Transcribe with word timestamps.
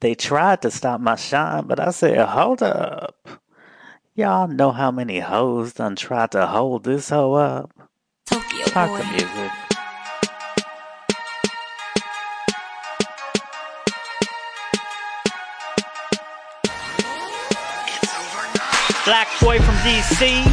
They 0.00 0.14
tried 0.14 0.62
to 0.62 0.70
stop 0.70 0.98
my 1.00 1.16
shine, 1.16 1.66
but 1.66 1.78
I 1.78 1.90
said, 1.90 2.26
hold 2.26 2.62
up. 2.62 3.14
Y'all 4.14 4.48
know 4.48 4.72
how 4.72 4.90
many 4.90 5.20
hoes 5.20 5.74
done 5.74 5.94
tried 5.94 6.30
to 6.30 6.46
hold 6.46 6.84
this 6.84 7.10
hoe 7.10 7.34
up? 7.34 7.70
Tokyo 8.24 8.64
Talk 8.64 8.88
boy. 8.88 8.98
the 8.98 9.04
music. 9.04 9.52
Black 19.04 19.28
boy 19.40 19.58
from 19.58 19.74
DC. 19.84 20.44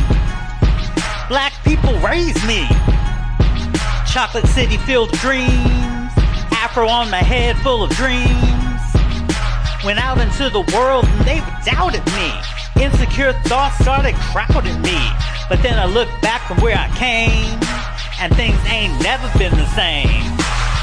Black 1.29 1.53
people 1.63 1.97
raised 1.99 2.45
me. 2.45 2.67
Chocolate 4.11 4.47
city 4.47 4.77
filled 4.77 5.11
dreams. 5.19 5.47
Afro 6.51 6.87
on 6.89 7.09
my 7.09 7.17
head 7.17 7.55
full 7.57 7.83
of 7.83 7.89
dreams. 7.91 8.56
Went 9.87 9.99
out 9.99 10.19
into 10.19 10.49
the 10.49 10.59
world 10.75 11.05
and 11.05 11.25
they 11.25 11.39
doubted 11.63 12.05
me. 12.07 12.33
Insecure 12.83 13.31
thoughts 13.47 13.77
started 13.79 14.15
crowding 14.15 14.81
me. 14.81 14.99
But 15.47 15.63
then 15.63 15.79
I 15.79 15.85
looked 15.85 16.21
back 16.21 16.41
from 16.41 16.57
where 16.57 16.75
I 16.75 16.89
came, 16.97 17.57
and 18.19 18.35
things 18.35 18.59
ain't 18.67 19.01
never 19.01 19.31
been 19.39 19.53
the 19.55 19.65
same. 19.67 20.37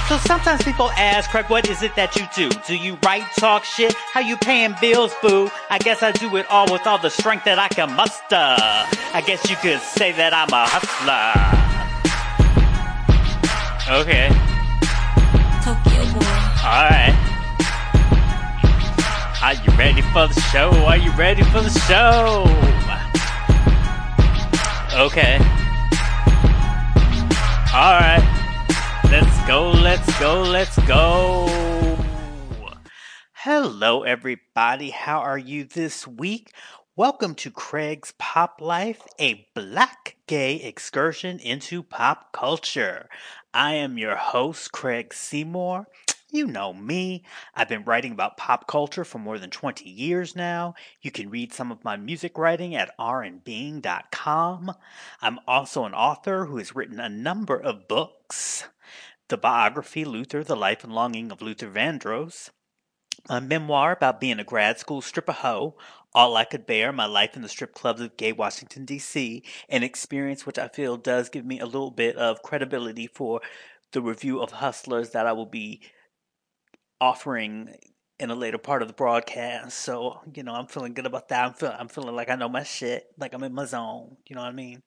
So 0.09 0.17
sometimes 0.27 0.63
people 0.63 0.91
ask, 0.93 1.29
Craig, 1.29 1.51
what 1.51 1.69
is 1.69 1.83
it 1.83 1.95
that 1.97 2.17
you 2.17 2.27
do? 2.35 2.49
Do 2.67 2.75
you 2.75 2.97
write, 3.05 3.27
talk 3.37 3.65
shit? 3.65 3.93
How 3.93 4.21
you 4.21 4.39
paying 4.39 4.75
bills, 4.81 5.13
boo? 5.21 5.51
I 5.69 5.77
guess 5.77 6.03
I 6.03 6.13
do 6.13 6.35
it 6.39 6.51
all 6.51 6.73
with 6.73 6.87
all 6.87 6.97
the 6.97 7.11
strength 7.11 7.45
that 7.45 7.59
I 7.59 7.69
can 7.69 7.93
muster. 7.93 8.25
I 8.31 9.23
guess 9.27 9.51
you 9.51 9.57
could 9.57 9.83
say 9.83 10.13
that 10.13 10.33
I'm 10.33 10.49
a 10.49 10.65
hustler. 10.67 11.61
Okay, 14.01 14.29
Tokyo 15.63 16.05
boy. 16.15 16.25
alright. 16.65 17.24
Are 19.45 19.53
you 19.53 19.77
ready 19.77 20.01
for 20.01 20.27
the 20.27 20.41
show? 20.51 20.71
Are 20.71 20.97
you 20.97 21.13
ready 21.17 21.43
for 21.43 21.61
the 21.61 21.69
show? 21.69 22.45
Okay. 24.99 25.37
Alright. 27.75 28.25
Let's 29.11 29.47
go, 29.47 29.71
let's 29.71 30.19
go, 30.19 30.41
let's 30.41 30.79
go. 30.87 31.47
Hello, 33.35 34.05
everybody. 34.05 34.89
How 34.89 35.19
are 35.19 35.37
you 35.37 35.65
this 35.65 36.09
week? 36.09 36.51
Welcome 36.97 37.35
to 37.35 37.51
Craig's 37.51 38.15
Pop 38.17 38.63
Life, 38.63 39.03
a 39.21 39.47
black 39.55 40.17
gay 40.27 40.57
excursion 40.57 41.39
into 41.39 41.83
pop 41.83 42.33
culture. 42.33 43.11
I 43.53 43.75
am 43.75 43.99
your 43.99 44.17
host, 44.17 44.73
Craig 44.73 45.13
Seymour. 45.13 45.87
You 46.35 46.49
know 46.49 46.73
me. 46.73 47.23
I've 47.55 47.69
been 47.69 47.85
writing 47.85 48.11
about 48.11 48.37
pop 48.37 48.67
culture 48.67 49.05
for 49.05 49.21
more 49.21 49.39
than 49.39 49.51
20 49.51 49.89
years 49.89 50.35
now. 50.35 50.75
You 51.01 51.13
can 51.13 51.31
read 51.31 51.53
some 51.53 51.71
of 51.71 51.85
my 51.85 51.97
music 51.97 52.37
writing 52.37 52.75
at 52.75 52.91
randbeing.com. 52.99 54.75
I'm 55.23 55.39
also 55.47 55.85
an 55.85 55.95
author 55.95 56.47
who 56.47 56.57
has 56.57 56.75
written 56.75 56.99
a 56.99 57.09
number 57.09 57.57
of 57.57 57.87
books. 57.87 58.65
The 59.29 59.37
biography 59.37 60.05
Luther, 60.05 60.43
The 60.43 60.57
Life 60.57 60.83
and 60.83 60.93
Longing 60.93 61.31
of 61.31 61.41
Luther 61.41 61.71
Vandross, 61.71 62.51
a 63.29 63.41
memoir 63.41 63.93
about 63.93 64.21
being 64.21 64.41
a 64.41 64.45
grad 64.45 64.81
school 64.81 65.03
stripper 65.03 65.31
hoe, 65.31 65.77
All 66.17 66.37
I 66.37 66.47
Could 66.47 66.67
Bear, 66.67 66.91
My 66.91 67.07
Life 67.07 67.37
in 67.37 67.43
the 67.43 67.49
Strip 67.49 67.75
Clubs 67.75 68.01
of 68.01 68.17
Gay 68.17 68.33
Washington, 68.33 68.85
D.C., 68.85 69.45
an 69.69 69.85
experience 69.85 70.45
which 70.45 70.59
I 70.59 70.67
feel 70.67 70.97
does 70.97 71.29
give 71.29 71.45
me 71.45 71.61
a 71.61 71.65
little 71.65 71.93
bit 71.93 72.17
of 72.17 72.43
credibility 72.43 73.07
for 73.07 73.41
the 73.93 74.03
review 74.03 74.41
of 74.41 74.51
Hustlers 74.51 75.11
that 75.11 75.29
I 75.29 75.33
will 75.33 75.47
be 75.47 75.81
offering 77.05 77.75
in 78.19 78.31
a 78.31 78.35
later 78.35 78.59
part 78.59 78.81
of 78.81 78.89
the 78.89 78.95
broadcast. 78.95 79.79
So, 79.79 80.21
you 80.35 80.43
know, 80.43 80.55
I'm 80.55 80.67
feeling 80.67 80.95
good 80.95 81.05
about 81.05 81.29
that. 81.29 81.45
I'm 81.45 81.53
feeling, 81.53 81.77
I'm 81.79 81.89
feeling 81.89 82.15
like 82.15 82.31
I 82.31 82.37
know 82.37 82.49
my 82.49 82.63
shit, 82.63 83.07
like 83.19 83.35
I'm 83.35 83.43
in 83.43 83.53
my 83.53 83.67
zone. 83.67 84.17
You 84.27 84.37
know 84.37 84.43
what 84.43 84.49
I 84.49 84.53
mean? 84.53 84.83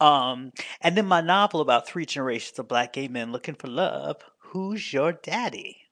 Um, 0.00 0.52
and 0.80 0.96
then 0.96 1.06
my 1.06 1.20
novel 1.20 1.60
about 1.60 1.86
three 1.86 2.06
generations 2.06 2.58
of 2.58 2.66
black 2.66 2.92
gay 2.94 3.06
men 3.06 3.30
looking 3.30 3.54
for 3.54 3.68
love. 3.68 4.16
Who's 4.38 4.92
your 4.92 5.12
daddy? 5.12 5.82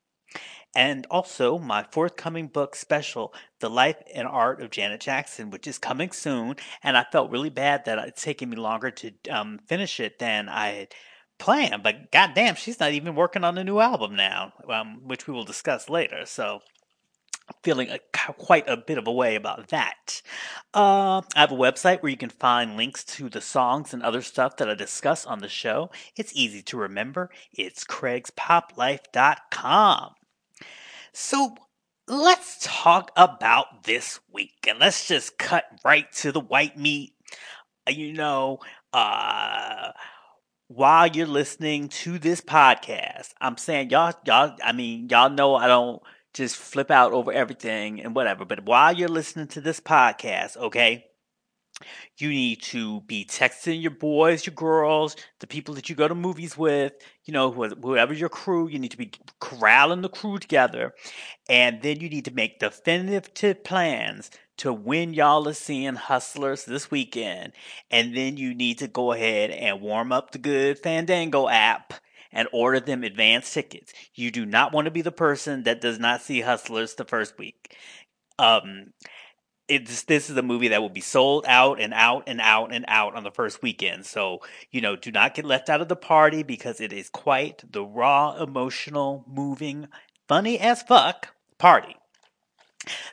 And 0.75 1.07
also 1.11 1.59
my 1.59 1.85
forthcoming 1.93 2.49
book 2.49 2.75
special, 2.75 3.35
The 3.61 3.69
Life 3.69 3.99
and 4.15 4.27
Art 4.27 4.63
of 4.63 4.71
Janet 4.71 5.03
Jackson, 5.03 5.51
which 5.51 5.67
is 5.67 5.79
coming 5.79 6.11
soon. 6.11 6.57
And 6.83 6.97
I 6.97 7.05
felt 7.13 7.31
really 7.31 7.51
bad 7.51 7.85
that 7.85 7.99
it's 8.09 8.23
taking 8.23 8.49
me 8.49 8.57
longer 8.57 8.91
to 8.91 9.13
um, 9.31 9.61
finish 9.69 10.01
it 10.01 10.19
than 10.19 10.49
I 10.49 10.69
had 10.69 10.95
planned. 11.43 11.83
But 11.83 12.13
goddamn, 12.13 12.55
she's 12.55 12.79
not 12.79 12.93
even 12.93 13.17
working 13.17 13.43
on 13.43 13.59
a 13.59 13.65
new 13.65 13.81
album 13.81 14.15
now, 14.15 14.53
um, 14.69 15.01
which 15.05 15.27
we 15.27 15.35
will 15.35 15.45
discuss 15.45 15.91
later. 15.91 16.25
So 16.25 16.61
feeling 17.65 17.91
a, 17.91 17.99
quite 18.39 18.69
a 18.69 18.77
bit 18.77 18.97
of 18.97 19.09
a 19.09 19.13
way 19.13 19.35
about 19.35 19.67
that. 19.69 20.23
Uh, 20.73 21.23
I 21.35 21.41
have 21.41 21.51
a 21.51 21.57
website 21.57 22.01
where 22.01 22.11
you 22.11 22.17
can 22.17 22.31
find 22.31 22.77
links 22.77 23.03
to 23.05 23.29
the 23.29 23.41
songs 23.41 23.93
and 23.93 24.05
other 24.05 24.23
stuff 24.23 24.57
that 24.59 24.71
I 24.71 24.75
discuss 24.75 25.27
on 25.27 25.41
the 25.41 25.49
show. 25.49 25.91
It's 26.17 26.33
easy 26.35 26.63
to 26.63 26.77
remember. 26.77 27.29
It's 27.53 27.83
craigspoplife.com. 27.85 30.15
So 31.13 31.57
let's 32.07 32.59
talk 32.63 33.11
about 33.17 33.83
this 33.83 34.21
week 34.33 34.65
and 34.69 34.79
let's 34.79 35.09
just 35.09 35.39
cut 35.39 35.65
right 35.85 36.11
to 36.13 36.31
the 36.31 36.41
white 36.41 36.79
meat. 36.79 37.15
Uh, 37.89 37.91
You 37.91 38.13
know, 38.13 38.61
uh, 38.93 39.91
while 40.75 41.07
you're 41.07 41.27
listening 41.27 41.89
to 41.89 42.19
this 42.19 42.41
podcast, 42.41 43.35
I'm 43.41 43.57
saying 43.59 43.91
y'all, 43.91 44.15
y'all, 44.25 44.57
I 44.65 44.73
mean, 44.73 45.09
y'all 45.11 45.29
know 45.29 45.55
I 45.55 45.67
don't 45.67 46.03
just 46.33 46.57
flip 46.57 46.91
out 46.91 47.13
over 47.13 47.31
everything 47.31 48.01
and 48.01 48.15
whatever, 48.15 48.45
but 48.45 48.65
while 48.65 48.95
you're 48.95 49.09
listening 49.09 49.49
to 49.49 49.61
this 49.61 49.81
podcast, 49.81 50.57
okay? 50.57 51.07
You 52.19 52.29
need 52.29 52.63
to 52.63 53.01
be 53.03 53.25
texting 53.25 53.81
your 53.81 53.91
boys, 53.91 54.47
your 54.47 54.55
girls, 54.55 55.17
the 55.41 55.47
people 55.47 55.75
that 55.75 55.89
you 55.89 55.95
go 55.95 56.09
to 56.09 56.15
movies 56.15 56.57
with, 56.57 56.93
you 57.25 57.33
know, 57.33 57.51
whoever 57.51 58.13
your 58.13 58.29
crew, 58.29 58.69
you 58.69 58.79
need 58.79 58.91
to 58.93 58.97
be 58.97 59.13
corralling 59.41 60.03
the 60.03 60.09
crew 60.09 60.39
together. 60.39 60.95
And 61.49 61.83
then 61.83 62.01
you 62.01 62.09
need 62.09 62.25
to 62.27 62.35
make 62.35 62.59
definitive 62.59 63.33
plans 63.65 64.31
to 64.59 64.73
when 64.73 65.15
y'all 65.15 65.49
are 65.49 65.55
seeing 65.55 65.95
Hustlers 65.95 66.65
this 66.65 66.91
weekend. 66.91 67.53
And 67.91 68.17
then 68.17 68.37
you 68.37 68.55
need 68.55 68.79
to 68.79 68.89
go 68.89 69.13
ahead 69.13 69.51
and 69.51 69.81
warm 69.81 70.13
up 70.13 70.31
the 70.31 70.39
good 70.39 70.79
Fandango 70.79 71.49
app 71.49 71.95
and 72.33 72.49
order 72.53 72.81
them 72.81 73.05
advance 73.05 73.53
tickets. 73.53 73.93
You 74.15 74.31
do 74.31 74.47
not 74.47 74.73
want 74.73 74.87
to 74.87 74.91
be 74.91 75.03
the 75.03 75.13
person 75.13 75.65
that 75.65 75.81
does 75.81 75.99
not 75.99 76.23
see 76.23 76.41
Hustlers 76.41 76.95
the 76.95 77.05
first 77.05 77.39
week. 77.39 77.77
Um, 78.39 78.93
it's 79.69 80.03
this 80.05 80.29
is 80.29 80.37
a 80.37 80.43
movie 80.43 80.69
that 80.69 80.83
will 80.83 80.89
be 80.89 81.01
sold 81.01 81.45
out 81.47 81.81
and 81.81 81.95
out 81.95 82.25
and 82.27 82.41
out 82.41 82.75
and 82.75 82.85
out 82.89 83.15
on 83.15 83.25
the 83.25 83.31
first 83.31 83.63
weekend. 83.63 84.07
So, 84.07 84.41
you 84.71 84.81
know, 84.81 84.97
do 84.97 85.11
not 85.11 85.35
get 85.35 85.45
left 85.45 85.71
out 85.71 85.81
of 85.81 85.89
the 85.89 85.97
party 85.97 86.43
because 86.43 86.81
it 86.81 86.93
is 86.93 87.09
quite 87.09 87.65
the 87.71 87.85
raw, 87.85 88.35
emotional, 88.43 89.25
moving, 89.27 89.89
funny 90.29 90.59
as 90.59 90.83
fuck 90.83 91.35
party. 91.59 91.97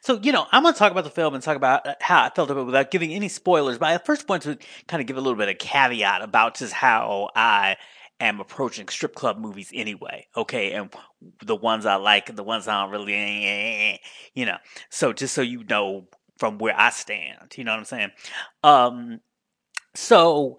So, 0.02 0.20
you 0.22 0.32
know, 0.32 0.48
I'm 0.52 0.64
going 0.64 0.74
to 0.74 0.80
talk 0.80 0.92
about 0.92 1.04
the 1.04 1.12
film 1.12 1.36
and 1.36 1.44
talk 1.44 1.56
about 1.56 1.86
uh, 1.86 1.96
how 2.02 2.24
I 2.24 2.32
felt 2.32 2.50
about 2.50 2.62
it 2.62 2.66
without 2.66 2.92
giving 2.92 3.14
any 3.14 3.30
spoilers. 3.30 3.78
But 3.78 3.90
I 3.90 3.98
first 4.00 4.28
want 4.28 4.44
to 4.44 4.58
kind 4.88 5.00
of 5.00 5.08
give 5.08 5.18
a 5.18 5.22
little 5.22 5.38
bit 5.38 5.50
of 5.50 5.60
caveat 5.60 6.24
about 6.24 6.56
just 6.56 6.74
how 6.74 7.30
I 7.36 7.78
am 8.20 8.40
approaching 8.40 8.88
strip 8.88 9.14
club 9.14 9.38
movies 9.38 9.70
anyway. 9.74 10.28
Okay. 10.36 10.72
And 10.72 10.92
the 11.44 11.56
ones 11.56 11.86
I 11.86 11.96
like 11.96 12.30
and 12.30 12.38
the 12.38 12.44
ones 12.44 12.68
I 12.68 12.82
don't 12.82 12.92
really, 12.92 13.14
eh, 13.14 13.18
eh, 13.18 13.94
eh, 13.94 13.98
you 14.34 14.46
know. 14.46 14.58
So 14.90 15.14
just 15.14 15.36
so 15.36 15.42
you 15.42 15.64
know 15.64 16.08
from 16.40 16.58
where 16.58 16.74
I 16.78 16.90
stand, 16.90 17.54
you 17.56 17.64
know 17.64 17.72
what 17.72 17.80
I'm 17.80 17.86
saying? 17.86 18.12
Um, 18.64 19.20
so 19.94 20.58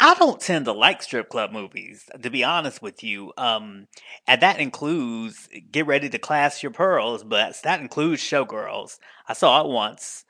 I 0.00 0.14
don't 0.14 0.40
tend 0.40 0.66
to 0.66 0.72
like 0.72 1.02
strip 1.02 1.28
club 1.28 1.52
movies, 1.52 2.04
to 2.20 2.30
be 2.30 2.44
honest 2.44 2.82
with 2.82 3.02
you. 3.02 3.32
Um, 3.36 3.88
and 4.26 4.42
that 4.42 4.60
includes 4.60 5.48
Get 5.70 5.86
Ready 5.86 6.08
to 6.08 6.18
Class 6.18 6.62
Your 6.62 6.72
Pearls, 6.72 7.24
but 7.24 7.60
that 7.62 7.80
includes 7.80 8.22
Showgirls. 8.22 8.98
I 9.26 9.32
saw 9.32 9.60
it 9.60 9.68
once. 9.68 10.24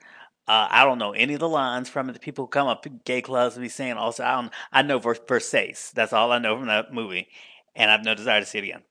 Uh, 0.47 0.67
I 0.71 0.85
don't 0.85 0.97
know 0.97 1.11
any 1.11 1.35
of 1.35 1.39
the 1.39 1.49
lines 1.49 1.89
from 1.89 2.09
it. 2.09 2.13
The 2.13 2.19
people 2.19 2.45
who 2.45 2.49
come 2.49 2.67
up 2.67 2.81
to 2.83 2.89
gay 2.89 3.21
clubs 3.21 3.55
and 3.55 3.63
be 3.63 3.69
saying 3.69 3.93
also, 3.93 4.23
I 4.23 4.41
don't, 4.41 4.53
I 4.71 4.81
know 4.81 4.97
Vers- 4.97 5.19
Versace. 5.19 5.91
That's 5.91 6.13
all 6.13 6.31
I 6.31 6.39
know 6.39 6.57
from 6.57 6.67
that 6.67 6.91
movie. 6.91 7.27
And 7.75 7.91
I 7.91 7.93
have 7.93 8.03
no 8.03 8.15
desire 8.15 8.39
to 8.39 8.47
see 8.47 8.57
it 8.57 8.63
again. 8.63 8.81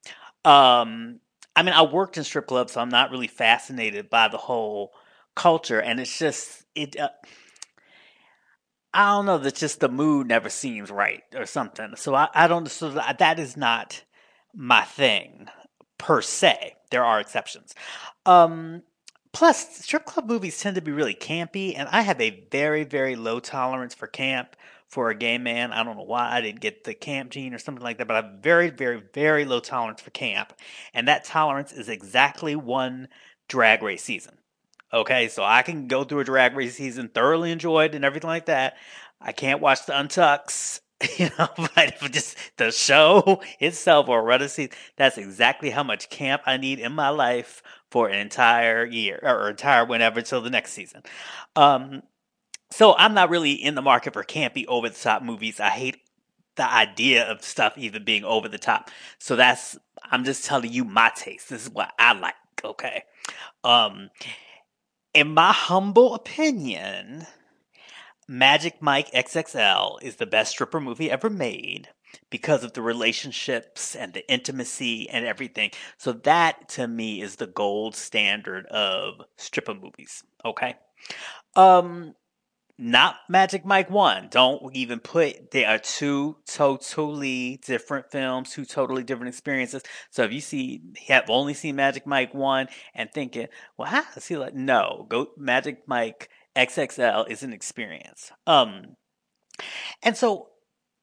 Um, 0.45 1.19
I 1.57 1.65
mean, 1.65 1.75
I 1.75 1.83
worked 1.83 2.17
in 2.17 2.23
strip 2.23 2.47
clubs, 2.47 2.73
so 2.73 2.81
I'm 2.81 2.89
not 2.89 3.11
really 3.11 3.27
fascinated 3.27 4.09
by 4.09 4.29
the 4.29 4.37
whole 4.37 4.93
culture. 5.39 5.81
And 5.81 6.01
it's 6.01 6.19
just, 6.19 6.65
it, 6.75 6.99
uh, 6.99 7.09
I 8.93 9.13
don't 9.13 9.27
know. 9.27 9.39
That 9.39 9.55
just 9.55 9.81
the 9.81 9.89
mood 9.89 10.27
never 10.27 10.49
seems 10.49 10.91
right 10.91 11.23
or 11.35 11.47
something. 11.47 11.95
So 11.97 12.15
I, 12.15 12.29
I 12.35 12.49
don't. 12.49 12.69
So 12.69 12.91
that 12.91 13.39
is 13.39 13.57
not 13.57 14.03
my 14.55 14.83
thing 14.83 15.49
per 15.99 16.23
se. 16.23 16.75
There 16.91 17.05
are 17.05 17.21
exceptions. 17.21 17.75
Um, 18.25 18.83
plus, 19.33 19.85
strip 19.85 20.07
club 20.07 20.27
movies 20.27 20.59
tend 20.59 20.77
to 20.77 20.83
be 20.83 20.91
really 20.91 21.15
campy, 21.15 21.75
and 21.77 21.89
I 21.93 22.01
have 22.01 22.21
a 22.21 22.47
very 22.51 22.85
very 22.85 23.15
low 23.15 23.41
tolerance 23.41 23.95
for 23.95 24.07
camp 24.07 24.57
for 24.89 25.11
a 25.11 25.15
gay 25.15 25.37
man. 25.37 25.73
I 25.73 25.85
don't 25.85 25.99
know 25.99 26.03
why 26.03 26.33
I 26.33 26.41
didn't 26.41 26.61
get 26.61 26.85
the 26.85 26.95
camp 26.95 27.31
gene 27.31 27.53
or 27.53 27.59
something 27.59 27.85
like 27.85 27.99
that, 27.99 28.09
but 28.09 28.17
I 28.17 28.27
have 28.27 28.43
very 28.43 28.71
very 28.71 29.03
very 29.13 29.45
low 29.45 29.61
tolerance 29.61 30.01
for 30.01 30.11
camp, 30.11 30.55
and 30.95 31.07
that 31.09 31.25
tolerance 31.25 31.73
is 31.73 31.91
exactly 31.91 32.57
one 32.57 33.09
drag 33.49 33.83
race 33.83 34.03
season. 34.03 34.38
Okay, 34.93 35.29
so 35.29 35.45
I 35.45 35.63
can 35.63 35.87
go 35.87 36.05
through 36.05 36.21
a 36.21 36.25
drag 36.25 36.57
race 36.57 36.77
season, 36.77 37.09
thoroughly 37.09 37.53
enjoyed 37.53 37.95
and 37.95 38.05
everything 38.05 38.29
like 38.29 38.47
that. 38.47 38.77
I 39.21 39.33
can't 39.33 39.61
watch 39.61 39.85
the 39.85 39.93
Untucks, 39.93 40.81
you 41.19 41.31
know, 41.39 41.49
but 41.75 42.13
just 42.13 42.37
the 42.57 42.71
show 42.73 43.43
itself 43.61 44.09
or 44.09 44.23
run 44.23 44.41
a 44.43 44.49
season, 44.49 44.73
that's 44.97 45.19
exactly 45.19 45.71
how 45.71 45.83
much 45.83 46.09
camp 46.09 46.43
I 46.47 46.57
need 46.57 46.79
in 46.79 46.93
my 46.93 47.11
life 47.11 47.63
for 47.91 48.09
an 48.09 48.19
entire 48.19 48.85
year 48.87 49.21
or 49.23 49.51
entire 49.51 49.85
whenever 49.85 50.23
till 50.23 50.41
the 50.41 50.51
next 50.51 50.73
season. 50.73 51.03
Um, 51.55 52.03
so 52.71 52.95
I'm 52.97 53.15
not 53.15 53.31
really 53.31 53.53
in 53.53 53.75
the 53.75 53.83
market 53.83 54.13
for 54.15 54.25
campy 54.25 54.67
over 54.69 54.89
the 54.89 54.95
top 54.95 55.23
movies. 55.23 55.61
I 55.61 55.71
hate 55.71 55.99
the 56.57 56.71
idea 56.71 57.25
of 57.31 57.43
stuff 57.43 57.79
even 57.79 58.05
being 58.05 58.25
over 58.25 58.49
the 58.49 58.59
top. 58.59 58.91
So 59.19 59.37
that's 59.37 59.79
I'm 60.11 60.25
just 60.25 60.45
telling 60.45 60.73
you 60.73 60.85
my 60.85 61.11
taste. 61.15 61.51
This 61.51 61.63
is 61.67 61.71
what 61.71 61.93
I 61.99 62.13
like, 62.15 62.35
okay? 62.65 63.05
Um 63.65 64.11
in 65.15 65.35
my 65.35 65.53
humble 65.53 66.15
opinion, 66.15 67.27
Magic 68.29 68.83
Mike 68.83 69.11
XXL 69.13 70.03
is 70.03 70.17
the 70.17 70.27
best 70.27 70.53
stripper 70.53 70.81
movie 70.81 71.11
ever 71.11 71.31
made 71.31 71.89
because 72.31 72.63
of 72.63 72.75
the 72.75 72.83
relationships 72.83 73.97
and 73.97 74.13
the 74.13 74.31
intimacy 74.31 75.09
and 75.09 75.25
everything. 75.27 75.71
So 75.97 76.13
that 76.13 76.69
to 76.71 76.87
me 76.87 77.23
is 77.23 77.37
the 77.37 77.47
gold 77.47 77.97
standard 77.97 78.67
of 78.67 79.23
stripper 79.37 79.75
movies, 79.75 80.23
okay? 80.45 80.77
Um 81.57 82.15
not 82.79 83.17
Magic 83.29 83.65
Mike 83.65 83.91
1. 83.91 84.29
Don't 84.31 84.75
even 84.75 85.01
put, 85.01 85.51
they 85.51 85.65
are 85.65 85.79
two 85.79 86.37
totally 86.47 87.61
different 87.65 88.11
films, 88.11 88.51
two 88.51 88.65
totally 88.65 89.03
different 89.03 89.29
experiences. 89.29 89.83
So 90.11 90.23
if 90.23 90.33
you 90.33 90.41
see, 90.41 90.83
have 91.09 91.29
only 91.29 91.55
seen 91.55 91.77
Magic 91.77 92.07
Mike 92.07 92.33
1 92.33 92.69
and 92.95 93.11
thinking, 93.13 93.49
well, 93.77 93.89
how 93.89 94.05
does 94.15 94.29
he 94.29 94.37
like, 94.37 94.55
no, 94.55 95.07
go, 95.09 95.29
Magic 95.37 95.83
Mike 95.89 96.31
XXL 96.55 97.29
is 97.29 97.43
an 97.43 97.53
experience. 97.53 98.31
Um, 98.47 98.97
and 100.03 100.17
so 100.17 100.49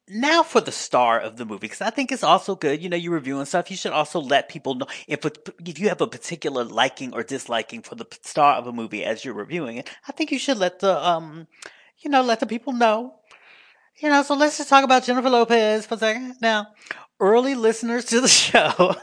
now 0.07 0.43
for 0.43 0.61
the 0.61 0.71
star 0.71 1.19
of 1.19 1.37
the 1.37 1.45
movie 1.45 1.61
because 1.61 1.81
I 1.81 1.89
think 1.89 2.11
it's 2.11 2.23
also 2.23 2.55
good. 2.55 2.81
You 2.81 2.89
know, 2.89 2.97
you're 2.97 3.13
reviewing 3.13 3.45
stuff. 3.45 3.71
You 3.71 3.77
should 3.77 3.91
also 3.91 4.19
let 4.19 4.49
people 4.49 4.75
know 4.75 4.87
if 5.07 5.25
if 5.65 5.79
you 5.79 5.89
have 5.89 6.01
a 6.01 6.07
particular 6.07 6.63
liking 6.63 7.13
or 7.13 7.23
disliking 7.23 7.81
for 7.81 7.95
the 7.95 8.05
star 8.21 8.55
of 8.55 8.67
a 8.67 8.73
movie 8.73 9.03
as 9.03 9.25
you're 9.25 9.33
reviewing 9.33 9.77
it. 9.77 9.89
I 10.07 10.11
think 10.11 10.31
you 10.31 10.39
should 10.39 10.57
let 10.57 10.79
the 10.79 11.03
um, 11.05 11.47
you 11.99 12.09
know, 12.09 12.21
let 12.21 12.39
the 12.39 12.45
people 12.45 12.73
know. 12.73 13.15
You 13.97 14.09
know, 14.09 14.23
so 14.23 14.35
let's 14.35 14.57
just 14.57 14.69
talk 14.69 14.83
about 14.83 15.05
Jennifer 15.05 15.29
Lopez 15.29 15.85
for 15.85 15.95
a 15.95 15.97
second. 15.97 16.35
Now, 16.41 16.67
early 17.19 17.55
listeners 17.55 18.05
to 18.05 18.21
the 18.21 18.27
show 18.27 18.95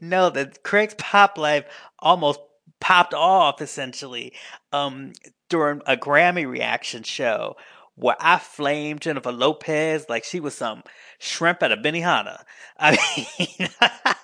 know 0.00 0.30
that 0.30 0.62
Craig's 0.62 0.94
pop 0.94 1.38
life 1.38 1.64
almost 1.98 2.40
popped 2.80 3.12
off 3.12 3.60
essentially 3.60 4.32
um 4.72 5.12
during 5.48 5.82
a 5.86 5.96
Grammy 5.96 6.48
reaction 6.48 7.02
show 7.02 7.56
where 7.98 8.16
I 8.20 8.38
flamed 8.38 9.00
Jennifer 9.00 9.32
Lopez 9.32 10.06
like 10.08 10.24
she 10.24 10.40
was 10.40 10.54
some 10.54 10.82
shrimp 11.18 11.62
at 11.62 11.72
a 11.72 11.76
Benihana. 11.76 12.42
I 12.78 12.96
mean, 13.38 13.68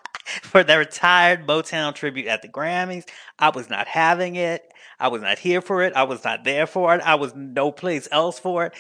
for 0.43 0.63
the 0.63 0.79
retired 0.79 1.47
Motown 1.47 1.95
tribute 1.95 2.29
at 2.29 2.43
the 2.43 2.49
Grammys, 2.49 3.09
I 3.39 3.51
was 3.51 3.69
not 3.69 3.89
having 3.89 4.37
it. 4.37 4.73
I 5.01 5.09
was 5.09 5.23
not 5.23 5.39
here 5.39 5.61
for 5.61 5.83
it. 5.83 5.93
I 5.95 6.05
was 6.05 6.23
not 6.25 6.45
there 6.45 6.67
for 6.67 6.95
it. 6.95 7.01
I 7.03 7.17
was 7.17 7.35
no 7.35 7.73
place 7.73 8.09
else 8.13 8.39
for 8.39 8.67
it. 8.67 8.75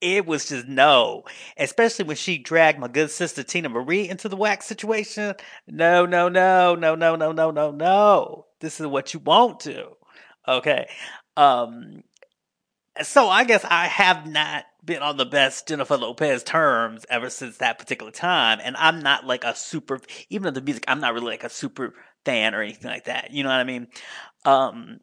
It 0.00 0.26
was 0.26 0.48
just 0.48 0.68
no, 0.68 1.24
especially 1.56 2.04
when 2.04 2.16
she 2.16 2.38
dragged 2.38 2.78
my 2.78 2.86
good 2.86 3.10
sister 3.10 3.42
Teena 3.42 3.68
Marie 3.68 4.08
into 4.08 4.28
the 4.28 4.36
wax 4.36 4.66
situation. 4.66 5.34
No, 5.66 6.06
no, 6.06 6.28
no, 6.28 6.76
no, 6.76 6.94
no, 6.94 7.16
no, 7.16 7.32
no, 7.32 7.50
no, 7.50 7.70
no. 7.72 8.46
This 8.60 8.78
is 8.78 8.86
what 8.86 9.12
you 9.12 9.18
won't 9.18 9.58
do. 9.58 9.96
Okay. 10.46 10.88
Um, 11.36 12.04
so 13.02 13.28
I 13.28 13.44
guess 13.44 13.64
I 13.64 13.86
have 13.86 14.26
not 14.26 14.64
been 14.84 15.02
on 15.02 15.16
the 15.16 15.26
best 15.26 15.68
Jennifer 15.68 15.96
Lopez 15.96 16.42
terms 16.42 17.04
ever 17.10 17.30
since 17.30 17.58
that 17.58 17.78
particular 17.78 18.10
time. 18.10 18.58
And 18.62 18.76
I'm 18.76 19.00
not 19.00 19.26
like 19.26 19.44
a 19.44 19.54
super, 19.54 20.00
even 20.30 20.48
of 20.48 20.54
the 20.54 20.62
music, 20.62 20.84
I'm 20.88 21.00
not 21.00 21.14
really 21.14 21.26
like 21.26 21.44
a 21.44 21.50
super 21.50 21.94
fan 22.24 22.54
or 22.54 22.62
anything 22.62 22.90
like 22.90 23.04
that. 23.04 23.30
You 23.30 23.42
know 23.42 23.50
what 23.50 23.60
I 23.60 23.64
mean? 23.64 23.88
Um, 24.44 25.00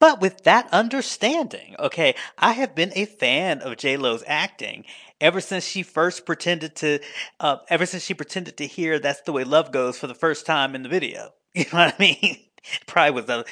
but 0.00 0.20
with 0.20 0.44
that 0.44 0.68
understanding, 0.72 1.76
okay, 1.78 2.14
I 2.36 2.52
have 2.52 2.74
been 2.74 2.92
a 2.94 3.06
fan 3.06 3.60
of 3.60 3.76
J 3.76 3.96
Lo's 3.96 4.24
acting 4.26 4.84
ever 5.20 5.40
since 5.40 5.64
she 5.64 5.82
first 5.82 6.26
pretended 6.26 6.76
to, 6.76 7.00
uh, 7.40 7.56
ever 7.68 7.86
since 7.86 8.02
she 8.02 8.12
pretended 8.12 8.58
to 8.58 8.66
hear 8.66 8.98
"That's 8.98 9.22
the 9.22 9.32
Way 9.32 9.44
Love 9.44 9.72
Goes" 9.72 9.96
for 9.98 10.06
the 10.06 10.14
first 10.14 10.44
time 10.44 10.74
in 10.74 10.82
the 10.82 10.88
video. 10.88 11.30
You 11.54 11.64
know 11.72 11.78
what 11.78 11.94
I 11.94 11.98
mean? 12.00 12.36
Probably 12.86 13.12
was 13.12 13.26
the 13.26 13.44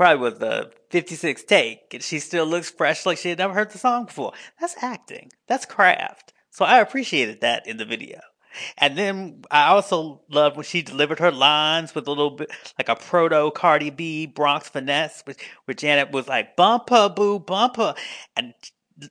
probably 0.00 0.30
was 0.30 0.38
the 0.38 0.70
56 0.88 1.44
take, 1.44 1.92
and 1.92 2.02
she 2.02 2.20
still 2.20 2.46
looks 2.46 2.70
fresh 2.70 3.04
like 3.04 3.18
she 3.18 3.28
had 3.28 3.36
never 3.36 3.52
heard 3.52 3.70
the 3.70 3.76
song 3.76 4.06
before. 4.06 4.32
That's 4.58 4.74
acting. 4.82 5.30
That's 5.46 5.66
craft. 5.66 6.32
So 6.48 6.64
I 6.64 6.80
appreciated 6.80 7.42
that 7.42 7.66
in 7.66 7.76
the 7.76 7.84
video. 7.84 8.20
And 8.78 8.96
then 8.96 9.42
I 9.50 9.66
also 9.66 10.22
loved 10.30 10.56
when 10.56 10.64
she 10.64 10.80
delivered 10.80 11.18
her 11.18 11.30
lines 11.30 11.94
with 11.94 12.06
a 12.06 12.12
little 12.12 12.30
bit 12.30 12.50
like 12.78 12.88
a 12.88 12.96
proto 12.96 13.50
Cardi 13.50 13.90
B 13.90 14.24
Bronx 14.24 14.70
finesse, 14.70 15.22
which 15.66 15.76
Janet 15.76 16.12
was 16.12 16.26
like 16.26 16.56
bumper 16.56 17.10
boo 17.10 17.38
bumper, 17.38 17.94
and 18.34 18.54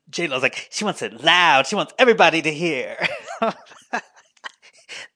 J 0.09 0.25
Lo's 0.25 0.41
like 0.41 0.69
she 0.71 0.85
wants 0.85 1.03
it 1.03 1.23
loud. 1.23 1.67
She 1.67 1.75
wants 1.75 1.93
everybody 1.99 2.41
to 2.41 2.51
hear. 2.51 2.97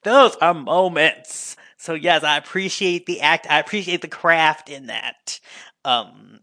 Those 0.04 0.36
are 0.36 0.54
moments. 0.54 1.56
So 1.84 1.92
yes, 1.92 2.24
I 2.24 2.38
appreciate 2.38 3.04
the 3.04 3.20
act. 3.20 3.46
I 3.50 3.58
appreciate 3.60 4.00
the 4.00 4.08
craft 4.08 4.70
in 4.70 4.86
that. 4.86 5.38
Um. 5.84 6.40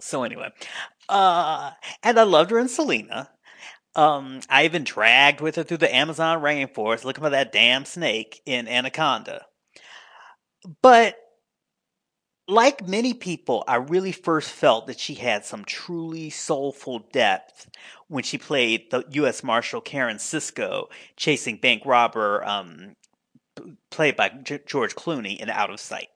So 0.00 0.24
anyway, 0.24 0.50
uh, 1.08 1.70
and 2.02 2.18
I 2.18 2.24
loved 2.24 2.50
her 2.50 2.58
in 2.58 2.66
Selena. 2.66 3.30
Um, 3.94 4.40
I 4.50 4.64
even 4.64 4.82
dragged 4.82 5.40
with 5.40 5.54
her 5.54 5.62
through 5.62 5.76
the 5.76 5.94
Amazon 5.94 6.42
rainforest 6.42 7.04
looking 7.04 7.22
for 7.22 7.30
that 7.30 7.52
damn 7.52 7.84
snake 7.84 8.42
in 8.46 8.66
Anaconda. 8.66 9.46
But 10.82 11.14
like 12.48 12.84
many 12.84 13.14
people, 13.14 13.62
I 13.68 13.76
really 13.76 14.12
first 14.12 14.50
felt 14.50 14.88
that 14.88 14.98
she 14.98 15.14
had 15.14 15.44
some 15.44 15.64
truly 15.64 16.30
soulful 16.30 17.06
depth 17.12 17.70
when 18.08 18.24
she 18.24 18.38
played 18.38 18.90
the 18.90 19.04
U.S. 19.10 19.44
Marshal 19.44 19.80
Karen 19.80 20.16
Sisco 20.16 20.86
chasing 21.16 21.58
bank 21.58 21.82
robber 21.86 22.44
um, 22.44 22.96
played 23.90 24.16
by 24.16 24.28
G- 24.28 24.60
George 24.66 24.94
Clooney 24.94 25.38
in 25.38 25.50
Out 25.50 25.70
of 25.70 25.80
Sight. 25.80 26.08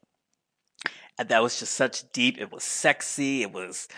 And 1.18 1.28
that 1.28 1.42
was 1.42 1.58
just 1.58 1.74
such 1.74 2.10
deep. 2.12 2.38
It 2.38 2.52
was 2.52 2.64
sexy. 2.64 3.42
It 3.42 3.52
was, 3.52 3.88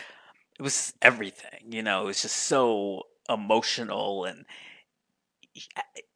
it 0.59 0.63
was 0.63 0.93
everything. 1.01 1.73
You 1.73 1.83
know, 1.83 2.03
it 2.03 2.07
was 2.07 2.23
just 2.23 2.37
so 2.37 3.05
emotional 3.29 4.25
and, 4.25 4.45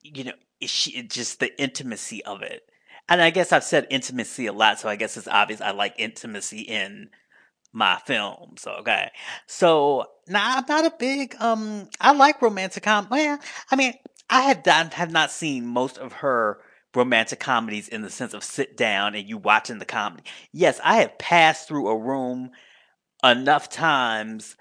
you 0.03 0.25
know, 0.25 0.33
she 0.63 1.03
just 1.03 1.41
the 1.41 1.61
intimacy 1.61 2.25
of 2.25 2.43
it. 2.43 2.63
And 3.09 3.23
I 3.23 3.31
guess 3.31 3.53
I've 3.53 3.65
said 3.65 3.87
intimacy 3.91 4.47
a 4.47 4.53
lot, 4.53 4.81
so 4.81 4.89
I 4.89 4.97
guess 4.97 5.17
it's 5.17 5.29
obvious 5.29 5.61
I 5.61 5.71
like 5.71 5.95
intimacy 5.97 6.61
in 6.61 7.11
my 7.73 7.99
films. 8.05 8.67
Okay, 8.67 9.11
so 9.47 10.05
now 10.27 10.57
I'm 10.59 10.65
not 10.69 10.85
a 10.85 10.95
big 10.99 11.35
um. 11.41 11.89
I 12.01 12.13
like 12.13 12.43
romantic 12.43 12.83
com. 12.83 13.09
Well, 13.11 13.39
I 13.71 13.77
mean, 13.77 13.95
I 14.29 14.43
have 14.43 14.63
done 14.63 14.91
have 14.91 15.11
not 15.11 15.31
seen 15.31 15.67
most 15.67 15.97
of 15.97 16.13
her 16.15 16.59
romantic 16.95 17.41
comedies 17.41 17.89
in 17.89 18.03
the 18.03 18.11
sense 18.11 18.35
of 18.35 18.45
sit 18.45 18.77
down 18.77 19.15
and 19.15 19.29
you 19.29 19.37
watching 19.39 19.79
the 19.79 19.85
comedy. 19.85 20.25
Yes, 20.53 20.81
I 20.83 20.97
have 20.97 21.19
passed 21.19 21.69
through 21.69 21.89
a 21.89 21.97
room 21.97 22.51
enough 23.23 23.69
times 23.69 24.57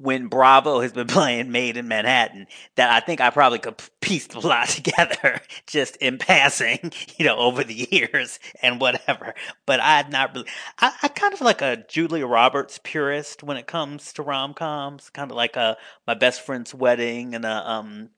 when 0.00 0.28
Bravo 0.28 0.80
has 0.80 0.92
been 0.92 1.06
playing 1.08 1.50
Maid 1.50 1.76
in 1.76 1.88
Manhattan 1.88 2.46
that 2.76 2.90
I 2.90 3.04
think 3.04 3.20
I 3.20 3.30
probably 3.30 3.58
could 3.58 3.82
piece 4.00 4.26
the 4.26 4.40
plot 4.40 4.68
together 4.68 5.40
just 5.66 5.96
in 5.96 6.18
passing, 6.18 6.92
you 7.16 7.26
know, 7.26 7.36
over 7.36 7.64
the 7.64 7.88
years 7.90 8.38
and 8.62 8.80
whatever. 8.80 9.34
But 9.66 9.80
I'd 9.80 10.10
not 10.10 10.34
really, 10.34 10.48
I, 10.78 10.92
I 11.02 11.08
kind 11.08 11.34
of 11.34 11.40
like 11.40 11.62
a 11.62 11.84
Julia 11.88 12.26
Roberts 12.26 12.78
purist 12.82 13.42
when 13.42 13.56
it 13.56 13.66
comes 13.66 14.12
to 14.14 14.22
rom 14.22 14.54
coms, 14.54 15.10
kind 15.10 15.30
of 15.30 15.36
like 15.36 15.56
a 15.56 15.76
My 16.06 16.14
Best 16.14 16.42
Friend's 16.42 16.74
Wedding 16.74 17.34
and 17.34 17.44
a, 17.44 17.70
um, 17.70 18.10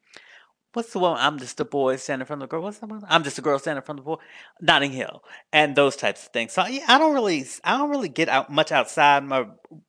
what's 0.72 0.92
the 0.92 0.98
one? 0.98 1.16
I'm 1.18 1.38
just 1.38 1.58
a 1.60 1.64
boy 1.64 1.96
standing 1.96 2.22
in 2.22 2.26
front 2.26 2.42
of 2.42 2.48
the 2.48 2.50
girl. 2.50 2.62
What's 2.62 2.78
the 2.78 2.86
one? 2.86 3.02
I'm 3.08 3.24
just 3.24 3.38
a 3.38 3.42
girl 3.42 3.58
standing 3.58 3.82
in 3.82 3.84
front 3.84 3.98
of 3.98 4.04
the 4.04 4.10
boy. 4.10 4.22
Notting 4.60 4.92
Hill 4.92 5.22
and 5.52 5.74
those 5.74 5.96
types 5.96 6.22
of 6.24 6.32
things. 6.32 6.52
So 6.52 6.66
yeah, 6.66 6.84
I 6.88 6.98
don't 6.98 7.14
really, 7.14 7.44
I 7.64 7.78
don't 7.78 7.90
really 7.90 8.08
get 8.08 8.28
out 8.28 8.50
much 8.50 8.72
outside 8.72 9.24
my 9.24 9.46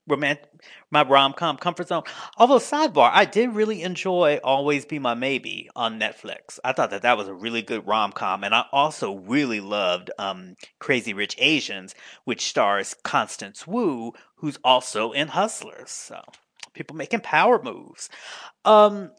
romantic, 0.08 0.46
my 0.90 1.04
rom 1.04 1.34
com 1.34 1.58
comfort 1.58 1.88
zone. 1.88 2.04
Although 2.38 2.60
sidebar, 2.60 3.12
I 3.14 3.26
did 3.26 3.54
really 3.54 3.84
enjoy 3.84 4.40
Always 4.44 4.86
Be 4.86 5.00
My 5.00 5.14
Maybe 5.14 5.70
on 5.76 6.00
Netflix. 6.00 6.60
I 6.64 6.74
thought 6.74 6.92
that 6.92 7.04
that 7.04 7.18
was 7.18 7.28
a 7.28 7.34
really 7.34 7.62
good 7.62 7.86
rom 7.88 8.12
com, 8.12 8.44
and 8.44 8.54
I 8.54 8.66
also 8.72 9.16
really 9.16 9.60
loved 9.60 10.12
um, 10.18 10.56
Crazy 10.80 11.14
Rich 11.14 11.36
Asians, 11.38 11.96
which 12.26 12.48
stars 12.48 12.96
Constance 13.04 13.68
Wu, 13.68 14.14
who's 14.36 14.58
also 14.64 15.12
in 15.12 15.30
Hustlers. 15.30 15.92
So 15.92 16.22
people 16.74 16.96
making 16.96 17.22
power 17.22 17.62
moves. 17.62 18.10
Um, 18.66 19.12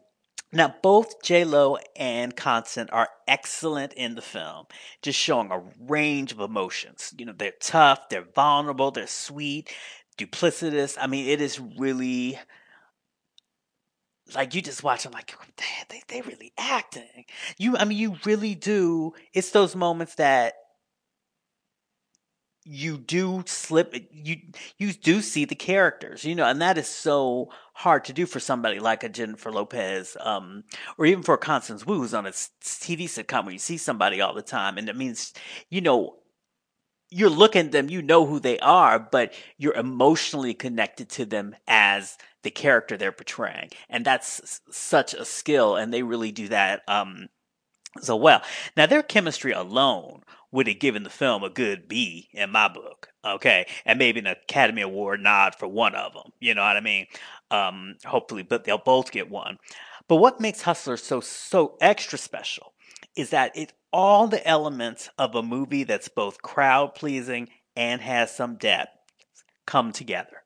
Now, 0.53 0.75
both 0.83 1.23
J 1.23 1.45
Lo 1.45 1.77
and 1.95 2.35
Constance 2.35 2.91
are 2.91 3.09
excellent 3.27 3.93
in 3.93 4.13
the 4.13 4.21
film, 4.21 4.67
just 5.01 5.17
showing 5.17 5.51
a 5.51 5.63
range 5.79 6.31
of 6.31 6.39
emotions. 6.39 7.11
You 7.17 7.25
know, 7.25 7.33
they're 7.35 7.53
tough, 7.59 8.09
they're 8.09 8.27
vulnerable, 8.35 8.91
they're 8.91 9.07
sweet, 9.07 9.73
duplicitous. 10.17 10.95
I 11.01 11.07
mean, 11.07 11.27
it 11.27 11.41
is 11.41 11.59
really 11.59 12.39
like 14.35 14.53
you 14.53 14.61
just 14.61 14.83
watch 14.83 15.03
them 15.03 15.11
like 15.11 15.35
damn, 15.57 15.85
they 15.89 16.03
they 16.07 16.21
really 16.21 16.53
acting. 16.57 17.25
You, 17.57 17.75
I 17.77 17.85
mean, 17.85 17.97
you 17.97 18.17
really 18.23 18.53
do. 18.53 19.13
It's 19.33 19.49
those 19.49 19.75
moments 19.75 20.15
that 20.15 20.53
you 22.65 22.97
do 22.97 23.43
slip 23.45 23.95
you 24.11 24.37
you 24.77 24.93
do 24.93 25.21
see 25.21 25.45
the 25.45 25.55
characters 25.55 26.23
you 26.23 26.33
know 26.33 26.45
and 26.45 26.61
that 26.61 26.77
is 26.77 26.87
so 26.87 27.49
hard 27.73 28.05
to 28.05 28.13
do 28.13 28.25
for 28.25 28.39
somebody 28.39 28.79
like 28.79 29.03
a 29.03 29.09
jennifer 29.09 29.51
lopez 29.51 30.15
um 30.21 30.63
or 30.97 31.05
even 31.05 31.23
for 31.23 31.37
constance 31.37 31.85
wu 31.85 31.95
who's 31.95 32.13
on 32.13 32.25
a 32.25 32.31
tv 32.31 33.03
sitcom 33.03 33.43
where 33.43 33.53
you 33.53 33.59
see 33.59 33.77
somebody 33.77 34.21
all 34.21 34.33
the 34.33 34.41
time 34.41 34.77
and 34.77 34.87
it 34.87 34.95
means 34.95 35.33
you 35.69 35.81
know 35.81 36.15
you're 37.09 37.29
looking 37.29 37.65
at 37.65 37.71
them 37.71 37.89
you 37.89 38.01
know 38.01 38.25
who 38.25 38.39
they 38.39 38.59
are 38.59 38.97
but 38.97 39.33
you're 39.57 39.75
emotionally 39.75 40.53
connected 40.53 41.09
to 41.09 41.25
them 41.25 41.55
as 41.67 42.17
the 42.43 42.51
character 42.51 42.95
they're 42.97 43.11
portraying 43.11 43.69
and 43.89 44.05
that's 44.05 44.61
such 44.71 45.13
a 45.13 45.25
skill 45.25 45.75
and 45.75 45.93
they 45.93 46.03
really 46.03 46.31
do 46.31 46.47
that 46.47 46.81
um 46.87 47.27
so 48.01 48.15
well. 48.15 48.41
Now 48.75 48.85
their 48.85 49.03
chemistry 49.03 49.51
alone 49.51 50.23
would 50.53 50.67
have 50.67 50.79
given 50.79 51.03
the 51.03 51.09
film 51.09 51.43
a 51.43 51.49
good 51.49 51.89
B 51.89 52.29
in 52.31 52.51
my 52.51 52.69
book. 52.69 53.09
Okay, 53.25 53.67
and 53.85 53.99
maybe 53.99 54.19
an 54.19 54.27
Academy 54.27 54.83
Award 54.83 55.19
nod 55.19 55.55
for 55.55 55.67
one 55.67 55.95
of 55.95 56.13
them. 56.13 56.31
You 56.39 56.53
know 56.53 56.61
what 56.61 56.77
I 56.77 56.81
mean? 56.81 57.07
Um, 57.51 57.95
hopefully, 58.05 58.43
but 58.43 58.63
they'll 58.63 58.77
both 58.77 59.11
get 59.11 59.29
one. 59.29 59.57
But 60.07 60.17
what 60.17 60.39
makes 60.39 60.61
Hustler 60.61 60.95
so 60.95 61.19
so 61.19 61.75
extra 61.81 62.19
special 62.19 62.73
is 63.15 63.31
that 63.31 63.51
it's 63.55 63.73
all 63.91 64.27
the 64.27 64.45
elements 64.47 65.09
of 65.17 65.35
a 65.35 65.43
movie 65.43 65.83
that's 65.83 66.07
both 66.07 66.41
crowd 66.41 66.95
pleasing 66.95 67.49
and 67.75 68.01
has 68.01 68.33
some 68.33 68.55
depth 68.55 68.91
come 69.65 69.91
together. 69.91 70.43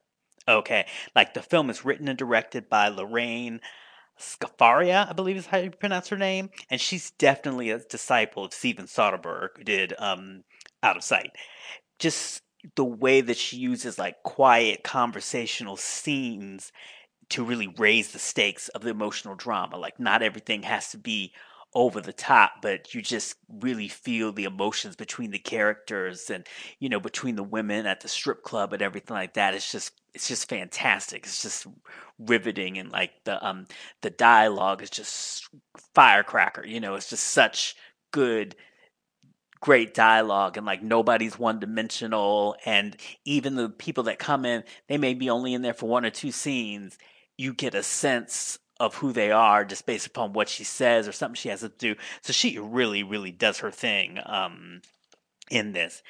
Okay, 0.48 0.86
like 1.16 1.34
the 1.34 1.42
film 1.42 1.70
is 1.70 1.84
written 1.84 2.08
and 2.08 2.18
directed 2.18 2.70
by 2.70 2.88
Lorraine 2.88 3.60
Scafaria, 4.19 5.09
I 5.09 5.13
believe 5.13 5.38
is 5.38 5.45
how 5.45 5.57
you 5.57 5.71
pronounce 5.71 6.09
her 6.09 6.17
name, 6.17 6.50
and 6.69 6.81
she's 6.81 7.12
definitely 7.12 7.69
a 7.69 7.79
disciple 7.79 8.45
of 8.45 8.53
Steven 8.53 8.86
Soderbergh, 8.86 9.57
who 9.57 9.63
did 9.63 9.93
um, 10.00 10.43
Out 10.83 10.97
of 10.97 11.03
Sight. 11.03 11.31
Just 12.00 12.41
the 12.75 12.86
way 12.86 13.21
that 13.21 13.38
she 13.38 13.57
uses 13.57 14.00
like 14.00 14.24
quiet 14.24 14.83
conversational 14.83 15.77
scenes 15.77 16.71
to 17.29 17.43
really 17.43 17.67
raise 17.77 18.12
the 18.12 18.19
stakes 18.19 18.69
of 18.69 18.81
the 18.81 18.89
emotional 18.89 19.36
drama. 19.36 19.77
Like, 19.77 20.00
not 20.00 20.21
everything 20.21 20.63
has 20.63 20.91
to 20.91 20.97
be 20.97 21.33
over 21.74 22.01
the 22.01 22.13
top, 22.13 22.53
but 22.62 22.93
you 22.93 23.01
just 23.01 23.36
really 23.50 23.88
feel 23.88 24.31
the 24.31 24.45
emotions 24.45 24.95
between 24.95 25.31
the 25.31 25.39
characters 25.39 26.29
and, 26.29 26.45
you 26.79 26.89
know, 26.89 27.00
between 27.00 27.36
the 27.36 27.43
women 27.43 27.86
at 27.86 28.01
the 28.01 28.07
strip 28.07 28.41
club 28.43 28.74
and 28.74 28.81
everything 28.81 29.15
like 29.15 29.33
that. 29.36 29.53
It's 29.53 29.71
just 29.71 30.01
it's 30.13 30.27
just 30.27 30.50
fantastic. 30.50 31.25
It's 31.25 31.41
just 31.43 31.67
riveting 32.19 32.77
and 32.79 32.91
like 32.91 33.12
the 33.25 33.45
um 33.45 33.67
the 34.01 34.09
dialogue 34.09 34.81
is 34.81 34.89
just 34.89 35.47
firecracker, 35.93 36.65
you 36.65 36.79
know, 36.79 36.95
it's 36.95 37.09
just 37.09 37.25
such 37.25 37.75
good 38.12 38.55
great 39.59 39.93
dialogue 39.93 40.57
and 40.57 40.65
like 40.65 40.83
nobody's 40.83 41.38
one 41.39 41.59
dimensional 41.59 42.55
and 42.65 42.95
even 43.25 43.55
the 43.55 43.69
people 43.69 44.03
that 44.03 44.19
come 44.19 44.45
in, 44.45 44.63
they 44.88 44.97
may 44.97 45.13
be 45.13 45.29
only 45.29 45.53
in 45.53 45.62
there 45.62 45.74
for 45.74 45.89
one 45.89 46.05
or 46.05 46.09
two 46.12 46.31
scenes. 46.31 46.97
You 47.38 47.53
get 47.53 47.75
a 47.75 47.83
sense 47.83 48.59
of 48.79 48.96
who 48.96 49.12
they 49.12 49.31
are 49.31 49.65
just 49.65 49.86
based 49.86 50.07
upon 50.07 50.34
what 50.34 50.50
she 50.50 50.63
says 50.63 51.07
or 51.07 51.12
something 51.12 51.36
she 51.36 51.50
has 51.50 51.62
to 51.62 51.69
do. 51.69 51.96
So 52.22 52.34
she 52.34 52.57
really, 52.60 53.03
really 53.03 53.31
does 53.31 53.60
her 53.60 53.72
thing 53.72 54.19
um, 54.25 54.81
in 55.50 55.74
this. 55.74 56.03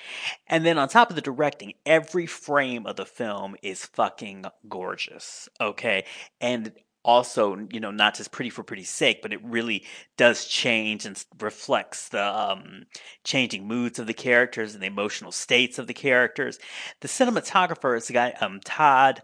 And 0.48 0.66
then 0.66 0.78
on 0.78 0.90
top 0.90 1.10
of 1.10 1.16
the 1.16 1.22
directing, 1.22 1.74
every 1.86 2.26
frame 2.26 2.86
of 2.86 2.96
the 2.96 3.06
film 3.06 3.56
is 3.62 3.86
fucking 3.86 4.46
gorgeous. 4.68 5.48
Okay. 5.62 6.06
And 6.42 6.74
also, 7.08 7.56
you 7.72 7.80
know, 7.80 7.90
not 7.90 8.16
just 8.16 8.32
pretty 8.32 8.50
for 8.50 8.64
pretty's 8.64 8.90
sake, 8.90 9.22
but 9.22 9.32
it 9.32 9.42
really 9.42 9.86
does 10.18 10.46
change 10.46 11.06
and 11.06 11.24
reflects 11.40 12.10
the 12.10 12.22
um, 12.22 12.86
changing 13.24 13.66
moods 13.66 13.98
of 13.98 14.08
the 14.08 14.14
characters 14.14 14.74
and 14.74 14.84
the 14.84 14.88
emotional 14.88 15.32
states 15.32 15.80
of 15.80 15.88
the 15.88 15.94
characters. 15.94 16.60
The 17.00 17.08
cinematographer 17.08 17.96
is 17.96 18.08
the 18.08 18.14
guy, 18.14 18.32
um, 18.42 18.60
Todd 18.64 19.22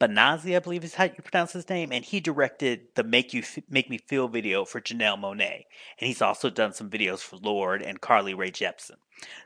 Banhazl, 0.00 0.56
I 0.56 0.58
believe 0.60 0.84
is 0.84 0.94
how 0.94 1.04
you 1.04 1.22
pronounce 1.22 1.52
his 1.52 1.68
name, 1.68 1.92
and 1.92 2.04
he 2.04 2.20
directed 2.20 2.86
the 2.94 3.04
"Make 3.04 3.34
You 3.34 3.40
F- 3.40 3.58
Make 3.68 3.90
Me 3.90 3.98
Feel" 3.98 4.28
video 4.28 4.64
for 4.64 4.80
Janelle 4.80 5.20
Monáe, 5.20 5.64
and 5.98 6.06
he's 6.06 6.22
also 6.22 6.48
done 6.48 6.72
some 6.72 6.88
videos 6.90 7.20
for 7.20 7.36
Lorde 7.36 7.82
and 7.82 8.00
Carly 8.00 8.32
Rae 8.32 8.50
Jepsen. 8.50 8.96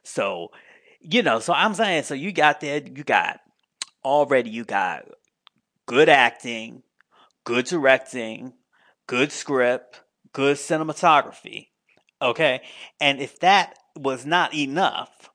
So, 0.05 0.51
you 1.01 1.23
know, 1.23 1.41
so 1.41 1.53
I'm 1.53 1.75
saying, 1.75 2.05
so 2.05 2.15
you 2.15 2.33
got 2.33 2.61
that, 2.61 2.97
you 2.97 3.05
got 3.05 3.41
already, 4.05 4.51
you 4.51 4.65
got 4.65 5.07
good 5.87 6.09
acting, 6.09 6.83
good 7.45 7.67
directing, 7.67 8.55
good 9.07 9.33
script, 9.33 10.03
good 10.33 10.57
cinematography. 10.57 11.69
Okay, 12.23 12.63
and 13.01 13.21
if 13.21 13.41
that 13.41 13.75
was 13.97 14.25
not 14.25 14.55
enough, 14.55 15.31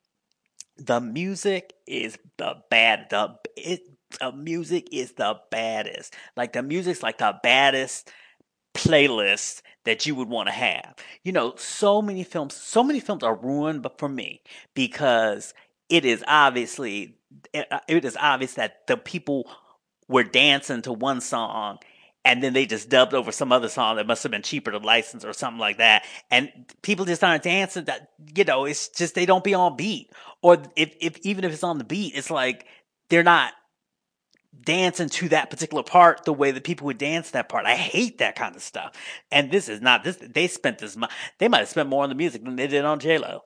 the 0.77 1.01
music 1.01 1.73
is 1.85 2.17
the 2.37 2.55
bad. 2.69 3.07
The 3.09 3.35
it 3.57 3.81
the 4.19 4.31
music 4.31 4.89
is 4.91 5.13
the 5.13 5.39
baddest. 5.51 6.15
Like 6.35 6.53
the 6.53 6.63
music's 6.63 7.03
like 7.03 7.17
the 7.19 7.39
baddest 7.43 8.11
playlist 8.73 9.61
that 9.85 10.05
you 10.05 10.15
would 10.15 10.29
want 10.29 10.47
to 10.47 10.53
have. 10.53 10.95
You 11.23 11.31
know, 11.31 11.55
so 11.57 12.01
many 12.01 12.23
films, 12.23 12.53
so 12.55 12.83
many 12.83 12.99
films 12.99 13.23
are 13.23 13.35
ruined, 13.35 13.81
but 13.81 13.97
for 13.97 14.09
me 14.09 14.41
because 14.73 15.53
it 15.89 16.05
is 16.05 16.23
obviously 16.27 17.15
eh, 17.53 17.63
uh, 17.69 17.79
it 17.87 18.05
is 18.05 18.17
obvious 18.19 18.55
that 18.55 18.87
the 18.87 18.97
people 18.97 19.49
were 20.07 20.23
dancing 20.23 20.81
to 20.83 20.93
one 20.93 21.21
song 21.21 21.79
and 22.25 22.43
then 22.43 22.53
they 22.53 22.65
just 22.65 22.89
dubbed 22.89 23.13
over 23.13 23.31
some 23.31 23.51
other 23.51 23.69
song 23.69 23.95
that 23.95 24.07
must 24.07 24.23
have 24.23 24.31
been 24.31 24.41
cheaper 24.41 24.71
to 24.71 24.77
license 24.77 25.23
or 25.23 25.33
something 25.33 25.59
like 25.59 25.77
that. 25.77 26.03
And 26.29 26.51
people 26.81 27.05
just 27.05 27.23
aren't 27.23 27.43
dancing 27.43 27.85
that, 27.85 28.11
you 28.35 28.43
know, 28.43 28.65
it's 28.65 28.89
just 28.89 29.15
they 29.15 29.25
don't 29.25 29.43
be 29.43 29.53
on 29.53 29.77
beat. 29.77 30.11
Or 30.41 30.57
if, 30.75 30.95
if 30.99 31.17
even 31.19 31.43
if 31.43 31.53
it's 31.53 31.63
on 31.63 31.77
the 31.77 31.83
beat, 31.83 32.15
it's 32.15 32.29
like 32.29 32.65
they're 33.09 33.23
not 33.23 33.53
dancing 34.61 35.09
to 35.09 35.29
that 35.29 35.49
particular 35.49 35.83
part 35.83 36.25
the 36.25 36.33
way 36.33 36.51
that 36.51 36.63
people 36.63 36.85
would 36.87 36.97
dance 36.97 37.31
that 37.31 37.49
part. 37.49 37.65
I 37.65 37.75
hate 37.75 38.17
that 38.17 38.35
kind 38.35 38.55
of 38.55 38.61
stuff. 38.61 38.93
And 39.31 39.51
this 39.51 39.69
is 39.69 39.81
not 39.81 40.03
this. 40.03 40.17
They 40.17 40.47
spent 40.47 40.79
this. 40.79 40.97
They 41.37 41.47
might 41.47 41.59
have 41.59 41.69
spent 41.69 41.89
more 41.89 42.03
on 42.03 42.09
the 42.09 42.15
music 42.15 42.43
than 42.43 42.55
they 42.55 42.67
did 42.67 42.85
on 42.85 42.99
J 42.99 43.17
Lo. 43.17 43.41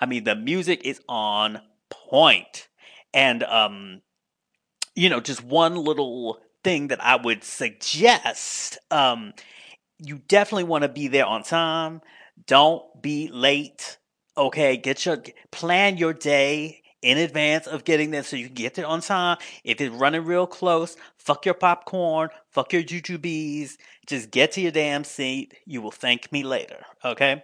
I 0.00 0.06
mean, 0.06 0.24
the 0.24 0.36
music 0.36 0.82
is 0.84 1.00
on 1.08 1.60
point, 1.90 2.68
and 3.14 3.42
um, 3.44 4.02
you 4.94 5.08
know, 5.08 5.20
just 5.20 5.42
one 5.42 5.76
little 5.76 6.38
thing 6.64 6.88
that 6.88 7.02
I 7.02 7.16
would 7.16 7.44
suggest. 7.44 8.78
Um, 8.90 9.32
you 9.98 10.20
definitely 10.28 10.64
want 10.64 10.82
to 10.82 10.88
be 10.88 11.08
there 11.08 11.26
on 11.26 11.42
time. 11.42 12.02
Don't 12.46 12.82
be 13.00 13.28
late. 13.28 13.98
Okay, 14.36 14.76
get 14.76 15.06
your 15.06 15.22
plan 15.50 15.96
your 15.96 16.12
day 16.12 16.82
in 17.02 17.18
advance 17.18 17.66
of 17.66 17.84
getting 17.84 18.10
there 18.10 18.22
so 18.22 18.36
you 18.36 18.46
can 18.46 18.54
get 18.54 18.74
there 18.74 18.86
on 18.86 19.00
time. 19.00 19.38
If 19.64 19.80
it's 19.80 19.94
running 19.94 20.24
real 20.24 20.46
close, 20.46 20.96
fuck 21.18 21.44
your 21.44 21.54
popcorn, 21.54 22.30
fuck 22.50 22.72
your 22.72 22.82
jujubes, 22.82 23.76
just 24.06 24.30
get 24.30 24.52
to 24.52 24.60
your 24.60 24.72
damn 24.72 25.04
seat. 25.04 25.54
You 25.64 25.82
will 25.82 25.90
thank 25.90 26.32
me 26.32 26.42
later. 26.42 26.84
Okay. 27.04 27.42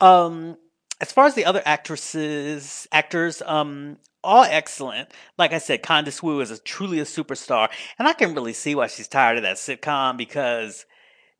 Um, 0.00 0.56
as 1.00 1.12
far 1.12 1.26
as 1.26 1.34
the 1.34 1.44
other 1.44 1.62
actresses, 1.64 2.88
actors, 2.90 3.42
um, 3.44 3.98
all 4.24 4.44
excellent. 4.44 5.10
Like 5.38 5.52
I 5.52 5.58
said, 5.58 5.82
Constance 5.82 6.22
Wu 6.22 6.40
is 6.40 6.50
a, 6.50 6.58
truly 6.58 6.98
a 6.98 7.04
superstar, 7.04 7.68
and 7.98 8.08
I 8.08 8.12
can 8.12 8.34
really 8.34 8.52
see 8.52 8.74
why 8.74 8.88
she's 8.88 9.08
tired 9.08 9.36
of 9.36 9.44
that 9.44 9.56
sitcom 9.56 10.16
because 10.16 10.84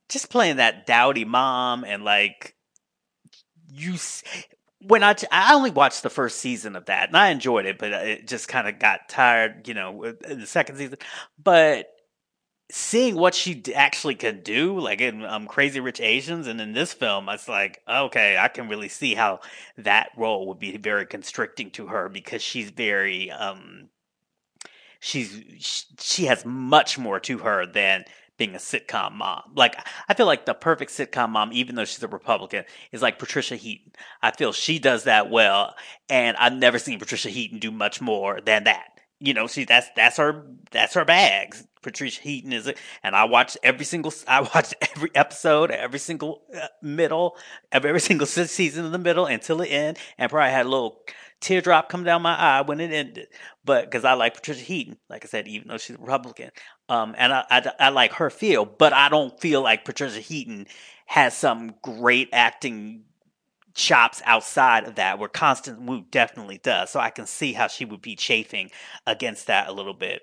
just 0.09 0.31
playing 0.31 0.57
that 0.57 0.87
dowdy 0.87 1.25
mom 1.25 1.85
and 1.85 2.05
like 2.05 2.55
you 3.69 3.97
when 4.83 5.03
I, 5.03 5.15
I 5.33 5.55
only 5.55 5.71
watched 5.71 6.03
the 6.03 6.11
first 6.11 6.39
season 6.39 6.77
of 6.77 6.87
that 6.87 7.09
and 7.09 7.17
I 7.17 7.31
enjoyed 7.31 7.67
it, 7.67 7.79
but 7.79 7.93
it 7.93 8.27
just 8.27 8.49
kind 8.49 8.69
of 8.69 8.79
got 8.79 9.09
tired, 9.09 9.67
you 9.69 9.75
know, 9.75 10.03
in 10.05 10.41
the 10.41 10.47
second 10.47 10.77
season. 10.77 10.99
But 11.43 11.89
seeing 12.71 13.17
what 13.17 13.35
she 13.35 13.63
actually 13.75 14.17
could 14.17 14.43
do, 14.43 14.79
like 14.79 15.01
in 15.01 15.25
um, 15.25 15.47
Crazy 15.47 15.81
Rich 15.81 16.01
Asians 16.01 16.47
and 16.47 16.61
in 16.61 16.73
this 16.73 16.93
film, 16.93 17.29
it's 17.29 17.49
like, 17.49 17.81
okay, 17.89 18.37
I 18.37 18.49
can 18.49 18.69
really 18.69 18.89
see 18.89 19.15
how 19.15 19.41
that 19.79 20.11
role 20.17 20.49
would 20.49 20.59
be 20.59 20.77
very 20.77 21.07
constricting 21.07 21.71
to 21.73 21.87
her 21.87 22.09
because 22.09 22.43
she's 22.43 22.71
very, 22.71 23.31
um, 23.31 23.89
she's, 25.01 25.87
she 26.01 26.27
has 26.27 26.45
much 26.45 26.99
more 26.99 27.21
to 27.21 27.39
her 27.39 27.67
than 27.67 28.05
being 28.37 28.55
a 28.55 28.59
sitcom 28.59 29.13
mom. 29.13 29.43
Like 29.55 29.77
I 30.09 30.15
feel 30.15 30.27
like 30.27 30.47
the 30.47 30.55
perfect 30.55 30.91
sitcom 30.93 31.31
mom, 31.31 31.53
even 31.53 31.75
though 31.75 31.85
she's 31.85 32.03
a 32.03 32.09
Republican, 32.09 32.65
is 32.93 33.03
like 33.03 33.19
Patricia 33.19 33.57
Heaton. 33.57 33.93
I 34.23 34.31
feel 34.33 34.53
she 34.53 34.79
does 34.79 35.05
that 35.05 35.31
well, 35.31 35.75
and 36.09 36.37
I've 36.37 36.53
never 36.55 36.79
seen 36.79 36.99
Patricia 36.99 37.29
Heaton 37.31 37.59
do 37.59 37.71
much 37.71 38.01
more 38.01 38.41
than 38.41 38.65
that. 38.65 38.89
you 39.19 39.33
know, 39.35 39.47
she 39.47 39.65
that's 39.65 39.89
that's 39.97 40.19
her 40.19 40.45
that's 40.71 40.95
her 40.95 41.05
bags. 41.05 41.67
Patricia 41.83 42.21
Heaton 42.21 42.53
is 42.53 42.67
it, 42.67 42.79
and 43.03 43.15
I 43.15 43.25
watched 43.25 43.57
every 43.63 43.85
single 43.85 44.13
I 44.29 44.41
watched 44.43 44.75
every 44.95 45.11
episode, 45.15 45.71
every 45.71 45.99
single 45.99 46.43
uh, 46.55 46.67
middle, 46.83 47.37
of 47.73 47.85
every 47.85 48.01
single 48.01 48.27
season 48.27 48.85
of 48.85 48.93
the 48.93 48.99
middle 48.99 49.27
until 49.27 49.59
the 49.59 49.69
end, 49.69 49.99
and 50.19 50.31
probably 50.31 50.51
had 50.51 50.67
a 50.67 50.69
little 50.69 51.01
teardrop 51.41 51.89
come 51.89 52.05
down 52.05 52.23
my 52.23 52.35
eye 52.35 52.63
when 52.63 52.81
it 52.81 52.93
ended. 52.93 53.29
But 53.65 53.85
because 53.85 54.05
I 54.05 54.15
like 54.15 54.35
Patricia 54.35 54.63
Heaton, 54.63 54.99
like 55.09 55.25
I 55.25 55.29
said, 55.29 55.49
even 55.49 55.69
though 55.69 55.79
she's 55.79 55.97
a 55.97 55.99
Republican, 56.01 56.51
um, 56.89 57.15
and 57.19 57.33
I, 57.33 57.45
I 57.51 57.73
I 57.81 57.89
like 57.91 58.13
her 58.15 58.31
feel, 58.31 58.65
but 58.65 58.93
I 58.93 59.09
don't 59.09 59.39
feel 59.41 59.63
like 59.63 59.85
Patricia 59.85 60.21
Heaton 60.21 60.67
has 61.07 61.37
some 61.37 61.75
great 61.83 62.29
acting 62.33 63.05
chops 63.75 64.23
outside 64.25 64.85
of 64.85 64.95
that 64.95 65.19
where 65.19 65.29
Constance 65.29 65.79
Wu 65.81 66.05
definitely 66.11 66.59
does. 66.59 66.91
So 66.91 66.99
I 66.99 67.11
can 67.11 67.27
see 67.27 67.53
how 67.53 67.69
she 67.69 67.85
would 67.85 68.01
be 68.03 68.17
chafing 68.17 68.71
against 69.07 69.47
that 69.49 69.69
a 69.69 69.73
little 69.73 69.95
bit. 69.95 70.23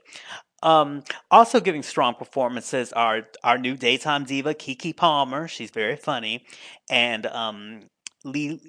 Um, 0.64 1.04
also 1.30 1.60
giving 1.60 1.84
strong 1.84 2.16
performances 2.16 2.94
are 2.94 3.28
our 3.44 3.58
new 3.58 3.76
daytime 3.76 4.24
diva 4.24 4.54
Keke 4.54 4.96
Palmer. 4.96 5.48
She's 5.48 5.72
very 5.72 5.98
funny, 5.98 6.46
and 6.90 7.26
um, 7.26 7.82
Lee, 8.24 8.62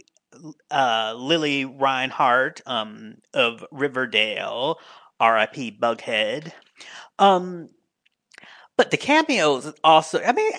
uh, 0.72 1.14
Lili 1.16 1.64
Reinhart 1.64 2.60
um, 2.66 3.18
of 3.32 3.64
Riverdale, 3.70 4.80
R.I.P. 5.20 5.78
Bughead. 5.80 6.50
Um, 7.20 7.70
but 8.76 8.90
the 8.90 8.96
cameos 8.96 9.72
also, 9.84 10.20
I 10.20 10.32
mean, 10.32 10.50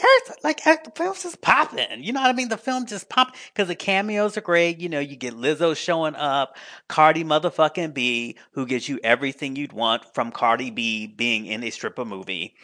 like 0.43 0.63
the 0.63 0.91
film's 0.95 1.23
just 1.23 1.41
popping. 1.41 2.03
You 2.03 2.13
know 2.13 2.21
what 2.21 2.29
I 2.29 2.33
mean? 2.33 2.49
The 2.49 2.57
film 2.57 2.85
just 2.85 3.09
popping 3.09 3.35
because 3.53 3.67
the 3.67 3.75
cameos 3.75 4.37
are 4.37 4.41
great. 4.41 4.79
You 4.79 4.87
know, 4.87 4.99
you 4.99 5.15
get 5.15 5.33
Lizzo 5.33 5.75
showing 5.75 6.15
up, 6.15 6.55
Cardi 6.87 7.23
motherfucking 7.23 7.93
B, 7.93 8.37
who 8.51 8.65
gives 8.65 8.87
you 8.87 8.99
everything 9.03 9.55
you'd 9.55 9.73
want 9.73 10.13
from 10.13 10.31
Cardi 10.31 10.71
B 10.71 11.07
being 11.07 11.45
in 11.45 11.63
a 11.63 11.69
stripper 11.71 12.05
movie. 12.05 12.55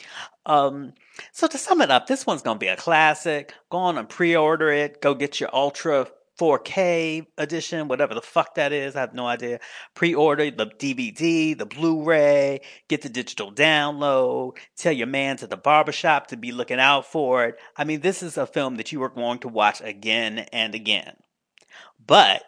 Um, 0.46 0.94
so 1.34 1.48
to 1.48 1.58
sum 1.58 1.82
it 1.82 1.92
up, 1.92 2.08
this 2.08 2.26
one's 2.26 2.42
gonna 2.42 2.58
be 2.58 2.68
a 2.68 2.78
classic. 2.78 3.54
Go 3.70 3.80
on 3.80 3.98
and 3.98 4.08
pre-order 4.08 4.72
it. 4.72 5.02
Go 5.02 5.14
get 5.14 5.40
your 5.40 5.50
Ultra 5.54 6.08
4K 6.42 7.28
edition, 7.38 7.88
whatever 7.88 8.16
the 8.16 8.22
fuck 8.22 8.56
that 8.56 8.74
is. 8.74 8.96
I 8.96 9.02
have 9.02 9.14
no 9.14 9.28
idea. 9.28 9.60
Pre-order 9.94 10.50
the 10.50 10.66
DVD, 10.66 11.56
the 11.56 11.68
Blu-ray, 11.68 12.62
get 12.88 13.04
the 13.04 13.10
digital 13.10 13.54
download, 13.54 14.58
tell 14.76 14.92
your 14.92 15.06
man 15.06 15.38
to 15.38 15.48
the 15.48 15.56
barbershop 15.56 16.28
to 16.28 16.38
be 16.38 16.52
looking 16.52 16.80
out 16.80 17.06
for 17.06 17.46
it. 17.46 17.60
I 17.78 17.84
mean, 17.84 18.02
this 18.02 18.24
is 18.24 18.38
a 18.38 18.48
film 18.48 18.78
that 18.78 18.92
you 18.92 19.04
are 19.04 19.10
going 19.10 19.38
to 19.40 19.50
watch 19.50 19.82
again 19.82 20.40
and 20.52 20.74
again. 20.74 21.16
But 22.04 22.42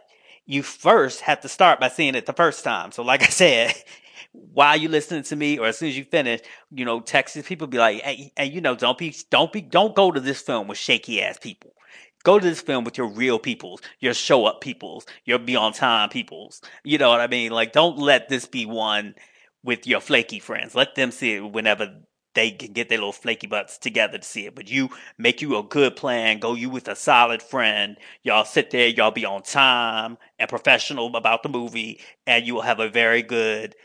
you 0.48 0.64
first 0.64 1.22
have 1.22 1.42
to 1.42 1.48
start 1.48 1.80
by 1.80 1.90
seeing 1.90 2.16
it 2.16 2.26
the 2.26 2.34
first 2.34 2.64
time. 2.64 2.92
So 2.92 3.04
like 3.04 3.22
I 3.22 3.28
said, 3.28 3.76
while 4.32 4.76
you 4.76 4.90
listening 4.90 5.24
to 5.24 5.36
me 5.36 5.60
or 5.60 5.68
as 5.68 5.78
soon 5.78 5.90
as 5.90 5.98
you 5.98 6.06
finish, 6.06 6.42
you 6.72 6.84
know, 6.84 7.00
Texas 7.00 7.48
people 7.48 7.68
be 7.68 7.78
like, 7.78 8.02
hey, 8.02 8.34
and 8.38 8.52
you 8.52 8.60
know, 8.60 8.76
don't 8.76 8.98
be, 8.98 9.16
don't 9.30 9.54
be, 9.54 9.62
don't 9.62 9.96
go 9.96 10.12
to 10.12 10.20
this 10.20 10.42
film 10.42 10.68
with 10.68 10.80
shaky 10.80 11.22
ass 11.22 11.38
people. 11.38 11.76
Go 12.24 12.40
to 12.40 12.46
this 12.46 12.62
film 12.62 12.84
with 12.84 12.98
your 12.98 13.08
real 13.08 13.38
peoples, 13.38 13.82
your 14.00 14.14
show 14.14 14.46
up 14.46 14.62
peoples, 14.62 15.06
your 15.26 15.40
be 15.40 15.56
on 15.56 15.74
time 15.74 16.10
peoples. 16.10 16.62
You 16.84 16.98
know 16.98 17.10
what 17.10 17.20
I 17.20 17.28
mean? 17.28 17.52
Like, 17.52 17.74
don't 17.74 17.98
let 17.98 18.30
this 18.30 18.46
be 18.46 18.66
one 18.66 19.16
with 19.64 19.86
your 19.86 20.00
flaky 20.00 20.40
friends. 20.40 20.74
Let 20.74 20.96
them 20.96 21.12
see 21.12 21.36
it 21.36 21.52
whenever 21.52 21.94
they 22.34 22.52
can 22.52 22.74
get 22.74 22.90
their 22.90 22.98
little 22.98 23.12
flaky 23.12 23.48
butts 23.48 23.78
together 23.78 24.18
to 24.18 24.24
see 24.24 24.46
it. 24.46 24.56
But 24.56 24.70
you 24.70 24.90
make 25.18 25.42
you 25.42 25.58
a 25.58 25.64
good 25.64 25.96
plan. 25.96 26.40
Go 26.40 26.56
you 26.56 26.70
with 26.70 26.88
a 26.88 26.96
solid 26.96 27.44
friend. 27.44 27.98
Y'all 28.24 28.46
sit 28.46 28.72
there. 28.72 28.88
Y'all 28.88 29.12
be 29.12 29.26
on 29.26 29.44
time 29.44 30.18
and 30.40 30.50
professional 30.50 31.16
about 31.16 31.44
the 31.44 31.50
movie, 31.50 32.00
and 32.26 32.46
you 32.46 32.56
will 32.56 32.62
have 32.62 32.80
a 32.80 32.90
very 32.90 33.22
good 33.22 33.76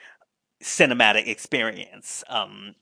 cinematic 0.63 1.29
experience. 1.29 2.25
Um, 2.29 2.75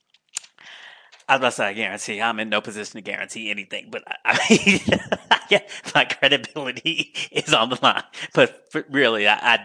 I 1.29 1.35
was 1.35 1.41
about 1.41 1.49
to 1.49 1.57
say 1.57 1.67
I 1.67 1.73
guarantee. 1.73 2.23
I'm 2.23 2.39
in 2.39 2.49
no 2.49 2.61
position 2.61 2.93
to 2.95 3.01
guarantee 3.01 3.51
anything, 3.51 3.89
but 3.91 4.05
I, 4.07 4.17
I 4.25 4.39
mean, 4.49 4.81
yeah, 5.51 5.63
my 5.95 6.05
credibility 6.05 7.13
is 7.33 7.53
on 7.53 7.71
the 7.71 7.79
line. 7.83 8.05
But 8.33 8.65
really, 8.91 9.27
I, 9.27 9.59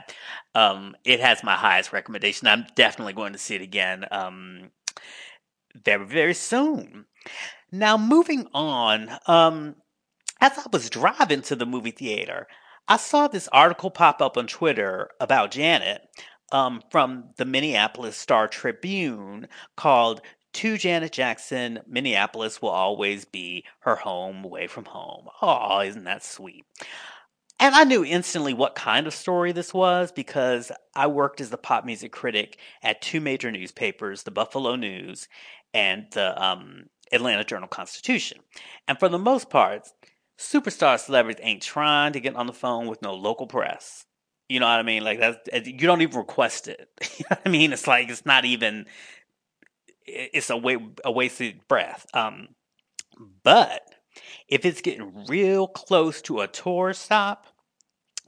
I, 0.55 0.59
um, 0.59 0.95
it 1.05 1.19
has 1.19 1.43
my 1.43 1.55
highest 1.55 1.93
recommendation. 1.93 2.47
I'm 2.47 2.65
definitely 2.75 3.13
going 3.13 3.33
to 3.33 3.39
see 3.39 3.55
it 3.55 3.61
again, 3.61 4.05
um, 4.11 4.71
very 5.75 6.05
very 6.05 6.33
soon. 6.33 7.05
Now, 7.71 7.97
moving 7.97 8.47
on, 8.53 9.09
um, 9.27 9.75
as 10.41 10.57
I 10.57 10.63
was 10.73 10.89
driving 10.89 11.41
to 11.43 11.55
the 11.55 11.65
movie 11.67 11.91
theater, 11.91 12.47
I 12.87 12.97
saw 12.97 13.27
this 13.27 13.47
article 13.49 13.91
pop 13.91 14.21
up 14.21 14.35
on 14.35 14.47
Twitter 14.47 15.11
about 15.19 15.51
Janet 15.51 16.01
um, 16.51 16.81
from 16.89 17.29
the 17.37 17.45
Minneapolis 17.45 18.17
Star 18.17 18.47
Tribune 18.47 19.47
called 19.77 20.21
to 20.53 20.77
Janet 20.77 21.11
Jackson, 21.11 21.79
Minneapolis 21.87 22.61
will 22.61 22.69
always 22.69 23.25
be 23.25 23.65
her 23.79 23.95
home 23.95 24.43
away 24.43 24.67
from 24.67 24.85
home. 24.85 25.27
Oh, 25.41 25.81
isn't 25.81 26.03
that 26.03 26.23
sweet? 26.23 26.65
And 27.59 27.75
I 27.75 27.83
knew 27.83 28.03
instantly 28.03 28.55
what 28.55 28.73
kind 28.73 29.05
of 29.05 29.13
story 29.13 29.51
this 29.51 29.73
was 29.73 30.11
because 30.11 30.71
I 30.95 31.07
worked 31.07 31.41
as 31.41 31.51
the 31.51 31.57
pop 31.57 31.85
music 31.85 32.11
critic 32.11 32.57
at 32.81 33.03
two 33.03 33.21
major 33.21 33.51
newspapers, 33.51 34.23
the 34.23 34.31
Buffalo 34.31 34.75
News 34.75 35.27
and 35.71 36.07
the 36.11 36.43
um, 36.43 36.85
Atlanta 37.11 37.43
Journal 37.43 37.67
Constitution. 37.67 38.39
And 38.87 38.97
for 38.97 39.09
the 39.09 39.19
most 39.19 39.51
part, 39.51 39.87
superstar 40.39 40.99
celebrities 40.99 41.43
ain't 41.43 41.61
trying 41.61 42.13
to 42.13 42.19
get 42.19 42.35
on 42.35 42.47
the 42.47 42.53
phone 42.53 42.87
with 42.87 43.03
no 43.03 43.13
local 43.13 43.45
press. 43.45 44.05
You 44.49 44.59
know 44.59 44.65
what 44.65 44.79
I 44.79 44.83
mean? 44.83 45.03
Like 45.03 45.19
that's 45.19 45.67
you 45.67 45.87
don't 45.87 46.01
even 46.01 46.17
request 46.17 46.67
it. 46.67 46.89
I 47.45 47.47
mean? 47.47 47.71
It's 47.71 47.87
like 47.87 48.09
it's 48.09 48.25
not 48.25 48.43
even 48.43 48.85
it's 50.05 50.49
a, 50.49 50.57
wa- 50.57 50.77
a 51.05 51.11
wasted 51.11 51.67
breath. 51.67 52.05
Um, 52.13 52.49
but 53.43 53.81
if 54.47 54.65
it's 54.65 54.81
getting 54.81 55.25
real 55.27 55.67
close 55.67 56.21
to 56.23 56.41
a 56.41 56.47
tour 56.47 56.93
stop, 56.93 57.47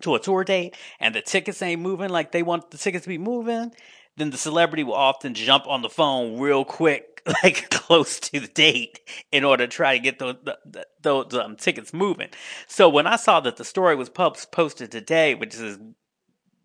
to 0.01 0.15
a 0.15 0.19
tour 0.19 0.43
date, 0.43 0.75
and 0.99 1.13
the 1.15 1.21
tickets 1.21 1.61
ain't 1.61 1.81
moving 1.81 2.09
like 2.09 2.31
they 2.31 2.43
want 2.43 2.71
the 2.71 2.77
tickets 2.77 3.03
to 3.03 3.09
be 3.09 3.17
moving, 3.17 3.71
then 4.17 4.29
the 4.29 4.37
celebrity 4.37 4.83
will 4.83 4.93
often 4.93 5.33
jump 5.33 5.67
on 5.67 5.81
the 5.81 5.89
phone 5.89 6.39
real 6.39 6.65
quick, 6.65 7.21
like 7.43 7.69
close 7.69 8.19
to 8.19 8.39
the 8.39 8.47
date, 8.47 8.99
in 9.31 9.43
order 9.43 9.65
to 9.65 9.71
try 9.71 9.97
to 9.97 10.03
get 10.03 10.19
those, 10.19 10.35
the, 10.43 10.85
those 11.01 11.33
um, 11.33 11.55
tickets 11.55 11.93
moving. 11.93 12.29
So 12.67 12.89
when 12.89 13.07
I 13.07 13.15
saw 13.15 13.39
that 13.41 13.57
the 13.57 13.65
story 13.65 13.95
was 13.95 14.09
posted 14.09 14.91
today, 14.91 15.35
which 15.35 15.55
is 15.55 15.77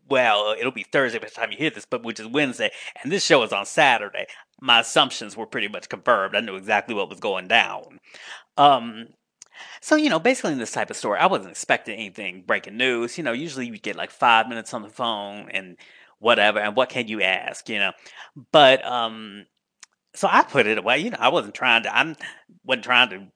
well, 0.09 0.55
it'll 0.59 0.73
be 0.73 0.85
Thursday 0.85 1.19
by 1.19 1.27
the 1.27 1.31
time 1.33 1.51
you 1.51 1.59
hear 1.59 1.71
this, 1.71 1.87
but 1.87 2.03
which 2.03 2.21
is 2.21 2.27
Wednesday, 2.27 2.71
and 3.03 3.13
this 3.13 3.25
show 3.25 3.43
is 3.43 3.53
on 3.53 3.67
Saturday. 3.67 4.27
My 4.61 4.81
assumptions 4.81 5.37
were 5.37 5.47
pretty 5.47 5.69
much 5.69 5.89
confirmed. 5.89 6.35
I 6.35 6.41
knew 6.41 6.57
exactly 6.57 6.95
what 6.95 7.11
was 7.11 7.21
going 7.21 7.49
down. 7.49 8.01
Um, 8.57 9.09
so, 9.81 9.97
you 9.97 10.11
know, 10.11 10.19
basically 10.19 10.53
in 10.53 10.59
this 10.59 10.73
type 10.73 10.91
of 10.91 10.97
story, 10.97 11.19
I 11.19 11.27
wasn't 11.27 11.51
expecting 11.51 11.95
anything 11.95 12.45
breaking 12.47 12.77
news. 12.77 13.19
You 13.19 13.25
know, 13.25 13.33
usually 13.33 13.67
you 13.67 13.79
get 13.79 13.97
like 13.97 14.11
five 14.11 14.49
minutes 14.49 14.75
on 14.75 14.83
the 14.83 14.89
phone 14.89 15.49
and 15.51 15.77
whatever, 16.19 16.59
and 16.59 16.77
what 16.77 16.89
can 16.89 17.09
you 17.09 17.23
ask, 17.23 17.69
you 17.69 17.79
know? 17.79 17.93
But, 18.53 18.85
um, 18.85 19.47
so 20.15 20.29
I 20.31 20.43
put 20.43 20.67
it 20.67 20.79
away. 20.79 20.99
You 20.99 21.11
know, 21.11 21.19
I 21.21 21.29
wasn't 21.29 21.55
trying 21.55 21.85
to, 21.85 21.97
I'm, 21.97 22.17
wasn't 22.65 22.85
trying 22.85 23.11
to, 23.11 23.27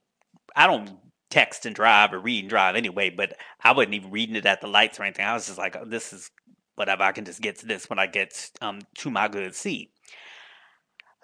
I 0.56 0.66
don't 0.66 0.90
text 1.30 1.64
and 1.64 1.74
drive 1.74 2.12
or 2.12 2.18
read 2.18 2.44
and 2.44 2.50
drive 2.50 2.76
anyway, 2.76 3.08
but 3.08 3.34
I 3.62 3.72
wasn't 3.72 3.94
even 3.94 4.10
reading 4.10 4.36
it 4.36 4.46
at 4.46 4.60
the 4.60 4.66
lights 4.66 5.00
or 5.00 5.04
anything. 5.04 5.24
I 5.24 5.34
was 5.34 5.46
just 5.46 5.58
like, 5.58 5.76
oh, 5.76 5.84
this 5.84 6.12
is 6.12 6.30
whatever. 6.74 7.02
I 7.02 7.12
can 7.12 7.24
just 7.24 7.40
get 7.40 7.58
to 7.58 7.66
this 7.66 7.88
when 7.88 7.98
I 7.98 8.06
get 8.06 8.50
um, 8.60 8.80
to 8.98 9.10
my 9.10 9.28
good 9.28 9.54
seat. 9.54 9.92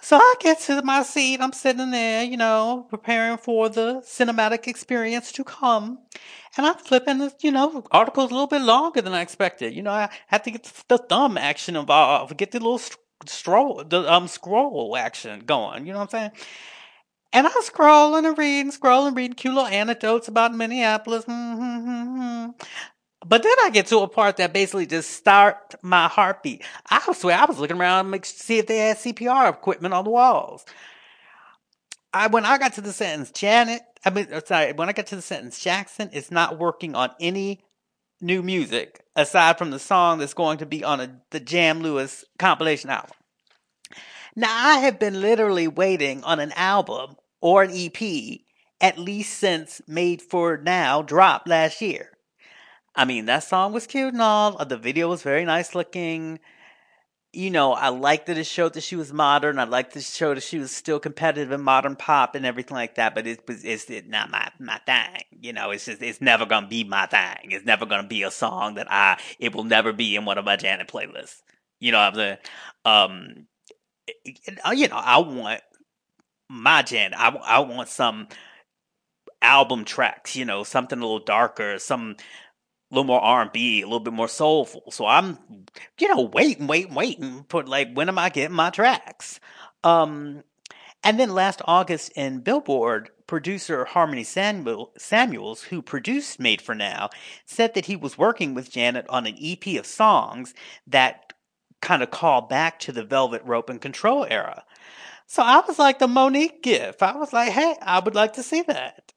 So 0.00 0.16
I 0.16 0.34
get 0.38 0.60
to 0.60 0.80
my 0.82 1.02
seat. 1.02 1.40
I'm 1.40 1.52
sitting 1.52 1.90
there, 1.90 2.22
you 2.22 2.36
know, 2.36 2.86
preparing 2.88 3.36
for 3.36 3.68
the 3.68 4.00
cinematic 4.02 4.68
experience 4.68 5.32
to 5.32 5.42
come. 5.42 5.98
And 6.56 6.66
I'm 6.66 6.76
flipping, 6.76 7.18
the, 7.18 7.34
you 7.40 7.50
know, 7.50 7.84
articles 7.90 8.30
a 8.30 8.34
little 8.34 8.46
bit 8.46 8.62
longer 8.62 9.02
than 9.02 9.12
I 9.12 9.22
expected. 9.22 9.74
You 9.74 9.82
know, 9.82 9.90
I 9.90 10.08
had 10.28 10.44
to 10.44 10.52
get 10.52 10.72
the 10.88 10.98
thumb 10.98 11.36
action 11.36 11.74
involved, 11.74 12.36
get 12.36 12.52
the 12.52 12.60
little 12.60 12.80
scroll, 13.26 13.82
the 13.84 14.10
um 14.10 14.28
scroll 14.28 14.96
action 14.96 15.40
going. 15.40 15.86
You 15.86 15.92
know 15.92 15.98
what 15.98 16.14
I'm 16.14 16.20
saying? 16.20 16.30
And 17.32 17.46
I'm 17.46 17.62
scrolling 17.62 18.26
and 18.26 18.38
reading, 18.38 18.72
scrolling, 18.72 19.16
reading 19.16 19.34
cute 19.34 19.52
little 19.52 19.68
anecdotes 19.68 20.28
about 20.28 20.54
Minneapolis. 20.54 21.24
Mm-hmm. 21.24 22.50
But 23.28 23.42
then 23.42 23.54
I 23.62 23.68
get 23.68 23.86
to 23.88 23.98
a 23.98 24.08
part 24.08 24.38
that 24.38 24.54
basically 24.54 24.86
just 24.86 25.10
start 25.10 25.74
my 25.82 26.08
heartbeat. 26.08 26.64
I 26.88 27.12
swear 27.12 27.36
I 27.36 27.44
was 27.44 27.58
looking 27.58 27.78
around 27.78 28.10
to 28.10 28.24
see 28.24 28.58
if 28.58 28.66
they 28.66 28.78
had 28.78 28.96
CPR 28.96 29.50
equipment 29.50 29.92
on 29.92 30.04
the 30.04 30.10
walls. 30.10 30.64
I 32.14 32.28
when 32.28 32.46
I 32.46 32.56
got 32.56 32.72
to 32.74 32.80
the 32.80 32.92
sentence 32.92 33.30
Janet, 33.30 33.82
I 34.02 34.10
mean 34.10 34.28
uh, 34.32 34.40
sorry, 34.46 34.72
when 34.72 34.88
I 34.88 34.92
got 34.92 35.08
to 35.08 35.16
the 35.16 35.22
sentence 35.22 35.62
Jackson 35.62 36.08
is 36.10 36.30
not 36.30 36.58
working 36.58 36.94
on 36.94 37.10
any 37.20 37.60
new 38.18 38.42
music 38.42 39.04
aside 39.14 39.58
from 39.58 39.70
the 39.72 39.78
song 39.78 40.18
that's 40.18 40.32
going 40.32 40.58
to 40.58 40.66
be 40.66 40.82
on 40.82 41.00
a, 41.00 41.20
the 41.30 41.40
Jam 41.40 41.80
Lewis 41.80 42.24
compilation 42.38 42.88
album. 42.88 43.10
Now 44.34 44.48
I 44.50 44.78
have 44.78 44.98
been 44.98 45.20
literally 45.20 45.68
waiting 45.68 46.24
on 46.24 46.40
an 46.40 46.52
album 46.52 47.16
or 47.42 47.62
an 47.62 47.72
EP 47.74 48.40
at 48.80 48.98
least 48.98 49.38
since 49.38 49.82
Made 49.86 50.22
for 50.22 50.56
Now 50.56 51.02
dropped 51.02 51.46
last 51.46 51.82
year. 51.82 52.17
I 52.98 53.06
mean, 53.06 53.26
that 53.26 53.44
song 53.44 53.72
was 53.72 53.86
cute 53.86 54.12
and 54.12 54.22
all. 54.22 54.64
The 54.64 54.76
video 54.76 55.08
was 55.08 55.22
very 55.22 55.44
nice 55.46 55.74
looking. 55.74 56.40
you 57.32 57.50
know, 57.50 57.74
I 57.74 57.90
liked 57.90 58.26
that 58.26 58.38
it 58.38 58.44
showed 58.46 58.74
that 58.74 58.82
she 58.82 58.96
was 58.96 59.12
modern. 59.12 59.58
I 59.58 59.64
liked 59.64 59.94
that 59.94 60.00
it 60.00 60.06
showed 60.06 60.38
that 60.38 60.42
she 60.42 60.58
was 60.58 60.72
still 60.72 60.98
competitive 60.98 61.52
in 61.52 61.60
modern 61.62 61.94
pop 61.96 62.34
and 62.34 62.46
everything 62.46 62.74
like 62.76 62.94
that. 62.96 63.14
But 63.14 63.26
it 63.26 63.46
was 63.46 63.64
it's, 63.64 63.88
not 64.08 64.30
my 64.30 64.50
my 64.58 64.78
thing. 64.86 65.22
You 65.40 65.52
know, 65.52 65.70
it's 65.70 65.84
just 65.84 66.02
it's 66.02 66.20
never 66.22 66.46
gonna 66.46 66.68
be 66.68 66.84
my 66.84 67.06
thing. 67.06 67.52
It's 67.52 67.66
never 67.66 67.86
gonna 67.86 68.08
be 68.08 68.22
a 68.24 68.30
song 68.30 68.74
that 68.76 68.90
I. 68.90 69.18
It 69.38 69.54
will 69.54 69.64
never 69.64 69.92
be 69.92 70.16
in 70.16 70.24
one 70.24 70.38
of 70.38 70.44
my 70.46 70.56
Janet 70.56 70.88
playlists. 70.88 71.42
You 71.80 71.92
know 71.92 71.98
I'm 72.00 72.14
saying? 72.14 72.38
Um, 72.84 73.46
you 74.74 74.88
know, 74.88 74.96
I 74.96 75.18
want 75.18 75.60
my 76.48 76.82
Janet. 76.82 77.18
I 77.18 77.28
I 77.28 77.58
want 77.60 77.90
some 77.90 78.28
album 79.42 79.84
tracks. 79.84 80.34
You 80.34 80.44
know, 80.46 80.64
something 80.64 80.98
a 80.98 81.02
little 81.02 81.20
darker, 81.20 81.78
some 81.78 82.16
a 82.90 82.94
little 82.94 83.04
more 83.04 83.20
R 83.20 83.42
and 83.42 83.52
B, 83.52 83.82
a 83.82 83.86
little 83.86 84.00
bit 84.00 84.14
more 84.14 84.28
soulful. 84.28 84.90
So 84.90 85.06
I'm, 85.06 85.38
you 85.98 86.08
know, 86.08 86.22
waiting, 86.22 86.66
waiting, 86.66 86.94
waiting. 86.94 87.44
for 87.48 87.62
like, 87.62 87.92
when 87.94 88.08
am 88.08 88.18
I 88.18 88.30
getting 88.30 88.56
my 88.56 88.70
tracks? 88.70 89.40
Um, 89.84 90.42
and 91.04 91.20
then 91.20 91.34
last 91.34 91.62
August 91.64 92.12
in 92.16 92.40
Billboard, 92.40 93.10
producer 93.26 93.84
Harmony 93.84 94.24
Samuel, 94.24 94.92
Samuels, 94.96 95.64
who 95.64 95.82
produced 95.82 96.40
Made 96.40 96.62
for 96.62 96.74
Now, 96.74 97.10
said 97.44 97.74
that 97.74 97.86
he 97.86 97.94
was 97.94 98.18
working 98.18 98.54
with 98.54 98.70
Janet 98.70 99.06
on 99.08 99.26
an 99.26 99.36
EP 99.40 99.78
of 99.78 99.86
songs 99.86 100.54
that 100.86 101.34
kind 101.80 102.02
of 102.02 102.10
call 102.10 102.42
back 102.42 102.80
to 102.80 102.92
the 102.92 103.04
Velvet 103.04 103.42
Rope 103.44 103.70
and 103.70 103.80
Control 103.80 104.26
era. 104.28 104.64
So 105.26 105.42
I 105.42 105.62
was 105.68 105.78
like 105.78 105.98
the 105.98 106.08
Monique 106.08 106.62
gift. 106.62 107.02
I 107.02 107.16
was 107.16 107.32
like, 107.32 107.50
hey, 107.50 107.76
I 107.82 108.00
would 108.00 108.14
like 108.14 108.32
to 108.34 108.42
see 108.42 108.62
that. 108.62 109.12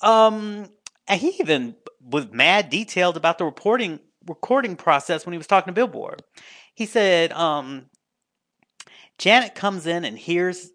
Um, 0.00 0.68
and 1.06 1.20
he 1.20 1.36
even 1.40 1.76
was 2.00 2.30
mad 2.32 2.70
detailed 2.70 3.16
about 3.16 3.38
the 3.38 3.44
reporting 3.44 4.00
recording 4.26 4.76
process 4.76 5.26
when 5.26 5.32
he 5.32 5.38
was 5.38 5.46
talking 5.46 5.72
to 5.72 5.74
Billboard. 5.74 6.22
He 6.74 6.86
said, 6.86 7.32
um, 7.32 7.86
Janet 9.18 9.54
comes 9.54 9.86
in 9.86 10.04
and 10.04 10.18
hears 10.18 10.70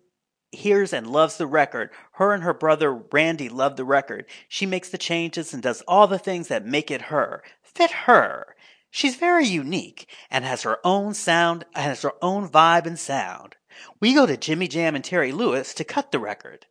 hears 0.52 0.94
and 0.94 1.06
loves 1.06 1.38
the 1.38 1.48
record. 1.48 1.92
Her 2.14 2.34
and 2.34 2.44
her 2.44 2.54
brother 2.54 2.94
Randy 2.94 3.50
love 3.50 3.76
the 3.76 3.86
record. 3.86 4.26
She 4.48 4.66
makes 4.66 4.90
the 4.90 4.98
changes 4.98 5.54
and 5.54 5.62
does 5.62 5.82
all 5.88 6.08
the 6.08 6.18
things 6.18 6.48
that 6.48 6.66
make 6.66 6.90
it 6.90 7.04
her. 7.04 7.44
Fit 7.62 7.92
her. 7.92 8.56
She's 8.90 9.16
very 9.16 9.46
unique 9.46 10.10
and 10.32 10.44
has 10.46 10.64
her 10.64 10.80
own 10.84 11.14
sound 11.14 11.66
and 11.76 11.84
has 11.86 12.02
her 12.02 12.14
own 12.22 12.50
vibe 12.50 12.88
and 12.88 12.98
sound. 12.98 13.56
We 14.00 14.14
go 14.14 14.26
to 14.26 14.38
Jimmy 14.38 14.68
Jam 14.68 14.96
and 14.96 15.04
Terry 15.04 15.32
Lewis 15.32 15.74
to 15.76 15.84
cut 15.84 16.12
the 16.12 16.20
record. 16.20 16.66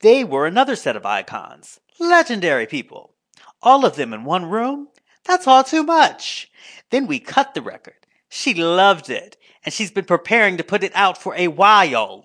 They 0.00 0.22
were 0.22 0.46
another 0.46 0.76
set 0.76 0.96
of 0.96 1.04
icons. 1.04 1.80
Legendary 1.98 2.66
people. 2.66 3.14
All 3.62 3.84
of 3.84 3.96
them 3.96 4.12
in 4.12 4.24
one 4.24 4.46
room? 4.46 4.88
That's 5.24 5.46
all 5.46 5.64
too 5.64 5.82
much. 5.82 6.50
Then 6.90 7.06
we 7.06 7.18
cut 7.18 7.54
the 7.54 7.62
record. 7.62 7.94
She 8.28 8.52
loved 8.54 9.08
it, 9.08 9.36
and 9.64 9.72
she's 9.72 9.90
been 9.90 10.04
preparing 10.04 10.56
to 10.56 10.64
put 10.64 10.82
it 10.82 10.92
out 10.94 11.16
for 11.16 11.34
a 11.36 11.48
while. 11.48 12.24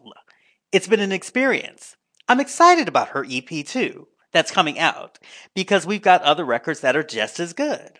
It's 0.71 0.87
been 0.87 0.99
an 0.99 1.11
experience. 1.11 1.95
I'm 2.27 2.39
excited 2.39 2.87
about 2.87 3.09
her 3.09 3.25
EP 3.29 3.65
too, 3.65 4.07
that's 4.31 4.51
coming 4.51 4.77
out, 4.77 5.17
because 5.55 5.85
we've 5.85 6.01
got 6.01 6.21
other 6.23 6.45
records 6.45 6.81
that 6.81 6.95
are 6.95 7.03
just 7.03 7.39
as 7.39 7.53
good. 7.53 7.99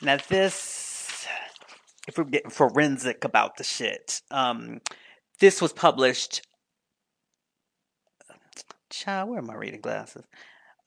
Now, 0.00 0.18
this, 0.28 1.26
if 2.06 2.16
we're 2.16 2.24
getting 2.24 2.50
forensic 2.50 3.24
about 3.24 3.56
the 3.56 3.64
shit, 3.64 4.22
um, 4.30 4.80
this 5.40 5.60
was 5.60 5.72
published 5.72 6.46
Child, 8.90 9.30
where 9.30 9.38
are 9.38 9.42
my 9.42 9.54
reading 9.54 9.80
glasses? 9.80 10.24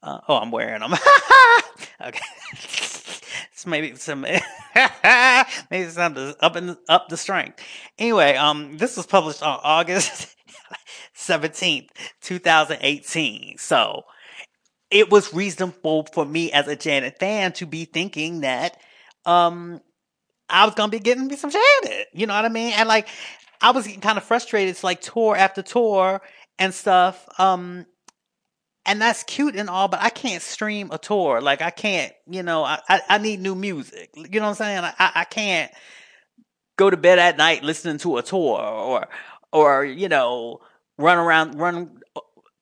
Uh, 0.04 0.20
oh, 0.28 0.38
I'm 0.38 0.52
wearing 0.52 0.80
them. 0.80 0.94
okay. 2.02 2.20
so 3.54 3.70
maybe 3.70 3.96
some 3.96 4.22
maybe 5.72 5.90
some 5.90 6.34
up 6.40 6.56
and 6.56 6.78
up 6.90 7.10
the 7.10 7.18
strength. 7.18 7.60
Anyway, 8.00 8.36
um, 8.36 8.78
this 8.78 8.98
was 8.98 9.06
published 9.06 9.44
on 9.44 9.60
August 9.64 10.36
seventeenth, 11.14 11.92
two 12.22 12.40
thousand 12.40 12.80
eighteen. 12.82 13.58
So 13.60 14.04
it 14.90 15.12
was 15.12 15.34
reasonable 15.34 16.08
for 16.12 16.26
me 16.26 16.52
as 16.52 16.68
a 16.68 16.76
Janet 16.76 17.20
fan 17.20 17.54
to 17.54 17.68
be 17.68 17.86
thinking 17.86 18.42
that 18.42 18.78
um 19.26 19.80
I 20.50 20.66
was 20.66 20.74
gonna 20.74 20.90
be 20.90 21.00
getting 21.00 21.28
me 21.28 21.36
some 21.36 21.52
Janet. 21.52 22.08
You 22.14 22.26
know 22.26 22.34
what 22.34 22.46
I 22.46 22.50
mean? 22.50 22.74
And 22.74 22.90
like 22.90 23.08
I 23.62 23.72
was 23.72 23.86
getting 23.86 24.02
kind 24.02 24.18
of 24.18 24.24
frustrated. 24.24 24.70
It's 24.72 24.84
like 24.84 25.02
tour 25.02 25.36
after 25.36 25.62
tour 25.62 26.22
and 26.58 26.74
stuff. 26.74 27.28
Um, 27.40 27.86
and 28.86 29.02
that's 29.02 29.24
cute 29.24 29.56
and 29.56 29.70
all, 29.70 29.88
but 29.88 30.02
I 30.02 30.10
can't 30.10 30.42
stream 30.42 30.90
a 30.92 30.98
tour. 30.98 31.42
Like 31.42 31.62
I 31.62 31.70
can't, 31.70 32.14
you 32.28 32.44
know, 32.44 32.64
I, 32.64 32.80
I, 32.90 33.02
I 33.10 33.18
need 33.20 33.40
new 33.40 33.56
music. 33.56 34.10
You 34.16 34.40
know 34.40 34.48
what 34.48 34.50
I'm 34.50 34.56
saying? 34.56 34.84
I, 34.84 35.12
I 35.16 35.24
can't 35.26 35.72
go 36.78 36.90
to 36.90 36.98
bed 36.98 37.20
at 37.20 37.38
night 37.38 37.64
listening 37.64 38.00
to 38.00 38.18
a 38.18 38.24
tour 38.24 38.60
or, 38.60 39.08
or, 39.52 39.86
you 39.86 40.10
know, 40.10 40.62
run 40.98 41.18
around, 41.18 41.60
run 41.60 42.01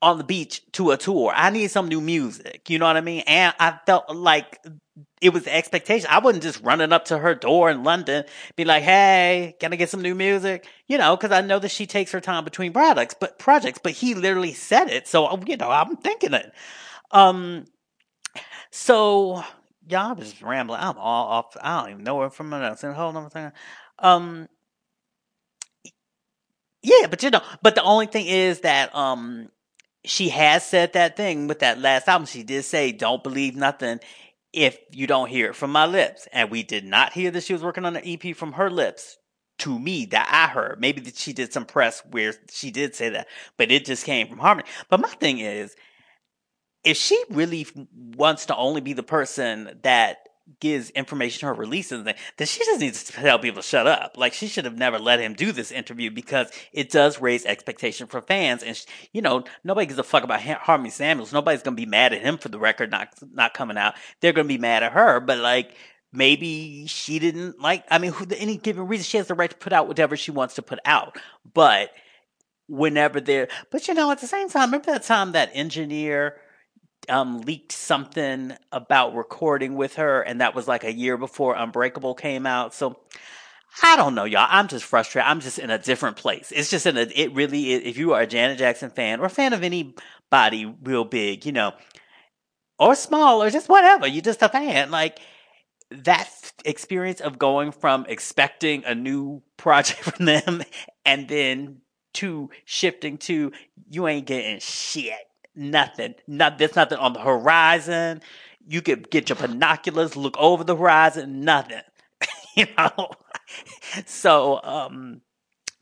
on 0.02 0.18
the 0.18 0.24
beach 0.24 0.62
to 0.74 0.92
a 0.92 0.98
tour. 0.98 1.34
I 1.36 1.50
need 1.50 1.70
some 1.72 1.88
new 1.88 2.02
music. 2.02 2.70
You 2.70 2.80
know 2.80 2.86
what 2.86 2.98
I 2.98 3.02
mean? 3.02 3.24
And 3.28 3.54
I 3.60 3.80
felt 3.86 4.16
like 4.16 4.60
it 5.22 5.34
was 5.34 5.44
the 5.44 5.54
expectation. 5.54 6.08
I 6.10 6.20
wasn't 6.20 6.44
just 6.44 6.62
running 6.62 6.94
up 6.94 7.06
to 7.06 7.18
her 7.18 7.36
door 7.36 7.70
in 7.70 7.84
London, 7.84 8.24
be 8.56 8.66
like, 8.66 8.84
"Hey, 8.84 9.56
can 9.60 9.74
I 9.74 9.76
get 9.76 9.90
some 9.90 10.02
new 10.02 10.16
music?" 10.16 10.68
You 10.88 10.98
know, 10.98 11.16
because 11.16 11.32
I 11.32 11.42
know 11.42 11.60
that 11.60 11.70
she 11.70 11.86
takes 11.86 12.12
her 12.12 12.22
time 12.22 12.44
between 12.46 12.72
products, 12.72 13.16
but 13.20 13.40
projects. 13.40 13.80
But 13.84 13.94
he 13.94 14.16
literally 14.16 14.54
said 14.54 14.90
it, 14.90 15.08
so 15.08 15.38
you 15.46 15.58
know, 15.58 15.70
I'm 15.70 15.98
thinking 15.98 16.34
it. 16.34 16.54
Um, 17.12 17.66
so 18.72 19.44
y'all 19.88 20.16
just 20.16 20.42
rambling. 20.42 20.80
I'm 20.82 20.98
all 20.98 21.28
off. 21.28 21.58
I 21.62 21.82
don't 21.82 21.92
even 21.92 22.04
know 22.04 22.16
where 22.16 22.30
from 22.30 22.54
else. 22.54 22.82
Hold 22.82 23.16
on 23.18 23.26
a 23.26 23.30
second. 23.30 23.54
Um, 24.00 24.48
yeah, 26.82 27.08
but 27.10 27.22
you 27.24 27.30
know, 27.30 27.42
but 27.62 27.76
the 27.76 27.84
only 27.84 28.06
thing 28.06 28.26
is 28.26 28.62
that 28.62 28.96
um, 28.96 29.50
she 30.06 30.30
has 30.30 30.66
said 30.66 30.94
that 30.94 31.18
thing 31.18 31.48
with 31.48 31.60
that 31.60 31.80
last 31.80 32.08
album. 32.08 32.26
She 32.26 32.44
did 32.44 32.64
say, 32.64 32.92
"Don't 32.92 33.24
believe 33.24 33.56
nothing." 33.56 34.00
if 34.54 34.80
you 34.92 35.08
don't 35.08 35.30
hear 35.30 35.50
it 35.50 35.56
from 35.56 35.72
my 35.72 35.86
lips. 35.86 36.28
And 36.32 36.50
we 36.50 36.64
did 36.64 36.86
not 36.86 37.14
hear 37.14 37.32
that 37.32 37.44
she 37.44 37.54
was 37.54 37.64
working 37.64 37.86
on 37.86 37.96
an 37.96 38.04
EP 38.06 38.36
from 38.36 38.54
her 38.54 38.70
lips 38.70 39.18
to 39.60 39.78
me 39.78 40.06
that 40.08 40.30
I 40.32 40.52
heard. 40.52 40.80
Maybe 40.80 41.02
that 41.02 41.18
she 41.18 41.34
did 41.34 41.54
some 41.54 41.66
press 41.66 42.02
where 42.12 42.34
she 42.50 42.72
did 42.72 42.96
say 42.96 43.10
that, 43.10 43.28
but 43.58 43.72
it 43.72 43.86
just 43.86 44.06
came 44.06 44.28
from 44.28 44.40
Harmony. 44.40 44.68
But 44.90 45.02
my 45.02 45.10
thing 45.10 45.40
is, 45.40 45.76
if 46.84 46.98
she 46.98 47.22
really 47.30 47.68
wants 47.94 48.46
to 48.48 48.56
only 48.56 48.82
be 48.82 48.94
the 48.94 49.04
person 49.04 49.78
that 49.84 50.29
gives 50.60 50.90
information 50.92 51.48
or 51.48 51.54
releases, 51.54 52.04
then 52.04 52.16
she 52.48 52.64
just 52.66 52.80
needs 52.80 53.04
to 53.04 53.14
tell 53.14 53.40
people 53.40 53.62
to 53.62 53.68
shut 53.68 53.88
up. 53.88 54.18
Like 54.18 54.34
she 54.34 54.48
should 54.48 54.66
have 54.66 54.78
never 54.78 55.00
let 55.00 55.20
him 55.20 55.34
do 55.34 55.52
this 55.52 55.72
interview 55.72 56.12
because 56.12 56.52
it 56.74 56.90
does 56.90 57.22
raise 57.22 57.46
expectation 57.46 58.08
for 58.08 58.22
fans. 58.22 58.64
And 58.64 58.80
you 59.14 59.22
know, 59.22 59.44
nobody 59.64 59.88
gives 59.88 60.00
a 60.00 60.04
fuck 60.04 60.24
about 60.24 60.42
Harmony 60.42 60.90
Samuels. 60.90 61.34
Nobody's 61.34 61.64
gonna 61.64 61.76
be 61.76 61.86
mad 61.86 62.14
at 62.14 62.22
him 62.22 62.38
for 62.38 62.50
the 62.50 62.60
record 62.60 62.92
not 62.92 63.10
not 63.34 63.54
coming 63.54 63.78
out. 63.78 63.96
They're 64.22 64.34
gonna 64.34 64.48
be 64.48 64.58
mad 64.58 64.84
at 64.84 64.94
her. 64.94 65.20
But 65.20 65.40
like 65.40 65.76
maybe 66.12 66.86
she 66.88 67.20
didn't 67.20 67.60
like. 67.60 67.84
I 67.90 67.98
mean, 67.98 68.14
any 68.38 68.58
given 68.58 68.88
reason, 68.88 69.04
she 69.04 69.18
has 69.18 69.28
the 69.28 69.36
right 69.36 69.50
to 69.50 69.58
put 69.58 69.74
out 69.74 69.88
whatever 69.88 70.18
she 70.18 70.32
wants 70.32 70.56
to 70.56 70.62
put 70.62 70.80
out. 70.86 71.18
But 71.54 71.92
whenever 72.68 73.20
they're, 73.20 73.48
but 73.72 73.88
you 73.88 73.94
know, 73.94 74.12
at 74.12 74.22
the 74.22 74.28
same 74.28 74.50
time, 74.50 74.70
remember 74.70 74.92
that 74.92 75.04
time 75.04 75.34
that 75.34 75.52
engineer 75.54 76.38
um, 77.10 77.42
leaked 77.42 77.72
something 77.72 78.54
about 78.72 79.16
recording 79.16 79.76
with 79.76 79.96
her, 79.96 80.22
and 80.22 80.42
that 80.42 80.56
was 80.56 80.68
like 80.68 80.84
a 80.84 80.94
year 80.94 81.18
before 81.18 81.56
Unbreakable 81.56 82.16
came 82.16 82.46
out. 82.46 82.74
So 82.74 83.00
I 83.84 83.96
don't 83.96 84.16
know, 84.16 84.26
y'all. 84.26 84.48
I'm 84.50 84.68
just 84.68 84.86
frustrated. 84.86 85.30
I'm 85.30 85.40
just 85.40 85.60
in 85.60 85.70
a 85.70 85.78
different 85.78 86.18
place. 86.18 86.52
It's 86.52 86.70
just 86.70 86.86
in 86.86 86.98
a. 86.98 87.02
It 87.02 87.34
really. 87.34 87.74
If 87.74 87.98
you 87.98 88.14
are 88.14 88.22
a 88.22 88.28
Janet 88.28 88.58
Jackson 88.58 88.90
fan 88.90 89.20
or 89.20 89.26
a 89.26 89.30
fan 89.30 89.54
of 89.54 89.64
anybody 89.64 90.74
real 90.84 91.06
big, 91.06 91.46
you 91.46 91.52
know, 91.52 91.74
or 92.78 92.96
small 92.96 93.44
or 93.44 93.50
just 93.50 93.70
whatever, 93.70 94.08
you're 94.08 94.22
just 94.22 94.42
a 94.42 94.50
fan. 94.50 94.92
Like 94.92 95.20
that 95.92 96.30
experience 96.66 97.22
of 97.22 97.40
going 97.40 97.72
from 97.72 98.06
expecting 98.08 98.84
a 98.86 98.96
new 98.96 99.42
project 99.58 100.00
from 100.04 100.26
them 100.26 100.64
and 101.06 101.28
then 101.28 101.82
to 102.14 102.50
shifting 102.66 103.18
to 103.18 103.52
you 103.90 104.08
ain't 104.08 104.26
getting 104.26 104.60
shit 104.60 105.29
nothing. 105.56 106.16
Not 106.28 106.58
there's 106.58 106.76
nothing 106.76 106.98
on 106.98 107.14
the 107.14 107.22
horizon. 107.22 108.22
You 108.68 108.82
could 108.82 109.10
get 109.10 109.30
your 109.30 109.36
binoculars, 109.36 110.16
look 110.16 110.38
over 110.38 110.64
the 110.64 110.76
horizon, 110.76 111.42
nothing. 111.42 111.82
you 112.56 112.66
know. 112.78 113.12
so 114.06 114.60
um 114.64 115.22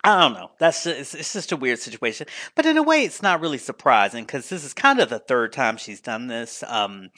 I 0.04 0.22
don't 0.22 0.34
know. 0.34 0.52
That's 0.58 0.86
just, 0.86 1.16
it's, 1.16 1.34
just 1.34 1.52
a 1.52 1.58
weird 1.58 1.80
situation, 1.80 2.28
but 2.56 2.66
in 2.66 2.78
a 2.78 2.84
way, 2.84 3.04
it's 3.04 3.22
not 3.22 3.42
really 3.42 3.58
surprising 3.58 4.24
because 4.24 4.48
this 4.48 4.64
is 4.64 4.74
kind 4.74 5.00
of 5.02 5.10
the 5.10 5.20
third 5.20 5.52
time 5.52 5.76
she's 5.76 6.00
done 6.00 6.28
this. 6.28 6.64
Um, 6.66 7.10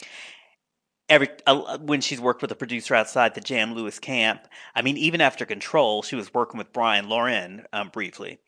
every 1.10 1.28
uh, 1.46 1.78
when 1.78 2.00
she's 2.00 2.20
worked 2.20 2.40
with 2.40 2.52
a 2.52 2.56
producer 2.56 2.94
outside 2.94 3.34
the 3.34 3.40
Jam 3.40 3.74
Lewis 3.74 3.98
camp. 3.98 4.48
I 4.74 4.82
mean, 4.82 4.96
even 4.96 5.20
after 5.20 5.44
Control, 5.44 6.02
she 6.02 6.16
was 6.16 6.32
working 6.32 6.56
with 6.56 6.72
Brian 6.72 7.08
Loren 7.08 7.66
um, 7.72 7.90
briefly, 7.90 8.38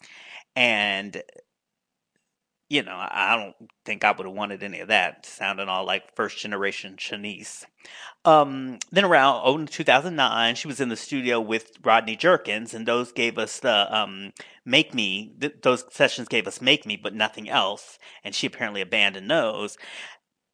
and 0.56 1.22
you 2.72 2.82
know, 2.82 2.96
I 2.96 3.36
don't 3.36 3.70
think 3.84 4.02
I 4.02 4.12
would 4.12 4.26
have 4.26 4.34
wanted 4.34 4.62
any 4.62 4.80
of 4.80 4.88
that. 4.88 5.26
Sounding 5.26 5.68
all 5.68 5.84
like 5.84 6.16
first 6.16 6.38
generation 6.38 6.96
Shanice. 6.96 7.66
Um, 8.24 8.78
then 8.90 9.04
around 9.04 9.42
oh, 9.44 9.66
2009, 9.66 10.54
she 10.54 10.68
was 10.68 10.80
in 10.80 10.88
the 10.88 10.96
studio 10.96 11.38
with 11.38 11.72
Rodney 11.84 12.16
Jerkins, 12.16 12.72
and 12.72 12.88
those 12.88 13.12
gave 13.12 13.36
us 13.36 13.60
the 13.60 13.94
um, 13.94 14.32
Make 14.64 14.94
Me. 14.94 15.34
Th- 15.38 15.52
those 15.60 15.84
sessions 15.90 16.28
gave 16.28 16.46
us 16.46 16.62
Make 16.62 16.86
Me, 16.86 16.96
but 16.96 17.14
nothing 17.14 17.46
else. 17.46 17.98
And 18.24 18.34
she 18.34 18.46
apparently 18.46 18.80
abandoned 18.80 19.30
those. 19.30 19.76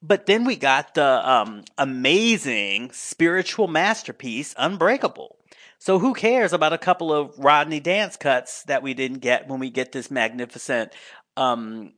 But 0.03 0.27
then 0.27 0.45
we 0.45 0.57
got 0.57 0.95
the 0.95 1.31
um, 1.31 1.63
amazing 1.77 2.91
spiritual 2.91 3.69
masterpiece, 3.69 4.57
Unbreakable. 4.59 5.37
So 5.79 6.01
who 6.01 6.15
cares 6.15 6.53
about 6.53 6.73
a 6.73 6.79
couple 6.79 7.13
of 7.13 7.39
Rodney 7.39 7.79
dance 7.79 8.17
cuts 8.17 8.65
that 8.65 8.83
we 8.83 8.93
didn't 8.95 9.21
get 9.21 9.47
when 9.47 9.61
we 9.61 9.71
get 9.71 9.93
this 9.93 10.11
magnificent 10.11 10.93
um, 11.37 11.93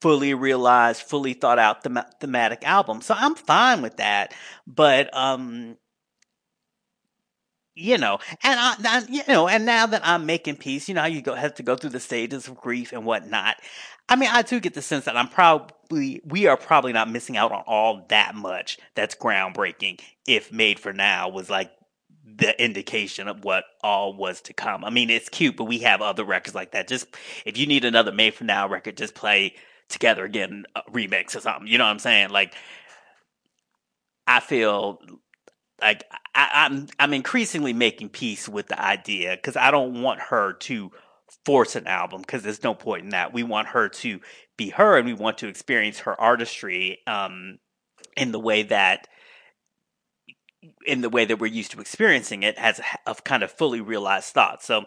fully 0.00 0.34
realized, 0.34 1.02
fully 1.02 1.34
thought 1.34 1.58
out 1.58 1.82
them- 1.82 1.98
thematic 2.20 2.66
album. 2.66 3.00
So 3.00 3.14
I'm 3.16 3.34
fine 3.34 3.82
with 3.82 3.96
that. 3.96 4.32
But, 4.66 5.14
um, 5.16 5.76
you 7.74 7.96
know, 7.96 8.18
and 8.42 8.58
I, 8.58 8.74
I, 8.84 9.04
you 9.08 9.22
know, 9.28 9.48
and 9.48 9.64
now 9.64 9.86
that 9.86 10.02
I'm 10.04 10.26
making 10.26 10.56
peace, 10.56 10.88
you 10.88 10.94
know 10.94 11.04
you 11.04 11.22
go 11.22 11.34
have 11.34 11.54
to 11.54 11.62
go 11.62 11.76
through 11.76 11.90
the 11.90 12.00
stages 12.00 12.48
of 12.48 12.56
grief 12.56 12.92
and 12.92 13.04
whatnot. 13.04 13.56
I 14.08 14.16
mean, 14.16 14.30
I 14.32 14.42
do 14.42 14.58
get 14.58 14.74
the 14.74 14.82
sense 14.82 15.04
that 15.04 15.16
I'm 15.16 15.28
probably 15.28 16.20
we 16.24 16.46
are 16.46 16.56
probably 16.56 16.92
not 16.92 17.08
missing 17.10 17.36
out 17.36 17.52
on 17.52 17.62
all 17.66 18.04
that 18.08 18.34
much 18.34 18.78
that's 18.96 19.14
groundbreaking. 19.14 20.00
If 20.26 20.50
Made 20.50 20.80
for 20.80 20.92
Now 20.92 21.28
was 21.28 21.48
like 21.48 21.70
the 22.24 22.60
indication 22.62 23.28
of 23.28 23.44
what 23.44 23.64
all 23.82 24.12
was 24.14 24.40
to 24.42 24.52
come. 24.52 24.84
I 24.84 24.90
mean, 24.90 25.08
it's 25.08 25.28
cute, 25.28 25.56
but 25.56 25.64
we 25.64 25.78
have 25.78 26.02
other 26.02 26.24
records 26.24 26.54
like 26.54 26.72
that. 26.72 26.88
Just 26.88 27.06
if 27.44 27.56
you 27.56 27.66
need 27.66 27.84
another 27.84 28.12
Made 28.12 28.34
for 28.34 28.44
Now 28.44 28.68
record, 28.68 28.96
just 28.96 29.14
play 29.14 29.54
Together 29.88 30.24
Again 30.24 30.64
remix 30.90 31.36
or 31.36 31.40
something. 31.40 31.66
You 31.66 31.78
know 31.78 31.84
what 31.84 31.90
I'm 31.90 31.98
saying? 31.98 32.30
Like, 32.30 32.54
I 34.26 34.40
feel 34.40 35.00
like 35.80 36.04
I, 36.34 36.66
am 36.66 36.72
I'm, 36.72 36.88
I'm 36.98 37.14
increasingly 37.14 37.72
making 37.72 38.10
peace 38.10 38.48
with 38.48 38.68
the 38.68 38.80
idea 38.80 39.36
because 39.36 39.56
I 39.56 39.70
don't 39.70 40.02
want 40.02 40.20
her 40.20 40.54
to 40.54 40.90
force 41.44 41.76
an 41.76 41.86
album 41.86 42.20
because 42.20 42.42
there's 42.42 42.62
no 42.62 42.74
point 42.74 43.04
in 43.04 43.10
that. 43.10 43.32
We 43.32 43.42
want 43.42 43.68
her 43.68 43.88
to 43.88 44.20
be 44.56 44.70
her 44.70 44.98
and 44.98 45.06
we 45.06 45.14
want 45.14 45.38
to 45.38 45.48
experience 45.48 46.00
her 46.00 46.18
artistry 46.20 46.98
um, 47.06 47.58
in 48.16 48.32
the 48.32 48.40
way 48.40 48.64
that 48.64 49.08
in 50.86 51.00
the 51.00 51.08
way 51.08 51.24
that 51.24 51.38
we're 51.38 51.46
used 51.46 51.70
to 51.70 51.80
experiencing 51.80 52.42
it 52.42 52.56
as 52.58 52.80
a, 52.80 53.10
a 53.10 53.14
kind 53.14 53.42
of 53.42 53.50
fully 53.50 53.80
realized 53.80 54.34
thought. 54.34 54.62
So 54.62 54.84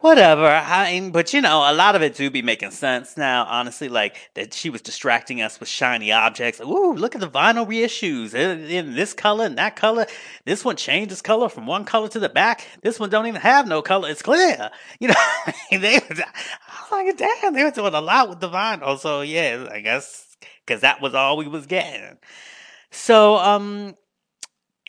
whatever. 0.00 0.46
I 0.46 0.92
mean, 0.92 1.10
but 1.10 1.32
you 1.32 1.40
know, 1.40 1.70
a 1.70 1.72
lot 1.72 1.94
of 1.94 2.02
it 2.02 2.14
do 2.14 2.30
be 2.30 2.42
making 2.42 2.70
sense 2.70 3.16
now. 3.16 3.44
Honestly, 3.44 3.88
like 3.88 4.30
that 4.34 4.54
she 4.54 4.70
was 4.70 4.80
distracting 4.80 5.42
us 5.42 5.60
with 5.60 5.68
shiny 5.68 6.12
objects. 6.12 6.60
Ooh, 6.60 6.92
look 6.92 7.14
at 7.14 7.20
the 7.20 7.28
vinyl 7.28 7.66
reissues 7.66 8.34
in, 8.34 8.64
in 8.64 8.94
this 8.94 9.12
color 9.12 9.46
and 9.46 9.58
that 9.58 9.76
color. 9.76 10.06
This 10.44 10.64
one 10.64 10.76
changes 10.76 11.22
color 11.22 11.48
from 11.48 11.66
one 11.66 11.84
color 11.84 12.08
to 12.08 12.18
the 12.18 12.28
back. 12.28 12.66
This 12.82 13.00
one 13.00 13.10
don't 13.10 13.26
even 13.26 13.40
have 13.40 13.66
no 13.66 13.82
color. 13.82 14.08
It's 14.08 14.22
clear. 14.22 14.70
You 15.00 15.08
know, 15.08 15.14
they. 15.70 16.00
Was, 16.08 16.20
I 16.20 16.82
was 16.90 16.90
like, 16.90 17.16
damn, 17.16 17.54
they 17.54 17.62
were 17.62 17.70
doing 17.70 17.94
a 17.94 18.00
lot 18.00 18.28
with 18.28 18.40
the 18.40 18.48
vinyl. 18.48 18.98
So 18.98 19.20
yeah, 19.20 19.68
I 19.70 19.80
guess 19.80 20.36
because 20.66 20.80
that 20.82 21.00
was 21.00 21.14
all 21.14 21.36
we 21.36 21.46
was 21.46 21.66
getting. 21.66 22.18
So 22.90 23.36
um, 23.36 23.94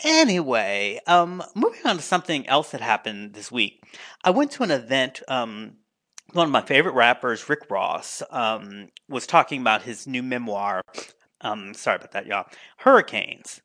Anyway, 0.03 0.99
um, 1.07 1.43
moving 1.55 1.81
on 1.85 1.97
to 1.97 2.01
something 2.01 2.47
else 2.47 2.71
that 2.71 2.81
happened 2.81 3.33
this 3.33 3.51
week. 3.51 3.83
I 4.23 4.29
went 4.29 4.51
to 4.51 4.63
an 4.63 4.71
event. 4.71 5.21
Um, 5.27 5.73
one 6.33 6.45
of 6.45 6.51
my 6.51 6.61
favorite 6.61 6.93
rappers, 6.93 7.49
Rick 7.49 7.69
Ross, 7.69 8.23
um, 8.29 8.89
was 9.09 9.27
talking 9.27 9.61
about 9.61 9.81
his 9.81 10.07
new 10.07 10.23
memoir. 10.23 10.83
Um, 11.41 11.73
sorry 11.73 11.97
about 11.97 12.11
that, 12.11 12.27
y'all. 12.27 12.45
Hurricanes. 12.77 13.61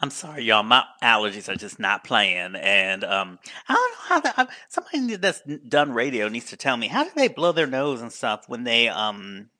I'm 0.00 0.10
sorry, 0.10 0.44
y'all. 0.44 0.62
My 0.62 0.84
allergies 1.02 1.52
are 1.52 1.56
just 1.56 1.78
not 1.78 2.02
playing, 2.02 2.56
and 2.56 3.04
um, 3.04 3.38
I 3.68 3.74
don't 3.74 3.92
know 3.92 3.98
how. 4.06 4.20
That, 4.20 4.48
somebody 4.68 5.16
that's 5.16 5.42
done 5.68 5.92
radio 5.92 6.28
needs 6.28 6.46
to 6.46 6.56
tell 6.56 6.76
me 6.76 6.88
how 6.88 7.04
do 7.04 7.10
they 7.14 7.28
blow 7.28 7.52
their 7.52 7.66
nose 7.66 8.00
and 8.00 8.10
stuff 8.10 8.48
when 8.48 8.64
they 8.64 8.88
um 8.88 9.50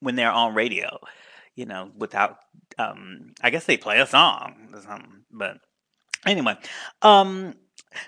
when 0.00 0.14
they're 0.14 0.30
on 0.30 0.54
radio 0.54 1.00
you 1.54 1.66
know, 1.66 1.90
without, 1.96 2.38
um, 2.78 3.34
I 3.40 3.50
guess 3.50 3.64
they 3.64 3.76
play 3.76 4.00
a 4.00 4.06
song 4.06 4.68
or 4.72 4.80
something. 4.80 5.24
But 5.30 5.58
anyway, 6.26 6.56
um, 7.02 7.54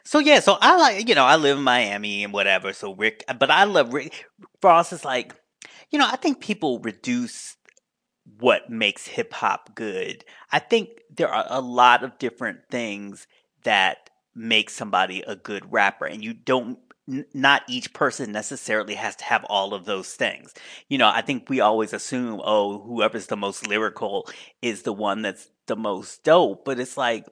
so 0.05 0.19
yeah, 0.19 0.41
so 0.41 0.57
I 0.61 0.77
like, 0.77 1.09
you 1.09 1.15
know, 1.15 1.25
I 1.25 1.37
live 1.37 1.59
in 1.59 1.65
Miami 1.65 2.25
and 2.25 2.33
whatever. 2.33 2.73
So 2.73 2.95
Rick, 2.95 3.25
but 3.39 3.51
I 3.51 3.65
love 3.65 3.93
Rick 3.93 4.27
Ross 4.63 4.93
is 4.93 5.05
like, 5.05 5.35
you 5.91 5.99
know, 5.99 6.09
I 6.11 6.17
think 6.17 6.41
people 6.41 6.81
reduce 6.81 7.57
what 8.39 8.69
makes 8.69 9.07
hip 9.07 9.33
hop 9.33 9.75
good. 9.75 10.25
I 10.51 10.59
think 10.59 10.89
there 11.15 11.29
are 11.29 11.47
a 11.49 11.61
lot 11.61 12.03
of 12.03 12.19
different 12.19 12.61
things 12.71 13.27
that 13.63 14.11
make 14.35 14.69
somebody 14.69 15.23
a 15.23 15.37
good 15.37 15.73
rapper 15.73 16.05
and 16.05 16.23
you 16.23 16.35
don't 16.35 16.79
not 17.07 17.62
each 17.69 17.92
person 17.92 18.33
necessarily 18.33 18.95
has 18.95 19.16
to 19.16 19.25
have 19.25 19.45
all 19.45 19.75
of 19.75 19.85
those 19.85 20.14
things. 20.14 20.53
You 20.88 20.99
know, 20.99 21.09
I 21.09 21.23
think 21.23 21.49
we 21.49 21.61
always 21.61 21.92
assume, 21.92 22.40
oh, 22.45 22.81
whoever's 22.81 23.29
the 23.29 23.37
most 23.37 23.66
lyrical 23.66 24.29
is 24.61 24.83
the 24.83 24.92
one 24.92 25.23
that's 25.23 25.49
the 25.66 25.77
most 25.77 26.25
dope. 26.25 26.64
But 26.64 26.81
it's 26.81 26.97
like, 26.97 27.27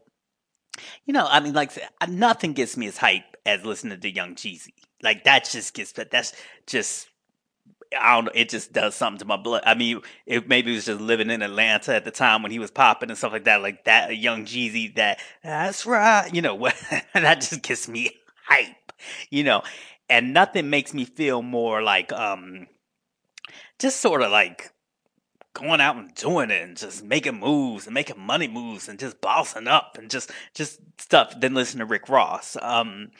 you 1.07 1.13
know, 1.13 1.27
I 1.29 1.41
mean, 1.41 1.55
like 1.55 1.73
nothing 2.09 2.53
gets 2.53 2.77
me 2.77 2.87
as 2.87 2.97
hype 2.97 3.37
as 3.45 3.65
listening 3.65 4.01
to 4.01 4.11
Young 4.11 4.37
Jeezy. 4.37 4.75
Like 5.03 5.25
that 5.25 5.49
just 5.51 5.75
gets, 5.75 5.93
that's 5.93 6.33
just, 6.67 7.09
I 7.99 8.15
don't 8.15 8.27
know, 8.27 8.33
it 8.35 8.49
just 8.49 8.73
does 8.73 8.95
something 8.95 9.19
to 9.19 9.25
my 9.25 9.37
blood. 9.37 9.63
I 9.67 9.75
mean, 9.75 10.01
it 10.25 10.49
maybe 10.49 10.73
it 10.73 10.77
was 10.77 10.87
just 10.87 11.01
living 11.01 11.31
in 11.31 11.43
Atlanta 11.43 11.95
at 11.95 12.05
the 12.05 12.11
time 12.11 12.43
when 12.43 12.53
he 12.53 12.59
was 12.61 12.71
popping 12.71 13.11
and 13.11 13.19
stuff 13.19 13.33
like 13.33 13.45
that, 13.45 13.61
like 13.61 13.85
that 13.85 14.17
Young 14.17 14.45
Jeezy, 14.45 14.95
that, 14.97 15.21
that's 15.43 15.85
right, 15.85 16.33
you 16.33 16.43
know, 16.43 16.55
what? 16.55 16.75
that 17.15 17.41
just 17.41 17.63
gets 17.63 17.89
me 17.89 18.11
hype 18.47 18.84
you 19.31 19.45
know, 19.45 19.63
and 20.09 20.33
nothing 20.33 20.71
makes 20.71 20.95
me 20.95 21.05
feel 21.05 21.43
more 21.43 21.83
like 21.83 22.13
um 22.13 22.67
just 23.79 24.01
sort 24.01 24.23
of 24.23 24.31
like 24.31 24.71
going 25.55 25.81
out 25.81 25.97
and 25.97 26.15
doing 26.15 26.51
it 26.51 26.63
and 26.63 26.77
just 26.77 27.05
making 27.05 27.39
moves 27.39 27.87
and 27.87 27.95
making 27.95 28.19
money 28.19 28.49
moves 28.49 28.89
and 28.89 28.99
just 28.99 29.21
bossing 29.21 29.69
up 29.69 29.97
and 29.99 30.11
just 30.11 30.31
just 30.55 30.81
stuff 30.99 31.39
than 31.39 31.55
listen 31.55 31.79
to 31.79 31.87
Rick 31.87 32.09
Ross. 32.09 32.57
Um 32.61 33.11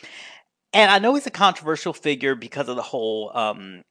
and 0.73 0.91
I 0.91 0.99
know 0.99 1.15
he's 1.15 1.27
a 1.27 1.31
controversial 1.31 1.93
figure 1.93 2.35
because 2.35 2.69
of 2.69 2.77
the 2.77 2.83
whole 2.83 3.31
um 3.37 3.83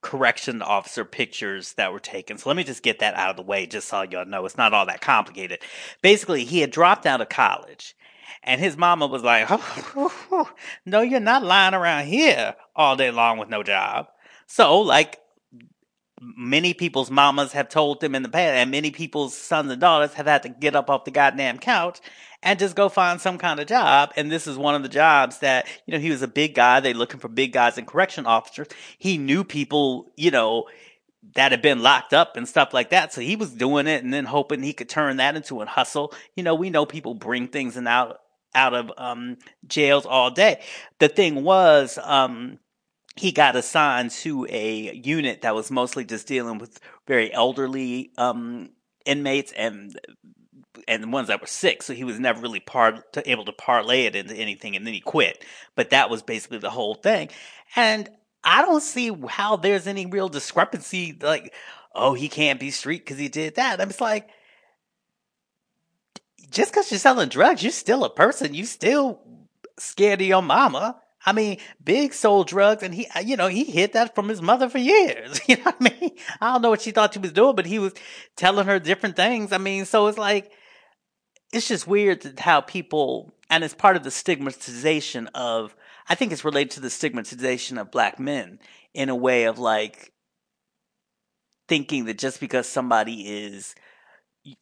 correction 0.00 0.62
officer 0.62 1.04
pictures 1.04 1.74
that 1.74 1.92
were 1.92 2.00
taken. 2.00 2.36
So 2.36 2.50
let 2.50 2.56
me 2.56 2.64
just 2.64 2.82
get 2.82 2.98
that 2.98 3.14
out 3.14 3.30
of 3.30 3.36
the 3.36 3.42
way 3.42 3.66
just 3.66 3.88
so 3.88 4.02
y'all 4.02 4.26
know 4.26 4.44
it's 4.44 4.56
not 4.56 4.74
all 4.74 4.86
that 4.86 5.00
complicated. 5.00 5.60
Basically, 6.02 6.44
he 6.44 6.60
had 6.60 6.70
dropped 6.70 7.06
out 7.06 7.20
of 7.20 7.28
college 7.28 7.94
and 8.42 8.60
his 8.60 8.76
mama 8.76 9.06
was 9.06 9.22
like, 9.22 9.46
oh, 9.50 10.50
No, 10.86 11.00
you're 11.00 11.20
not 11.20 11.44
lying 11.44 11.74
around 11.74 12.06
here 12.06 12.54
all 12.74 12.96
day 12.96 13.10
long 13.10 13.38
with 13.38 13.48
no 13.48 13.62
job. 13.62 14.08
So, 14.46 14.80
like, 14.80 15.18
many 16.20 16.72
people's 16.74 17.10
mamas 17.10 17.52
have 17.52 17.68
told 17.68 18.00
them 18.00 18.14
in 18.14 18.22
the 18.22 18.28
past, 18.28 18.54
and 18.54 18.70
many 18.70 18.90
people's 18.90 19.36
sons 19.36 19.70
and 19.70 19.80
daughters 19.80 20.14
have 20.14 20.26
had 20.26 20.42
to 20.44 20.48
get 20.48 20.76
up 20.76 20.88
off 20.88 21.04
the 21.04 21.10
goddamn 21.10 21.58
couch 21.58 22.00
and 22.42 22.58
just 22.58 22.76
go 22.76 22.88
find 22.88 23.20
some 23.20 23.38
kind 23.38 23.60
of 23.60 23.66
job. 23.66 24.12
And 24.16 24.30
this 24.30 24.46
is 24.46 24.56
one 24.56 24.74
of 24.74 24.82
the 24.82 24.88
jobs 24.88 25.38
that, 25.38 25.66
you 25.86 25.92
know, 25.92 26.00
he 26.00 26.10
was 26.10 26.22
a 26.22 26.28
big 26.28 26.54
guy. 26.54 26.80
They 26.80 26.92
looking 26.92 27.20
for 27.20 27.28
big 27.28 27.52
guys 27.52 27.78
and 27.78 27.86
correction 27.86 28.26
officers. 28.26 28.68
He 28.98 29.18
knew 29.18 29.44
people, 29.44 30.12
you 30.16 30.30
know, 30.30 30.66
that 31.34 31.52
had 31.52 31.62
been 31.62 31.82
locked 31.82 32.12
up 32.12 32.36
and 32.36 32.48
stuff 32.48 32.74
like 32.74 32.90
that. 32.90 33.12
So 33.12 33.20
he 33.20 33.36
was 33.36 33.52
doing 33.52 33.86
it 33.86 34.02
and 34.02 34.12
then 34.12 34.24
hoping 34.24 34.62
he 34.62 34.72
could 34.72 34.88
turn 34.88 35.18
that 35.18 35.36
into 35.36 35.62
a 35.62 35.66
hustle. 35.66 36.12
You 36.36 36.42
know, 36.42 36.54
we 36.54 36.68
know 36.68 36.84
people 36.84 37.14
bring 37.14 37.48
things 37.48 37.76
in 37.76 37.86
out 37.86 38.18
out 38.54 38.74
of 38.74 38.92
um, 38.96 39.38
jails 39.66 40.06
all 40.06 40.30
day. 40.30 40.60
The 40.98 41.08
thing 41.08 41.42
was, 41.44 41.98
um, 42.02 42.58
he 43.16 43.32
got 43.32 43.56
assigned 43.56 44.10
to 44.10 44.46
a 44.48 44.94
unit 44.94 45.42
that 45.42 45.54
was 45.54 45.70
mostly 45.70 46.04
just 46.04 46.26
dealing 46.26 46.58
with 46.58 46.80
very 47.06 47.32
elderly 47.32 48.10
um, 48.16 48.70
inmates 49.04 49.52
and 49.52 49.98
and 50.88 51.02
the 51.02 51.08
ones 51.08 51.28
that 51.28 51.40
were 51.40 51.46
sick. 51.46 51.82
So 51.82 51.92
he 51.92 52.04
was 52.04 52.18
never 52.18 52.40
really 52.40 52.60
part 52.60 53.04
able 53.26 53.44
to 53.44 53.52
parlay 53.52 54.06
it 54.06 54.16
into 54.16 54.34
anything, 54.34 54.74
and 54.76 54.86
then 54.86 54.94
he 54.94 55.00
quit. 55.00 55.44
But 55.74 55.90
that 55.90 56.10
was 56.10 56.22
basically 56.22 56.58
the 56.58 56.70
whole 56.70 56.94
thing. 56.94 57.28
And 57.76 58.08
I 58.44 58.62
don't 58.62 58.82
see 58.82 59.12
how 59.28 59.56
there's 59.56 59.86
any 59.86 60.06
real 60.06 60.28
discrepancy. 60.28 61.16
Like, 61.20 61.52
oh, 61.94 62.14
he 62.14 62.28
can't 62.28 62.58
be 62.58 62.70
street 62.70 63.04
because 63.04 63.18
he 63.18 63.28
did 63.28 63.56
that. 63.56 63.80
I'm 63.80 63.88
just 63.88 64.00
like 64.00 64.28
just 66.52 66.72
because 66.72 66.90
you're 66.90 66.98
selling 66.98 67.28
drugs, 67.28 67.62
you're 67.62 67.72
still 67.72 68.04
a 68.04 68.10
person. 68.10 68.54
You 68.54 68.64
still 68.64 69.20
scared 69.78 70.20
of 70.20 70.26
your 70.26 70.42
mama. 70.42 71.00
I 71.24 71.32
mean, 71.32 71.58
Big 71.82 72.14
sold 72.14 72.48
drugs, 72.48 72.82
and 72.82 72.94
he, 72.94 73.06
uh, 73.14 73.20
you 73.20 73.36
know, 73.36 73.46
he 73.46 73.64
hid 73.64 73.92
that 73.92 74.14
from 74.14 74.28
his 74.28 74.42
mother 74.42 74.68
for 74.68 74.78
years. 74.78 75.40
You 75.48 75.56
know 75.56 75.62
what 75.64 75.76
I 75.80 76.00
mean? 76.00 76.10
I 76.40 76.52
don't 76.52 76.62
know 76.62 76.70
what 76.70 76.82
she 76.82 76.90
thought 76.90 77.14
she 77.14 77.20
was 77.20 77.32
doing, 77.32 77.56
but 77.56 77.66
he 77.66 77.78
was 77.78 77.94
telling 78.36 78.66
her 78.66 78.78
different 78.78 79.16
things. 79.16 79.52
I 79.52 79.58
mean, 79.58 79.84
so 79.84 80.08
it's 80.08 80.18
like, 80.18 80.50
it's 81.52 81.68
just 81.68 81.86
weird 81.86 82.38
how 82.40 82.60
people, 82.60 83.32
and 83.50 83.62
it's 83.62 83.74
part 83.74 83.96
of 83.96 84.02
the 84.02 84.10
stigmatization 84.10 85.28
of, 85.28 85.76
I 86.08 86.14
think 86.16 86.32
it's 86.32 86.44
related 86.44 86.72
to 86.72 86.80
the 86.80 86.90
stigmatization 86.90 87.78
of 87.78 87.90
black 87.90 88.18
men 88.18 88.58
in 88.94 89.08
a 89.08 89.16
way 89.16 89.44
of 89.44 89.58
like, 89.58 90.12
thinking 91.68 92.04
that 92.06 92.18
just 92.18 92.40
because 92.40 92.68
somebody 92.68 93.46
is, 93.46 93.74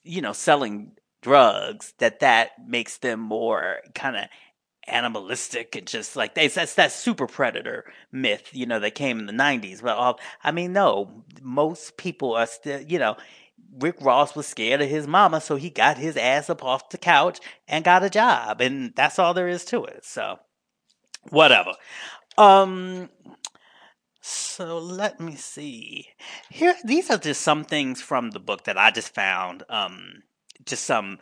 you 0.03 0.21
know, 0.21 0.33
selling 0.33 0.93
drugs, 1.21 1.95
that 1.99 2.21
that 2.21 2.53
makes 2.67 2.99
them 2.99 3.21
more 3.21 3.79
kind 3.95 4.17
of 4.17 4.25
animalistic 4.89 5.77
and 5.77 5.87
just 5.87 6.17
like 6.17 6.35
they 6.35 6.49
that's 6.49 6.75
that 6.75 6.91
super 6.91 7.27
predator 7.27 7.85
myth 8.11 8.49
you 8.53 8.67
know 8.67 8.81
that 8.81 8.95
came 8.95 9.21
in 9.21 9.27
the 9.27 9.33
90s 9.33 9.81
but 9.83 10.19
i 10.43 10.51
mean 10.51 10.73
no 10.73 11.23
most 11.43 11.97
people 11.97 12.35
are 12.35 12.47
still 12.47 12.81
you 12.81 12.99
know 12.99 13.17
rick 13.79 13.95
ross 14.01 14.35
was 14.35 14.49
scared 14.49 14.81
of 14.81 14.89
his 14.89 15.07
mama 15.07 15.41
so 15.41 15.55
he 15.55 15.71
got 15.71 15.97
his 15.97 16.17
ass 16.17 16.51
up 16.51 16.65
off 16.65 16.89
the 16.89 16.99
couch 16.99 17.39
and 17.69 17.85
got 17.85 18.03
a 18.03 18.11
job 18.11 18.61
and 18.61 18.93
that's 18.97 19.19
all 19.19 19.33
there 19.33 19.49
is 19.49 19.65
to 19.65 19.85
it 19.85 20.05
so 20.05 20.41
whatever. 21.29 21.73
Um 22.39 23.11
so 24.23 24.79
let 24.79 25.19
me 25.19 25.35
see. 25.35 26.09
Here 26.51 26.77
these 26.85 27.11
are 27.11 27.19
just 27.19 27.41
some 27.43 27.65
things 27.65 28.03
from 28.03 28.31
the 28.31 28.41
book 28.41 28.65
that 28.65 28.79
i 28.79 28.91
just 28.91 29.15
found 29.15 29.63
um 29.69 30.23
just 30.65 30.85
some 30.85 31.19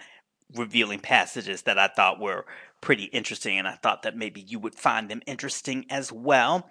revealing 0.55 0.98
passages 0.98 1.62
that 1.62 1.79
i 1.79 1.87
thought 1.88 2.18
were 2.18 2.46
pretty 2.81 3.05
interesting, 3.05 3.59
and 3.59 3.66
I 3.66 3.74
thought 3.74 4.03
that 4.03 4.16
maybe 4.16 4.40
you 4.40 4.59
would 4.59 4.74
find 4.74 5.09
them 5.09 5.22
interesting 5.27 5.87
as 5.90 6.12
well. 6.12 6.70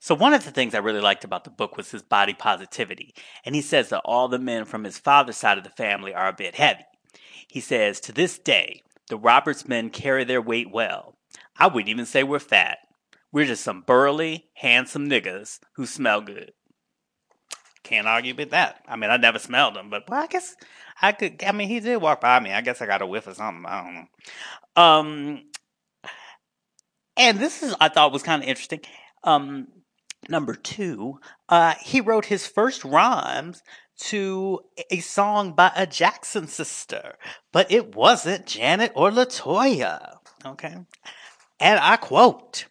So, 0.00 0.14
one 0.14 0.32
of 0.32 0.44
the 0.44 0.50
things 0.50 0.74
I 0.74 0.78
really 0.78 1.00
liked 1.00 1.24
about 1.24 1.44
the 1.44 1.50
book 1.50 1.76
was 1.76 1.90
his 1.90 2.02
body 2.02 2.34
positivity. 2.34 3.14
And 3.44 3.54
he 3.54 3.62
says 3.62 3.88
that 3.88 4.02
all 4.04 4.28
the 4.28 4.38
men 4.38 4.64
from 4.64 4.84
his 4.84 4.98
father's 4.98 5.36
side 5.36 5.58
of 5.58 5.64
the 5.64 5.70
family 5.70 6.14
are 6.14 6.28
a 6.28 6.32
bit 6.32 6.54
heavy. 6.54 6.84
He 7.48 7.60
says, 7.60 8.00
To 8.00 8.12
this 8.12 8.38
day, 8.38 8.82
the 9.08 9.16
Roberts 9.16 9.66
men 9.66 9.90
carry 9.90 10.24
their 10.24 10.42
weight 10.42 10.70
well. 10.70 11.16
I 11.58 11.66
wouldn't 11.66 11.88
even 11.88 12.06
say 12.06 12.22
we're 12.22 12.38
fat. 12.38 12.78
We're 13.32 13.46
just 13.46 13.64
some 13.64 13.82
burly, 13.82 14.46
handsome 14.54 15.08
niggas 15.08 15.58
who 15.72 15.84
smell 15.84 16.20
good. 16.20 16.52
Can't 17.88 18.06
argue 18.06 18.34
with 18.34 18.50
that. 18.50 18.84
I 18.86 18.96
mean, 18.96 19.08
I 19.08 19.16
never 19.16 19.38
smelled 19.38 19.74
them, 19.74 19.88
but 19.88 20.10
well, 20.10 20.22
I 20.22 20.26
guess 20.26 20.54
I 21.00 21.12
could. 21.12 21.42
I 21.42 21.52
mean, 21.52 21.68
he 21.68 21.80
did 21.80 21.96
walk 21.96 22.20
by 22.20 22.38
me. 22.38 22.52
I 22.52 22.60
guess 22.60 22.82
I 22.82 22.86
got 22.86 23.00
a 23.00 23.06
whiff 23.06 23.26
or 23.26 23.32
something. 23.32 23.64
I 23.66 23.82
don't 23.82 23.94
know. 23.94 24.82
Um, 24.82 25.44
and 27.16 27.38
this 27.38 27.62
is 27.62 27.74
I 27.80 27.88
thought 27.88 28.12
was 28.12 28.22
kind 28.22 28.42
of 28.42 28.48
interesting. 28.48 28.80
Um, 29.24 29.68
number 30.28 30.54
two, 30.54 31.18
uh, 31.48 31.76
he 31.80 32.02
wrote 32.02 32.26
his 32.26 32.46
first 32.46 32.84
rhymes 32.84 33.62
to 34.00 34.60
a 34.90 35.00
song 35.00 35.54
by 35.54 35.72
a 35.74 35.86
Jackson 35.86 36.46
sister, 36.46 37.16
but 37.54 37.72
it 37.72 37.94
wasn't 37.96 38.44
Janet 38.44 38.92
or 38.94 39.10
Latoya. 39.10 40.18
Okay, 40.44 40.76
and 41.58 41.80
I 41.80 41.96
quote. 41.96 42.66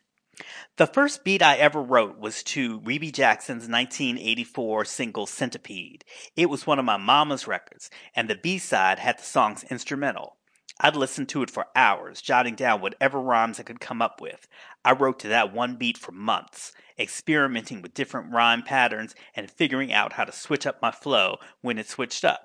The 0.77 0.85
first 0.85 1.23
beat 1.23 1.41
I 1.41 1.55
ever 1.55 1.81
wrote 1.81 2.19
was 2.19 2.43
to 2.43 2.79
Rebbie 2.81 3.11
Jackson's 3.11 3.67
1984 3.67 4.85
single 4.85 5.25
Centipede. 5.25 6.05
It 6.35 6.51
was 6.51 6.67
one 6.67 6.77
of 6.77 6.85
my 6.85 6.97
mama's 6.97 7.47
records, 7.47 7.89
and 8.15 8.29
the 8.29 8.35
B-side 8.35 8.99
had 8.99 9.17
the 9.17 9.23
song's 9.23 9.63
instrumental. 9.63 10.37
I'd 10.79 10.95
listen 10.95 11.25
to 11.27 11.41
it 11.41 11.49
for 11.49 11.65
hours, 11.75 12.21
jotting 12.21 12.53
down 12.53 12.79
whatever 12.79 13.19
rhymes 13.19 13.59
I 13.59 13.63
could 13.63 13.79
come 13.79 14.03
up 14.03 14.21
with. 14.21 14.47
I 14.85 14.91
wrote 14.91 15.17
to 15.21 15.27
that 15.29 15.51
one 15.51 15.77
beat 15.77 15.97
for 15.97 16.11
months, 16.11 16.73
experimenting 16.99 17.81
with 17.81 17.95
different 17.95 18.31
rhyme 18.31 18.61
patterns 18.61 19.15
and 19.35 19.49
figuring 19.49 19.91
out 19.91 20.13
how 20.13 20.25
to 20.25 20.31
switch 20.31 20.67
up 20.67 20.79
my 20.79 20.91
flow 20.91 21.37
when 21.61 21.79
it 21.79 21.89
switched 21.89 22.23
up. 22.23 22.41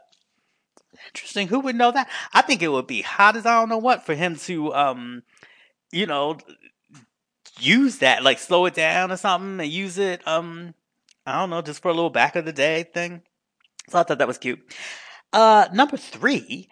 Interesting. 1.08 1.48
Who 1.48 1.60
would 1.60 1.76
know 1.76 1.92
that? 1.92 2.08
I 2.32 2.40
think 2.40 2.62
it 2.62 2.68
would 2.68 2.86
be 2.86 3.02
hot 3.02 3.36
as 3.36 3.44
I 3.44 3.60
don't 3.60 3.68
know 3.68 3.76
what 3.76 4.06
for 4.06 4.14
him 4.14 4.36
to, 4.36 4.72
um, 4.72 5.22
you 5.90 6.06
know, 6.06 6.38
use 7.58 7.98
that, 7.98 8.22
like 8.22 8.38
slow 8.38 8.66
it 8.66 8.74
down 8.74 9.12
or 9.12 9.16
something 9.16 9.60
and 9.60 9.72
use 9.72 9.98
it, 9.98 10.26
um, 10.26 10.74
I 11.26 11.38
don't 11.38 11.50
know, 11.50 11.62
just 11.62 11.82
for 11.82 11.88
a 11.90 11.94
little 11.94 12.10
back 12.10 12.36
of 12.36 12.44
the 12.44 12.52
day 12.52 12.84
thing. 12.84 13.22
So 13.88 13.98
I 13.98 14.02
thought 14.02 14.18
that 14.18 14.28
was 14.28 14.38
cute. 14.38 14.60
Uh, 15.32 15.68
number 15.72 15.96
three, 15.96 16.68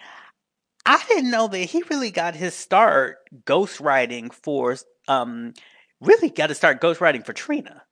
I 0.86 1.02
didn't 1.08 1.30
know 1.30 1.48
that 1.48 1.58
he 1.58 1.82
really 1.90 2.10
got 2.10 2.34
his 2.34 2.54
start 2.54 3.18
ghostwriting 3.44 4.32
for, 4.32 4.76
um, 5.08 5.54
really 6.00 6.30
got 6.30 6.48
to 6.48 6.54
start 6.54 6.80
ghostwriting 6.80 7.24
for 7.24 7.32
Trina. 7.32 7.82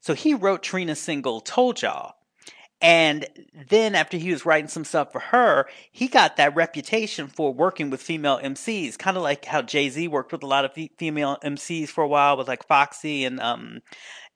So 0.00 0.14
he 0.14 0.34
wrote 0.34 0.62
Trina's 0.62 1.00
single 1.00 1.40
Told 1.40 1.82
Y'all. 1.82 2.14
And 2.80 3.26
then 3.68 3.96
after 3.96 4.16
he 4.16 4.30
was 4.30 4.46
writing 4.46 4.68
some 4.68 4.84
stuff 4.84 5.10
for 5.10 5.18
her, 5.18 5.66
he 5.90 6.06
got 6.06 6.36
that 6.36 6.54
reputation 6.54 7.26
for 7.26 7.52
working 7.52 7.90
with 7.90 8.00
female 8.00 8.38
MCs, 8.38 8.96
kind 8.96 9.16
of 9.16 9.22
like 9.24 9.44
how 9.44 9.62
Jay 9.62 9.88
Z 9.88 10.06
worked 10.08 10.30
with 10.30 10.44
a 10.44 10.46
lot 10.46 10.64
of 10.64 10.72
female 10.96 11.38
MCs 11.42 11.88
for 11.88 12.04
a 12.04 12.08
while, 12.08 12.36
with 12.36 12.46
like 12.46 12.66
Foxy 12.68 13.24
and 13.24 13.40
um 13.40 13.80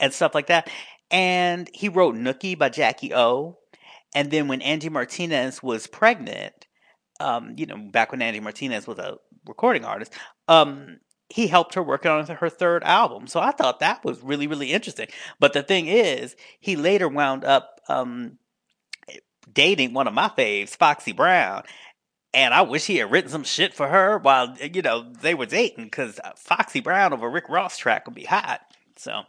and 0.00 0.12
stuff 0.12 0.34
like 0.34 0.48
that. 0.48 0.68
And 1.10 1.70
he 1.72 1.88
wrote 1.88 2.16
Nookie 2.16 2.58
by 2.58 2.68
Jacki-O. 2.70 3.58
And 4.14 4.30
then 4.30 4.48
when 4.48 4.62
Angie 4.62 4.88
Martinez 4.88 5.62
was 5.62 5.86
pregnant, 5.86 6.66
um, 7.20 7.54
you 7.56 7.66
know, 7.66 7.76
back 7.76 8.10
when 8.10 8.22
Angie 8.22 8.40
Martinez 8.40 8.86
was 8.86 8.98
a 8.98 9.18
recording 9.46 9.84
artist, 9.84 10.12
um, 10.48 10.98
he 11.32 11.46
helped 11.46 11.74
her 11.74 11.82
work 11.82 12.04
on 12.04 12.26
her 12.26 12.48
third 12.50 12.84
album. 12.84 13.26
So 13.26 13.40
I 13.40 13.52
thought 13.52 13.80
that 13.80 14.04
was 14.04 14.22
really, 14.22 14.46
really 14.46 14.70
interesting. 14.72 15.08
But 15.40 15.54
the 15.54 15.62
thing 15.62 15.86
is, 15.86 16.36
he 16.60 16.76
later 16.76 17.08
wound 17.08 17.42
up 17.44 17.80
um, 17.88 18.38
dating 19.50 19.94
one 19.94 20.06
of 20.06 20.12
my 20.12 20.28
faves, 20.28 20.76
Foxy 20.76 21.12
Brown. 21.12 21.62
And 22.34 22.52
I 22.52 22.62
wish 22.62 22.86
he 22.86 22.96
had 22.96 23.10
written 23.10 23.30
some 23.30 23.44
shit 23.44 23.72
for 23.72 23.88
her 23.88 24.18
while, 24.18 24.56
you 24.58 24.82
know, 24.82 25.10
they 25.22 25.34
were 25.34 25.46
dating, 25.46 25.84
because 25.84 26.20
Foxy 26.36 26.80
Brown 26.80 27.12
over 27.12 27.30
Rick 27.30 27.48
Ross 27.48 27.78
track 27.78 28.06
would 28.06 28.14
be 28.14 28.24
hot. 28.24 28.60
So, 28.96 29.22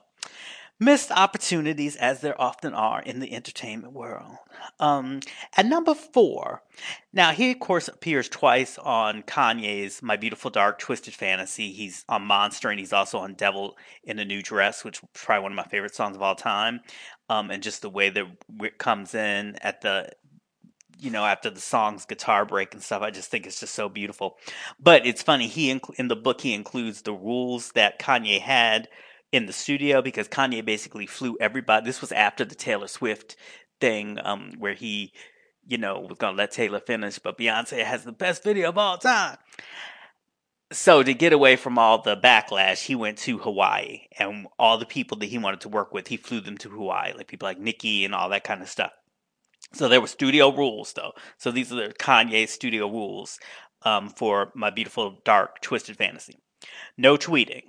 missed 0.84 1.12
opportunities 1.12 1.96
as 1.96 2.22
there 2.22 2.40
often 2.40 2.74
are 2.74 3.02
in 3.02 3.20
the 3.20 3.34
entertainment 3.34 3.94
world. 3.94 4.38
Um, 4.80 5.20
at 5.56 5.66
number 5.66 5.94
four, 5.94 6.64
now 7.12 7.32
he 7.32 7.52
of 7.52 7.60
course 7.60 7.88
appears 7.88 8.30
twice 8.30 8.78
on 8.78 9.24
Kanye's 9.24 10.02
"My 10.02 10.16
Beautiful 10.16 10.52
Dark 10.52 10.80
Twisted 10.80 11.14
Fantasy." 11.14 11.72
He's 11.72 12.06
on 12.08 12.24
Monster, 12.24 12.70
and 12.70 12.80
he's 12.80 12.94
also 12.94 13.20
on 13.20 13.34
"Devil 13.34 13.78
in 14.04 14.20
a 14.20 14.26
New 14.26 14.42
Dress," 14.42 14.84
which 14.84 14.98
is 15.02 15.10
probably 15.14 15.44
one 15.44 15.52
of 15.52 15.56
my 15.56 15.64
favorite 15.64 15.96
songs 15.96 16.16
of 16.16 16.22
all 16.22 16.36
time. 16.36 16.82
Um, 17.30 17.52
and 17.52 17.64
just 17.64 17.82
the 17.82 17.90
way 17.90 18.10
that 18.10 18.26
Rick 18.58 18.78
comes 18.78 19.16
in 19.16 19.56
at 19.62 19.82
the 19.82 20.12
you 21.00 21.12
know, 21.12 21.26
after 21.26 21.50
the 21.50 21.60
song's 21.60 22.06
guitar 22.06 22.46
break 22.46 22.74
and 22.74 22.82
stuff, 22.82 23.02
I 23.02 23.12
just 23.12 23.30
think 23.30 23.46
it's 23.46 23.60
just 23.60 23.76
so 23.76 23.90
beautiful. 23.90 24.38
But 24.80 25.06
it's 25.06 25.22
funny, 25.22 25.48
he 25.48 25.70
in 25.98 26.08
the 26.08 26.16
book 26.16 26.42
he 26.42 26.54
includes 26.54 27.02
the 27.02 27.12
rules 27.12 27.72
that 27.74 28.00
Kanye 28.00 28.40
had 28.40 28.88
in 29.34 29.48
the 29.48 29.52
studio 29.52 30.02
because 30.02 30.30
Kanye 30.30 30.64
basically 30.64 31.08
flew 31.08 31.36
everybody. 31.42 31.86
This 31.86 32.00
was 32.00 32.12
after 32.12 32.46
the 32.46 32.56
Taylor 32.56 32.88
Swift 32.88 33.36
thing, 33.82 34.20
um, 34.24 34.54
where 34.60 34.76
he, 34.76 35.12
you 35.66 35.80
know, 35.80 36.00
was 36.00 36.20
gonna 36.20 36.38
let 36.38 36.52
Taylor 36.52 36.80
finish, 36.80 37.18
but 37.18 37.38
Beyonce 37.38 37.84
has 37.84 38.04
the 38.04 38.12
best 38.12 38.44
video 38.44 38.70
of 38.70 38.78
all 38.78 39.00
time. 39.00 39.38
So 40.72 41.04
to 41.04 41.14
get 41.14 41.34
away 41.34 41.56
from 41.56 41.78
all 41.80 42.02
the 42.02 42.16
backlash, 42.16 42.86
he 42.86 42.96
went 42.96 43.18
to 43.20 43.40
Hawaii, 43.40 44.02
and 44.18 44.48
all 44.58 44.78
the 44.78 44.86
people 44.86 45.18
that 45.18 45.26
he 45.26 45.40
wanted 45.40 45.62
to 45.62 45.70
work 45.70 45.94
with, 45.94 46.08
he 46.08 46.18
flew 46.18 46.40
them 46.40 46.58
to 46.60 46.70
Hawaii, 46.70 47.14
like 47.14 47.28
people 47.28 47.48
like 47.48 47.60
Nicki 47.60 48.06
and 48.06 48.14
all 48.14 48.30
that 48.30 48.44
kind 48.44 48.62
of 48.62 48.70
stuff. 48.70 48.92
So 49.74 49.90
there 49.90 50.02
were 50.02 50.08
studio 50.08 50.56
rules, 50.56 50.94
though. 50.94 51.14
So 51.38 51.50
these 51.50 51.74
are 51.74 51.88
the 51.88 51.94
Kanye 51.94 52.48
studio 52.48 52.88
rules 52.88 53.40
um, 53.82 54.10
for 54.10 54.52
my 54.54 54.70
beautiful 54.70 55.22
dark 55.26 55.62
twisted 55.62 55.98
fantasy. 55.98 56.38
No 56.98 57.18
tweeting. 57.18 57.64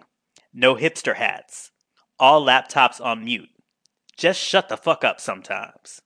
No 0.56 0.76
hipster 0.76 1.16
hats. 1.16 1.72
All 2.20 2.46
laptops 2.46 3.04
on 3.04 3.24
mute. 3.24 3.48
Just 4.16 4.38
shut 4.38 4.68
the 4.68 4.76
fuck 4.76 5.02
up 5.02 5.20
sometimes. 5.20 6.00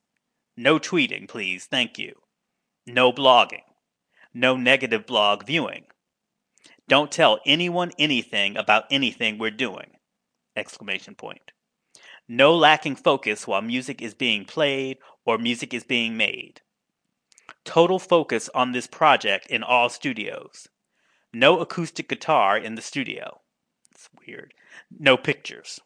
No 0.57 0.79
tweeting, 0.79 1.29
please. 1.29 1.67
Thank 1.67 1.99
you. 1.99 2.15
No 2.87 3.13
blogging. 3.13 3.61
No 4.33 4.57
negative 4.57 5.05
blog 5.05 5.45
viewing. 5.45 5.85
Don't 6.89 7.13
tell 7.13 7.41
anyone 7.45 7.93
anything 7.99 8.57
about 8.57 8.85
anything 8.91 9.37
we're 9.37 9.51
doing. 9.51 9.91
Exclamation 10.57 11.15
point. 11.15 11.53
No 12.27 12.57
lacking 12.57 12.97
focus 12.97 13.47
while 13.47 13.61
music 13.61 14.01
is 14.01 14.15
being 14.15 14.47
played 14.47 14.97
or 15.27 15.37
music 15.37 15.75
is 15.75 15.85
being 15.85 16.17
made. 16.17 16.63
Total 17.67 17.99
focus 17.99 18.49
on 18.55 18.73
this 18.73 18.87
project 18.87 19.47
in 19.49 19.63
all 19.63 19.91
studios. 19.91 20.69
No 21.35 21.61
acoustic 21.61 22.09
guitar 22.09 22.57
in 22.57 22.77
the 22.77 22.83
studio. 22.83 23.43
It's 23.99 24.09
weird. 24.25 24.55
No 24.97 25.17
pictures. 25.17 25.81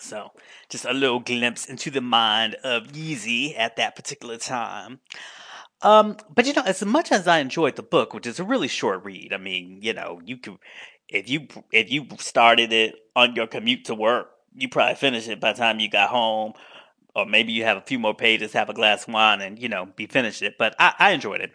So, 0.00 0.30
just 0.70 0.86
a 0.86 0.94
little 0.94 1.20
glimpse 1.20 1.66
into 1.66 1.90
the 1.90 2.00
mind 2.00 2.54
of 2.64 2.92
Yeezy 2.92 3.54
at 3.58 3.76
that 3.76 3.94
particular 3.94 4.38
time. 4.38 5.00
Um, 5.82 6.16
but 6.34 6.46
you 6.46 6.54
know, 6.54 6.62
as 6.62 6.82
much 6.82 7.12
as 7.12 7.28
I 7.28 7.40
enjoyed 7.40 7.76
the 7.76 7.82
book, 7.82 8.14
which 8.14 8.26
is 8.26 8.40
a 8.40 8.44
really 8.44 8.68
short 8.68 9.04
read, 9.04 9.34
I 9.34 9.36
mean, 9.36 9.80
you 9.82 9.92
know, 9.92 10.22
you 10.24 10.38
could 10.38 10.56
if 11.06 11.28
you 11.28 11.46
if 11.70 11.92
you 11.92 12.06
started 12.18 12.72
it 12.72 12.94
on 13.14 13.36
your 13.36 13.48
commute 13.48 13.84
to 13.84 13.94
work, 13.94 14.30
you 14.54 14.70
probably 14.70 14.94
finish 14.94 15.28
it 15.28 15.40
by 15.40 15.52
the 15.52 15.58
time 15.58 15.80
you 15.80 15.90
got 15.90 16.08
home, 16.08 16.54
or 17.14 17.26
maybe 17.26 17.52
you 17.52 17.64
have 17.64 17.76
a 17.76 17.82
few 17.82 17.98
more 17.98 18.14
pages, 18.14 18.52
have 18.52 18.68
a 18.68 18.74
glass 18.74 19.06
of 19.06 19.14
wine, 19.14 19.40
and 19.40 19.58
you 19.58 19.68
know, 19.68 19.86
be 19.96 20.06
finished 20.06 20.42
it. 20.42 20.56
But 20.58 20.74
I, 20.78 20.94
I 20.98 21.10
enjoyed 21.12 21.40
it. 21.40 21.52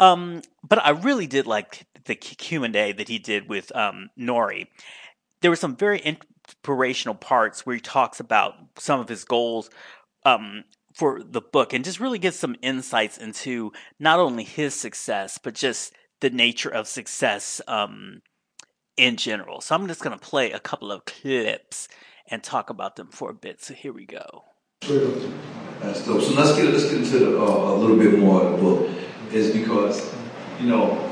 Um, 0.00 0.42
but 0.66 0.84
I 0.84 0.90
really 0.90 1.26
did 1.26 1.46
like 1.46 1.86
the 2.04 2.14
Q 2.14 2.64
and 2.64 2.74
A 2.74 2.92
that 2.92 3.08
he 3.08 3.18
did 3.18 3.48
with 3.48 3.74
um, 3.76 4.10
Nori. 4.18 4.66
There 5.40 5.50
were 5.50 5.56
some 5.56 5.76
very 5.76 6.00
inspirational 6.00 7.14
parts 7.14 7.66
where 7.66 7.74
he 7.74 7.80
talks 7.80 8.20
about 8.20 8.54
some 8.78 9.00
of 9.00 9.08
his 9.08 9.24
goals 9.24 9.70
um, 10.24 10.64
for 10.94 11.22
the 11.22 11.40
book 11.40 11.72
and 11.72 11.84
just 11.84 12.00
really 12.00 12.18
get 12.18 12.34
some 12.34 12.56
insights 12.62 13.18
into 13.18 13.72
not 13.98 14.18
only 14.18 14.44
his 14.44 14.74
success 14.74 15.38
but 15.42 15.54
just 15.54 15.94
the 16.20 16.30
nature 16.30 16.68
of 16.68 16.86
success 16.86 17.60
um, 17.66 18.22
in 18.96 19.16
general. 19.16 19.60
So 19.60 19.74
I'm 19.74 19.88
just 19.88 20.02
going 20.02 20.16
to 20.16 20.24
play 20.24 20.52
a 20.52 20.60
couple 20.60 20.92
of 20.92 21.04
clips 21.04 21.88
and 22.28 22.42
talk 22.42 22.70
about 22.70 22.96
them 22.96 23.08
for 23.08 23.30
a 23.30 23.34
bit. 23.34 23.62
So 23.62 23.74
here 23.74 23.92
we 23.92 24.06
go. 24.06 24.44
That's 24.82 26.04
dope. 26.04 26.22
So 26.22 26.34
let's 26.34 26.56
get 26.56 26.72
let's 26.72 26.84
get 26.84 26.94
into 26.94 27.18
the, 27.20 27.40
uh, 27.40 27.44
a 27.44 27.76
little 27.76 27.96
bit 27.96 28.18
more 28.18 28.42
of 28.42 28.52
the 28.52 28.58
book. 28.58 28.90
Is 29.32 29.52
because 29.52 30.12
you 30.60 30.66
know, 30.66 31.08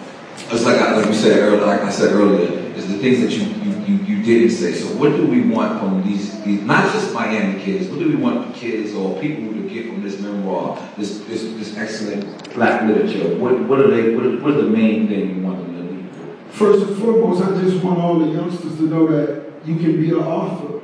it's 0.51 0.65
like 0.65 0.81
I, 0.81 0.97
like 0.97 1.07
we 1.07 1.15
said 1.15 1.39
earlier, 1.39 1.65
like 1.65 1.83
I 1.83 1.91
said 1.91 2.13
earlier, 2.13 2.51
is 2.75 2.89
the 2.89 2.99
things 2.99 3.21
that 3.21 3.31
you, 3.31 3.45
you 3.63 3.79
you 3.85 4.05
you 4.05 4.23
didn't 4.25 4.51
say. 4.51 4.75
So 4.75 4.89
what 4.97 5.11
do 5.11 5.25
we 5.25 5.43
want 5.43 5.79
from 5.79 6.03
these, 6.03 6.43
these 6.43 6.63
not 6.63 6.93
just 6.93 7.15
Miami 7.15 7.63
kids? 7.63 7.89
What 7.89 8.01
do 8.01 8.09
we 8.09 8.17
want 8.17 8.55
kids 8.57 8.93
or 8.93 9.21
people 9.21 9.53
to 9.55 9.69
get 9.69 9.87
from 9.87 10.03
this 10.03 10.19
memoir, 10.21 10.77
this 10.97 11.21
this, 11.21 11.45
this 11.55 11.77
excellent 11.77 12.53
black 12.55 12.83
literature? 12.83 13.37
What 13.37 13.61
what 13.69 13.79
are 13.79 13.89
they? 13.89 14.17
What 14.17 14.27
are, 14.27 14.37
what 14.41 14.55
are 14.55 14.63
the 14.63 14.69
main 14.69 15.07
thing 15.07 15.37
you 15.37 15.43
want 15.43 15.59
them 15.65 15.77
to 15.77 15.95
leave? 15.95 16.11
First 16.51 16.89
and 16.89 16.97
foremost, 16.99 17.45
I 17.45 17.61
just 17.63 17.85
want 17.85 18.01
all 18.01 18.19
the 18.19 18.33
youngsters 18.33 18.77
to 18.79 18.83
know 18.83 19.07
that 19.07 19.65
you 19.65 19.77
can 19.77 19.97
be 19.97 20.09
an 20.09 20.17
author. 20.17 20.81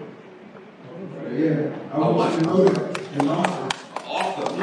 Yeah, 1.37 1.69
I 1.93 2.33
you 2.33 2.41
to 2.41 2.47
know 2.47 2.65
that. 2.65 2.97
Author. 3.21 3.69
Author. 4.07 4.57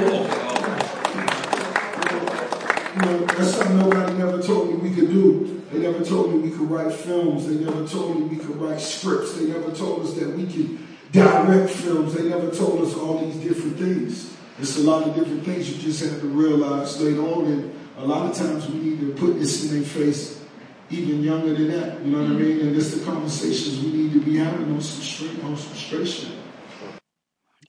You 2.93 3.01
know, 3.01 3.25
that's 3.27 3.53
something 3.53 3.77
nobody 3.77 4.13
never 4.13 4.41
told 4.41 4.69
me 4.69 4.89
we 4.89 4.95
could 4.95 5.09
do. 5.09 5.61
They 5.71 5.77
never 5.77 6.03
told 6.03 6.33
me 6.33 6.39
we 6.39 6.49
could 6.49 6.67
write 6.71 6.91
films. 6.91 7.47
They 7.47 7.63
never 7.63 7.87
told 7.87 8.19
me 8.19 8.23
we 8.23 8.43
could 8.43 8.55
write 8.55 8.81
scripts. 8.81 9.37
They 9.37 9.45
never 9.45 9.71
told 9.71 10.01
us 10.01 10.13
that 10.13 10.35
we 10.35 10.47
could 10.47 10.79
direct 11.11 11.69
films. 11.69 12.15
They 12.15 12.27
never 12.27 12.49
told 12.49 12.81
us 12.81 12.95
all 12.95 13.19
these 13.19 13.35
different 13.35 13.77
things. 13.77 14.35
It's 14.57 14.79
a 14.79 14.81
lot 14.81 15.07
of 15.07 15.13
different 15.13 15.45
things 15.45 15.69
you 15.71 15.79
just 15.79 16.03
have 16.03 16.21
to 16.21 16.27
realize 16.27 16.99
later 16.99 17.21
on. 17.21 17.45
And 17.45 17.75
a 17.97 18.05
lot 18.05 18.31
of 18.31 18.35
times 18.35 18.67
we 18.67 18.79
need 18.79 18.99
to 19.01 19.13
put 19.13 19.37
this 19.37 19.63
in 19.69 19.75
their 19.77 19.87
face 19.87 20.41
even 20.89 21.21
younger 21.21 21.53
than 21.53 21.67
that. 21.67 22.03
You 22.03 22.11
know 22.11 22.23
what 22.23 22.31
I 22.31 22.33
mm-hmm. 22.33 22.41
mean? 22.41 22.67
And 22.67 22.75
it's 22.75 22.95
the 22.95 23.05
conversations 23.05 23.79
we 23.79 23.91
need 23.91 24.13
to 24.13 24.21
be 24.21 24.37
having 24.37 24.73
on 24.73 24.81
some 24.81 25.03
straight, 25.03 25.43
on 25.43 25.55
some 25.55 25.75
straight 25.75 26.07
shit. 26.07 26.42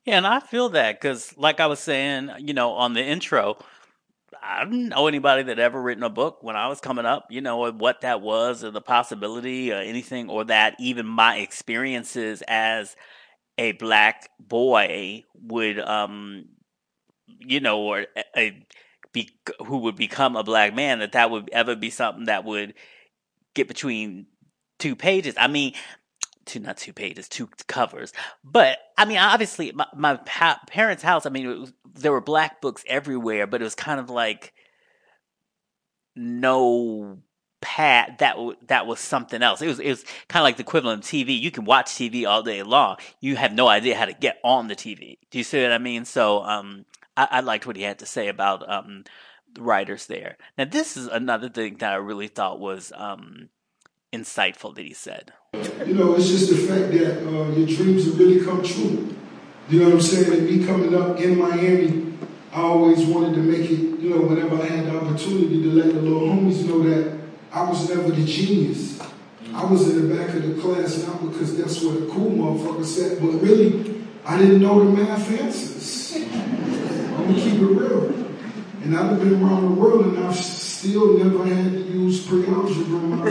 Yeah, 0.04 0.18
and 0.18 0.26
I 0.26 0.40
feel 0.40 0.68
that 0.70 1.00
because, 1.00 1.36
like 1.38 1.60
I 1.60 1.66
was 1.66 1.80
saying, 1.80 2.30
you 2.38 2.52
know, 2.52 2.72
on 2.72 2.92
the 2.92 3.02
intro, 3.02 3.56
I 4.42 4.64
didn't 4.64 4.90
know 4.90 5.06
anybody 5.08 5.44
that 5.44 5.58
ever 5.58 5.80
written 5.80 6.04
a 6.04 6.10
book 6.10 6.38
when 6.42 6.56
I 6.56 6.68
was 6.68 6.80
coming 6.80 7.06
up, 7.06 7.26
you 7.30 7.40
know, 7.40 7.70
what 7.72 8.02
that 8.02 8.20
was 8.22 8.64
or 8.64 8.70
the 8.70 8.82
possibility 8.82 9.72
or 9.72 9.76
anything, 9.76 10.30
or 10.30 10.44
that 10.44 10.76
even 10.80 11.06
my 11.06 11.38
experiences 11.38 12.42
as 12.48 12.96
a 13.58 13.72
black 13.72 14.30
boy 14.40 15.24
would, 15.34 15.80
um, 15.80 16.46
you 17.40 17.60
know, 17.60 17.80
or 17.82 18.06
a, 18.36 18.64
be, 19.12 19.30
who 19.66 19.78
would 19.78 19.96
become 19.96 20.36
a 20.36 20.44
black 20.44 20.74
man, 20.74 21.00
that 21.00 21.12
that 21.12 21.30
would 21.30 21.50
ever 21.52 21.76
be 21.76 21.90
something 21.90 22.26
that 22.26 22.44
would 22.44 22.74
get 23.54 23.68
between 23.68 24.26
two 24.78 24.96
pages. 24.96 25.34
I 25.38 25.48
mean, 25.48 25.74
two 26.44 26.60
not 26.60 26.76
two 26.76 26.92
pages, 26.92 27.28
two 27.28 27.48
covers. 27.66 28.12
But 28.42 28.78
I 28.96 29.04
mean, 29.04 29.18
obviously, 29.18 29.72
my, 29.72 29.86
my 29.94 30.16
pa- 30.16 30.60
parents' 30.66 31.02
house. 31.02 31.26
I 31.26 31.30
mean, 31.30 31.60
was, 31.60 31.72
there 31.92 32.12
were 32.12 32.20
black 32.20 32.60
books 32.60 32.84
everywhere, 32.86 33.46
but 33.46 33.60
it 33.60 33.64
was 33.64 33.74
kind 33.74 34.00
of 34.00 34.10
like 34.10 34.52
no 36.16 37.18
pad 37.60 38.16
that 38.18 38.36
that 38.66 38.86
was 38.86 39.00
something 39.00 39.42
else. 39.42 39.62
It 39.62 39.66
was 39.66 39.80
it 39.80 39.88
was 39.88 40.04
kind 40.28 40.42
of 40.42 40.44
like 40.44 40.56
the 40.56 40.62
equivalent 40.62 41.04
of 41.04 41.10
TV. 41.10 41.40
You 41.40 41.50
can 41.50 41.64
watch 41.64 41.86
TV 41.86 42.28
all 42.28 42.42
day 42.42 42.62
long. 42.62 42.96
You 43.20 43.36
have 43.36 43.52
no 43.52 43.68
idea 43.68 43.96
how 43.96 44.04
to 44.04 44.12
get 44.12 44.38
on 44.44 44.68
the 44.68 44.76
TV. 44.76 45.18
Do 45.30 45.38
you 45.38 45.44
see 45.44 45.62
what 45.62 45.72
I 45.72 45.78
mean? 45.78 46.04
So, 46.04 46.42
um, 46.44 46.84
I, 47.16 47.28
I 47.30 47.40
liked 47.40 47.66
what 47.66 47.76
he 47.76 47.82
had 47.82 47.98
to 48.00 48.06
say 48.06 48.28
about 48.28 48.68
um 48.70 49.04
the 49.54 49.62
writers 49.62 50.06
there. 50.06 50.36
Now, 50.58 50.64
this 50.66 50.96
is 50.96 51.06
another 51.06 51.48
thing 51.48 51.76
that 51.78 51.92
I 51.92 51.96
really 51.96 52.28
thought 52.28 52.60
was 52.60 52.92
um 52.94 53.48
insightful 54.14 54.74
that 54.74 54.84
he 54.84 54.94
said. 54.94 55.32
You 55.86 55.94
know, 55.94 56.14
it's 56.14 56.28
just 56.28 56.50
the 56.50 56.56
fact 56.56 56.92
that 56.92 57.26
uh, 57.26 57.50
your 57.52 57.66
dreams 57.66 58.06
have 58.06 58.18
really 58.18 58.44
come 58.44 58.62
true. 58.62 59.14
You 59.68 59.80
know 59.80 59.86
what 59.86 59.94
I'm 59.94 60.00
saying? 60.00 60.32
And 60.32 60.48
me 60.48 60.66
coming 60.66 60.94
up 60.94 61.18
in 61.20 61.38
Miami, 61.38 62.16
I 62.52 62.60
always 62.60 63.04
wanted 63.04 63.34
to 63.34 63.40
make 63.40 63.70
it, 63.70 64.00
you 64.00 64.10
know, 64.10 64.20
whenever 64.22 64.60
I 64.60 64.66
had 64.66 64.86
the 64.86 64.96
opportunity 64.96 65.62
to 65.62 65.70
let 65.70 65.92
the 65.92 66.00
little 66.00 66.28
homies 66.28 66.64
know 66.66 66.82
that 66.82 67.18
I 67.52 67.68
was 67.68 67.88
never 67.88 68.10
the 68.10 68.24
genius. 68.24 69.00
I 69.52 69.64
was 69.64 69.88
in 69.88 70.08
the 70.08 70.14
back 70.14 70.34
of 70.34 70.42
the 70.42 70.60
class 70.60 71.06
not 71.06 71.30
because 71.30 71.56
that's 71.56 71.80
what 71.82 72.00
the 72.00 72.06
cool 72.06 72.30
motherfucker 72.30 72.84
said, 72.84 73.20
but 73.20 73.28
really, 73.40 74.04
I 74.24 74.38
didn't 74.38 74.60
know 74.60 74.84
the 74.84 74.90
math 74.90 75.30
answers. 75.40 76.16
I'm 76.34 77.26
gonna 77.26 77.34
keep 77.34 77.54
it 77.54 77.64
real. 77.64 78.12
And 78.82 78.96
I've 78.96 79.18
been 79.18 79.42
around 79.42 79.62
the 79.62 79.80
world 79.80 80.06
and 80.06 80.24
I've 80.24 80.36
still 80.84 81.16
never 81.18 81.46
had 81.46 81.72
to 81.72 81.78
use 81.78 82.26
pre-algebra 82.26 82.98
in 82.98 83.10
my. 83.10 83.24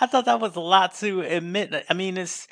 I 0.00 0.06
thought 0.06 0.26
that 0.26 0.38
was 0.38 0.54
a 0.54 0.60
lot 0.60 0.94
to 0.96 1.22
admit. 1.22 1.84
I 1.90 1.94
mean, 1.94 2.16
it's 2.16 2.46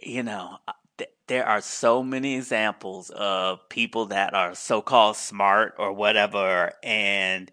you 0.00 0.22
know, 0.22 0.58
uh, 0.68 0.72
th- 0.98 1.10
there 1.26 1.44
are 1.44 1.60
so 1.60 2.04
many 2.04 2.36
examples 2.36 3.10
of 3.10 3.68
people 3.68 4.06
that 4.06 4.32
are 4.32 4.54
so-called 4.54 5.16
smart 5.16 5.74
or 5.78 5.92
whatever, 5.92 6.72
and 6.84 7.50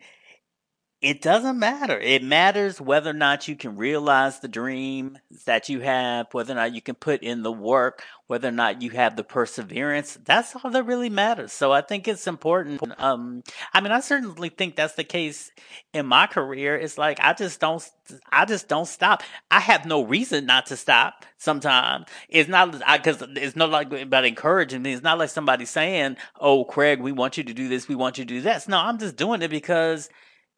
it 1.01 1.21
doesn't 1.21 1.57
matter. 1.57 1.99
It 1.99 2.23
matters 2.23 2.79
whether 2.79 3.09
or 3.09 3.13
not 3.13 3.47
you 3.47 3.55
can 3.55 3.75
realize 3.75 4.39
the 4.39 4.47
dream 4.47 5.17
that 5.45 5.67
you 5.67 5.79
have, 5.79 6.27
whether 6.31 6.53
or 6.53 6.57
not 6.57 6.75
you 6.75 6.81
can 6.81 6.93
put 6.93 7.23
in 7.23 7.41
the 7.41 7.51
work, 7.51 8.03
whether 8.31 8.47
or 8.47 8.51
not 8.51 8.81
you 8.81 8.91
have 8.91 9.17
the 9.17 9.25
perseverance. 9.25 10.17
That's 10.23 10.55
all 10.55 10.71
that 10.71 10.85
really 10.85 11.09
matters. 11.09 11.51
So 11.51 11.73
I 11.73 11.81
think 11.81 12.07
it's 12.07 12.27
important. 12.27 12.81
Um, 12.97 13.43
I 13.73 13.81
mean, 13.81 13.91
I 13.91 13.99
certainly 13.99 14.47
think 14.47 14.77
that's 14.77 14.93
the 14.93 15.03
case 15.03 15.51
in 15.91 16.05
my 16.05 16.27
career. 16.27 16.77
It's 16.77 16.97
like 16.97 17.19
I 17.19 17.33
just 17.33 17.59
don't, 17.59 17.85
I 18.31 18.45
just 18.45 18.69
don't 18.69 18.87
stop. 18.87 19.21
I 19.51 19.59
have 19.59 19.85
no 19.85 20.05
reason 20.05 20.45
not 20.45 20.67
to 20.67 20.77
stop. 20.77 21.25
Sometimes 21.37 22.05
it's 22.29 22.47
not 22.47 22.71
because 22.71 23.21
it's 23.35 23.57
not 23.57 23.69
like 23.69 23.91
about 23.91 24.23
encouraging 24.23 24.81
me. 24.81 24.93
It's 24.93 25.03
not 25.03 25.17
like 25.17 25.29
somebody 25.29 25.65
saying, 25.65 26.15
"Oh, 26.39 26.63
Craig, 26.63 27.01
we 27.01 27.11
want 27.11 27.35
you 27.35 27.43
to 27.43 27.53
do 27.53 27.67
this. 27.67 27.89
We 27.89 27.95
want 27.95 28.17
you 28.17 28.23
to 28.23 28.33
do 28.33 28.41
that." 28.43 28.65
No, 28.65 28.77
I'm 28.77 28.97
just 28.97 29.17
doing 29.17 29.41
it 29.41 29.49
because 29.49 30.09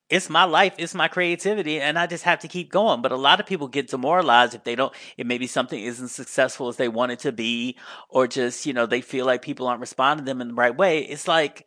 it's 0.10 0.30
my 0.30 0.43
life, 0.43 0.76
it's 0.78 0.93
my 0.93 1.08
creativity, 1.08 1.80
and 1.80 1.97
I 1.97 2.08
just 2.08 2.24
have 2.24 2.39
to 2.39 2.47
keep 2.47 2.72
going. 2.72 3.01
But 3.01 3.12
a 3.12 3.18
lot 3.18 3.39
of 3.39 3.45
people 3.45 3.68
get 3.68 3.88
demoralized 3.88 4.54
if 4.54 4.64
they 4.64 4.76
don't, 4.76 4.93
if 5.18 5.26
maybe 5.26 5.47
something 5.47 5.80
isn't 5.82 6.10
successful 6.10 6.68
as 6.68 6.78
they 6.78 6.88
want 6.88 7.14
it 7.14 7.20
to 7.20 7.32
be, 7.32 7.78
or 8.10 8.28
just, 8.28 8.66
you 8.66 8.74
know, 8.74 8.86
they 8.86 9.01
feel 9.01 9.26
like 9.26 9.41
people 9.41 9.68
aren't 9.68 9.82
responding 9.82 10.26
to 10.26 10.30
them 10.30 10.41
in 10.41 10.49
the 10.49 10.54
right 10.54 10.76
way. 10.76 10.99
It's 10.99 11.28
like, 11.28 11.66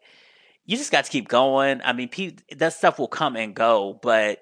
you 0.65 0.77
just 0.77 0.93
got 0.93 1.05
to 1.05 1.11
keep 1.11 1.29
going. 1.29 1.81
I 1.83 1.93
mean, 1.93 2.09
pe- 2.09 2.37
that 2.57 2.75
stuff 2.75 2.99
will 2.99 3.09
come 3.09 3.37
and 3.37 3.55
go, 3.55 3.99
but 4.03 4.41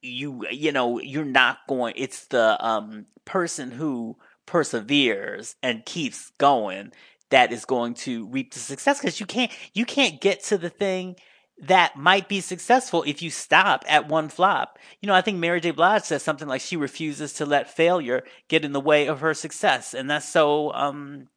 you, 0.00 0.46
you 0.50 0.72
know, 0.72 1.00
you're 1.00 1.24
not 1.24 1.58
going, 1.68 1.94
it's 1.96 2.26
the, 2.26 2.64
um, 2.64 3.06
person 3.24 3.70
who 3.70 4.16
perseveres 4.46 5.54
and 5.62 5.84
keeps 5.84 6.30
going 6.38 6.92
that 7.30 7.52
is 7.52 7.64
going 7.64 7.94
to 7.94 8.26
reap 8.26 8.52
the 8.52 8.58
success 8.58 9.00
because 9.00 9.20
you 9.20 9.26
can't, 9.26 9.50
you 9.74 9.84
can't 9.84 10.20
get 10.20 10.42
to 10.42 10.58
the 10.58 10.68
thing 10.68 11.16
that 11.60 11.96
might 11.96 12.28
be 12.28 12.40
successful 12.40 13.04
if 13.06 13.22
you 13.22 13.30
stop 13.30 13.84
at 13.86 14.08
one 14.08 14.28
flop. 14.28 14.78
You 15.00 15.06
know, 15.06 15.14
I 15.14 15.20
think 15.20 15.38
Mary 15.38 15.60
J. 15.60 15.70
Blige 15.70 16.02
says 16.02 16.22
something 16.22 16.48
like 16.48 16.60
she 16.60 16.76
refuses 16.76 17.32
to 17.34 17.46
let 17.46 17.70
failure 17.70 18.24
get 18.48 18.64
in 18.64 18.72
the 18.72 18.80
way 18.80 19.06
of 19.06 19.20
her 19.20 19.34
success, 19.34 19.94
and 19.94 20.10
that's 20.10 20.28
so 20.28 20.72
um 20.72 21.28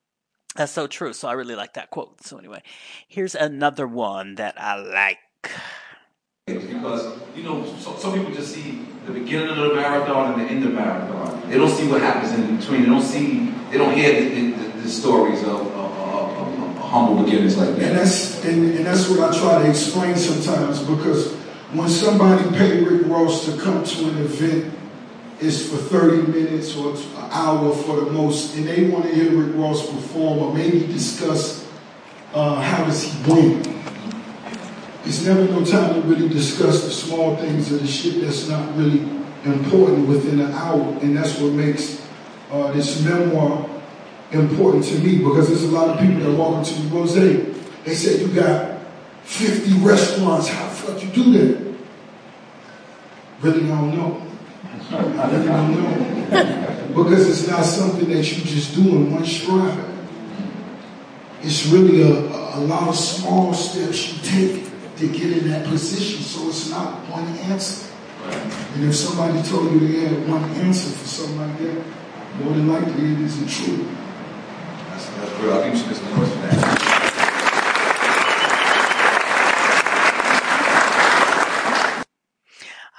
that's 0.56 0.72
so 0.72 0.88
true. 0.88 1.14
So 1.14 1.28
I 1.28 1.34
really 1.34 1.56
like 1.56 1.74
that 1.74 1.90
quote. 1.90 2.24
So 2.24 2.38
anyway, 2.38 2.64
here's 3.08 3.36
another 3.36 3.88
one 3.88 4.36
that 4.36 4.60
I 4.60 4.76
like. 4.76 5.20
Because, 6.48 7.20
you 7.36 7.44
know, 7.44 7.66
so, 7.80 7.96
some 7.98 8.14
people 8.14 8.32
just 8.32 8.54
see 8.54 8.86
the 9.06 9.12
beginning 9.12 9.50
of 9.50 9.58
the 9.58 9.74
marathon 9.74 10.34
and 10.34 10.42
the 10.42 10.52
end 10.52 10.64
of 10.64 10.72
the 10.72 10.76
marathon. 10.76 11.50
They 11.50 11.58
don't 11.58 11.76
see 11.76 11.88
what 11.88 12.02
happens 12.02 12.34
in 12.34 12.58
between. 12.58 12.84
They 12.84 12.88
don't 12.88 13.02
see, 13.02 13.50
they 13.72 13.78
don't 13.78 13.96
hear 13.96 14.22
the, 14.22 14.52
the, 14.52 14.82
the 14.84 14.90
stories 14.90 15.44
of, 15.44 15.75
humble 16.96 17.26
beginnings 17.26 17.58
like 17.58 17.68
And 17.70 17.98
that's 17.98 18.44
and, 18.46 18.74
and 18.78 18.86
that's 18.86 19.10
what 19.10 19.20
I 19.20 19.38
try 19.38 19.64
to 19.64 19.70
explain 19.70 20.16
sometimes 20.16 20.82
because 20.82 21.34
when 21.74 21.90
somebody 21.90 22.48
paid 22.58 22.88
Rick 22.88 23.08
Ross 23.08 23.46
to 23.46 23.60
come 23.60 23.84
to 23.84 24.10
an 24.10 24.18
event, 24.20 24.74
it's 25.42 25.68
for 25.68 25.76
30 25.76 26.32
minutes 26.32 26.78
or 26.78 26.94
an 26.94 27.32
hour 27.32 27.76
for 27.76 28.00
the 28.00 28.12
most, 28.12 28.56
and 28.56 28.66
they 28.66 28.88
want 28.88 29.04
to 29.04 29.14
hear 29.14 29.30
Rick 29.32 29.58
Ross 29.58 29.92
perform 29.92 30.40
or 30.40 30.54
maybe 30.54 30.88
discuss 30.88 31.68
uh, 32.34 32.62
how 32.62 32.86
does 32.86 33.04
he 33.04 33.32
win. 33.32 33.62
It's 35.04 35.26
never 35.26 35.44
no 35.44 35.66
time 35.66 35.96
to 35.96 36.02
really 36.08 36.30
discuss 36.30 36.86
the 36.86 36.92
small 36.92 37.36
things 37.36 37.74
of 37.74 37.82
the 37.82 37.88
shit 37.88 38.22
that's 38.22 38.48
not 38.48 38.74
really 38.78 39.02
important 39.44 40.08
within 40.08 40.40
an 40.40 40.54
hour, 40.54 40.98
and 41.02 41.18
that's 41.18 41.38
what 41.40 41.52
makes 41.52 42.02
uh, 42.52 42.72
this 42.72 43.04
memoir 43.04 43.75
important 44.36 44.84
to 44.86 45.00
me 45.00 45.18
because 45.18 45.48
there's 45.50 45.64
a 45.64 45.68
lot 45.68 45.90
of 45.90 46.00
people 46.00 46.20
that 46.22 46.38
walk 46.38 46.68
into 46.68 46.80
me, 46.82 46.90
Rose, 46.90 47.16
they 47.16 47.96
said 47.96 48.22
you 48.22 48.34
got 48.34 48.80
50 49.24 49.80
restaurants. 49.80 50.48
How 50.48 50.68
the 50.68 50.76
fuck 50.76 51.04
you 51.04 51.10
do 51.10 51.32
that? 51.34 51.76
Really, 53.42 53.68
don't 53.68 53.96
know. 53.96 54.22
I 54.92 55.32
really 55.32 55.46
don't 55.46 56.30
know. 56.30 57.04
Because 57.04 57.28
it's 57.30 57.48
not 57.50 57.64
something 57.66 58.10
that 58.10 58.24
you 58.24 58.44
just 58.44 58.76
do 58.76 58.82
in 58.82 59.12
one 59.12 59.26
stride. 59.26 59.84
It's 61.42 61.68
really 61.68 62.02
a, 62.02 62.20
a 62.56 62.62
lot 62.62 62.88
of 62.88 62.96
small 62.96 63.54
steps 63.54 64.14
you 64.14 64.22
take 64.24 64.66
to 64.98 65.08
get 65.08 65.38
in 65.38 65.50
that 65.50 65.68
position. 65.68 66.22
So 66.24 66.48
it's 66.50 66.70
not 66.70 67.08
one 67.10 67.28
answer. 67.52 67.92
And 68.74 68.84
if 68.86 68.96
somebody 68.96 69.42
told 69.44 69.72
you 69.74 69.80
they 69.80 70.08
had 70.08 70.28
one 70.28 70.44
answer 70.52 70.90
for 70.90 71.08
something 71.08 71.38
like 71.38 71.60
that, 71.60 71.84
more 72.42 72.54
than 72.54 72.68
likely 72.68 73.12
it 73.14 73.22
isn't 73.22 73.50
true. 73.50 73.88
That. 75.12 76.76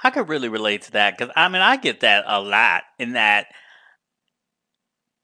I 0.03 0.09
could 0.09 0.29
really 0.29 0.47
relate 0.47 0.83
to 0.83 0.91
that 0.91 1.17
because 1.17 1.33
I 1.35 1.49
mean 1.49 1.61
I 1.61 1.75
get 1.75 1.99
that 2.01 2.23
a 2.27 2.39
lot 2.39 2.83
in 2.97 3.13
that 3.13 3.47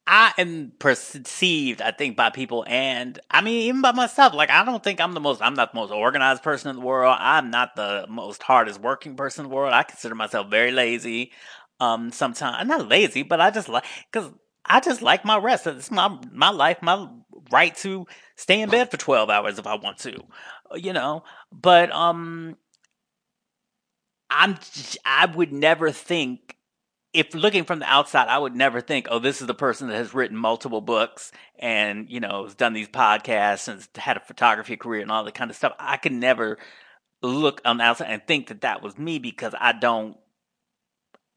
I 0.05 0.33
am 0.37 0.73
perceived, 0.79 1.81
I 1.81 1.91
think, 1.91 2.17
by 2.17 2.29
people 2.29 2.65
and 2.67 3.17
I 3.31 3.39
mean 3.41 3.61
even 3.69 3.81
by 3.81 3.93
myself. 3.93 4.33
Like 4.33 4.49
I 4.49 4.65
don't 4.65 4.83
think 4.83 4.99
I'm 4.99 5.13
the 5.13 5.21
most 5.21 5.41
I'm 5.41 5.53
not 5.53 5.71
the 5.73 5.79
most 5.79 5.91
organized 5.91 6.43
person 6.43 6.69
in 6.69 6.75
the 6.75 6.81
world. 6.81 7.15
I'm 7.19 7.49
not 7.49 7.75
the 7.75 8.05
most 8.09 8.43
hardest 8.43 8.81
working 8.81 9.15
person 9.15 9.45
in 9.45 9.49
the 9.49 9.55
world. 9.55 9.73
I 9.73 9.83
consider 9.83 10.15
myself 10.15 10.49
very 10.49 10.71
lazy. 10.71 11.31
Um 11.79 12.11
sometimes 12.11 12.57
I'm 12.59 12.67
not 12.67 12.89
lazy, 12.89 13.23
but 13.23 13.39
I 13.39 13.51
just 13.51 13.69
like 13.69 13.85
because 14.11 14.31
I 14.65 14.79
just 14.79 15.01
like 15.01 15.25
my 15.25 15.37
rest. 15.37 15.67
It's 15.67 15.91
my 15.91 16.17
my 16.31 16.49
life, 16.49 16.81
my 16.81 17.07
right 17.51 17.75
to 17.77 18.07
stay 18.35 18.61
in 18.61 18.69
bed 18.69 18.91
for 18.91 18.97
twelve 18.97 19.29
hours 19.29 19.59
if 19.59 19.67
I 19.67 19.75
want 19.75 19.99
to. 19.99 20.19
You 20.75 20.93
know. 20.93 21.23
But 21.51 21.91
um 21.91 22.57
I'm 24.29 24.57
I 25.05 25.27
would 25.27 25.51
never 25.51 25.91
think 25.91 26.57
if 27.13 27.35
looking 27.35 27.63
from 27.63 27.79
the 27.79 27.85
outside, 27.85 28.27
I 28.27 28.39
would 28.39 28.55
never 28.55 28.81
think, 28.81 29.07
oh, 29.09 29.19
this 29.19 29.39
is 29.39 29.47
the 29.47 29.53
person 29.53 29.87
that 29.87 29.95
has 29.97 30.15
written 30.15 30.35
multiple 30.35 30.81
books 30.81 31.31
and 31.59 32.09
you 32.09 32.19
know 32.19 32.45
has 32.45 32.55
done 32.55 32.73
these 32.73 32.89
podcasts 32.89 33.67
and 33.67 33.87
had 33.95 34.17
a 34.17 34.21
photography 34.21 34.75
career 34.75 35.01
and 35.01 35.11
all 35.11 35.23
that 35.23 35.35
kind 35.35 35.51
of 35.51 35.55
stuff. 35.57 35.73
I 35.79 35.97
could 35.97 36.13
never 36.13 36.57
look 37.21 37.61
on 37.65 37.77
the 37.77 37.83
outside 37.83 38.09
and 38.09 38.21
think 38.25 38.47
that 38.47 38.61
that 38.61 38.81
was 38.81 38.97
me 38.97 39.19
because 39.19 39.53
I 39.59 39.73
don't. 39.73 40.17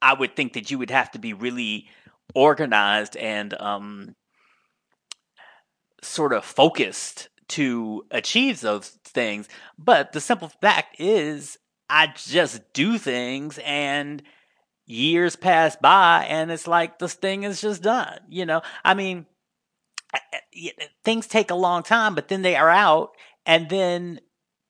I 0.00 0.14
would 0.14 0.36
think 0.36 0.54
that 0.54 0.70
you 0.70 0.78
would 0.78 0.90
have 0.90 1.10
to 1.12 1.18
be 1.18 1.32
really 1.32 1.88
organized 2.34 3.16
and 3.16 3.54
um, 3.60 4.14
sort 6.02 6.32
of 6.32 6.44
focused 6.44 7.28
to 7.48 8.04
achieve 8.10 8.60
those 8.60 8.88
things. 9.04 9.48
But 9.78 10.12
the 10.12 10.20
simple 10.20 10.48
fact 10.48 10.96
is, 10.98 11.58
I 11.88 12.12
just 12.16 12.72
do 12.72 12.98
things 12.98 13.58
and 13.64 14.22
years 14.86 15.36
pass 15.36 15.76
by 15.76 16.26
and 16.28 16.50
it's 16.50 16.66
like 16.66 16.98
this 16.98 17.14
thing 17.14 17.42
is 17.42 17.60
just 17.60 17.82
done. 17.82 18.18
You 18.28 18.46
know, 18.46 18.62
I 18.84 18.94
mean, 18.94 19.26
things 21.04 21.26
take 21.26 21.50
a 21.50 21.56
long 21.56 21.82
time, 21.82 22.14
but 22.14 22.28
then 22.28 22.42
they 22.42 22.56
are 22.56 22.70
out 22.70 23.10
and 23.44 23.68
then 23.68 24.20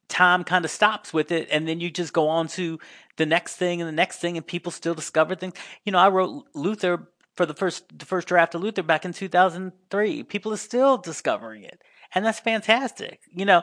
time 0.08 0.44
kind 0.44 0.64
of 0.64 0.70
stops 0.70 1.12
with 1.12 1.32
it 1.32 1.48
and 1.50 1.66
then 1.66 1.80
you 1.80 1.90
just 1.90 2.12
go 2.12 2.28
on 2.28 2.48
to 2.48 2.78
the 3.16 3.26
next 3.26 3.56
thing 3.56 3.80
and 3.80 3.88
the 3.88 3.92
next 3.92 4.18
thing 4.18 4.36
and 4.36 4.46
people 4.46 4.70
still 4.72 4.94
discover 4.94 5.34
things. 5.34 5.54
You 5.84 5.92
know, 5.92 5.98
I 5.98 6.08
wrote 6.08 6.44
Luther 6.54 7.08
for 7.36 7.46
the 7.46 7.54
first 7.54 7.98
the 7.98 8.06
first 8.06 8.28
draft 8.28 8.54
of 8.54 8.62
Luther 8.62 8.82
back 8.82 9.04
in 9.04 9.12
2003. 9.12 10.22
People 10.24 10.52
are 10.52 10.58
still 10.58 10.98
discovering 10.98 11.62
it. 11.62 11.82
And 12.14 12.24
that's 12.24 12.40
fantastic. 12.40 13.20
You 13.30 13.44
know, 13.44 13.62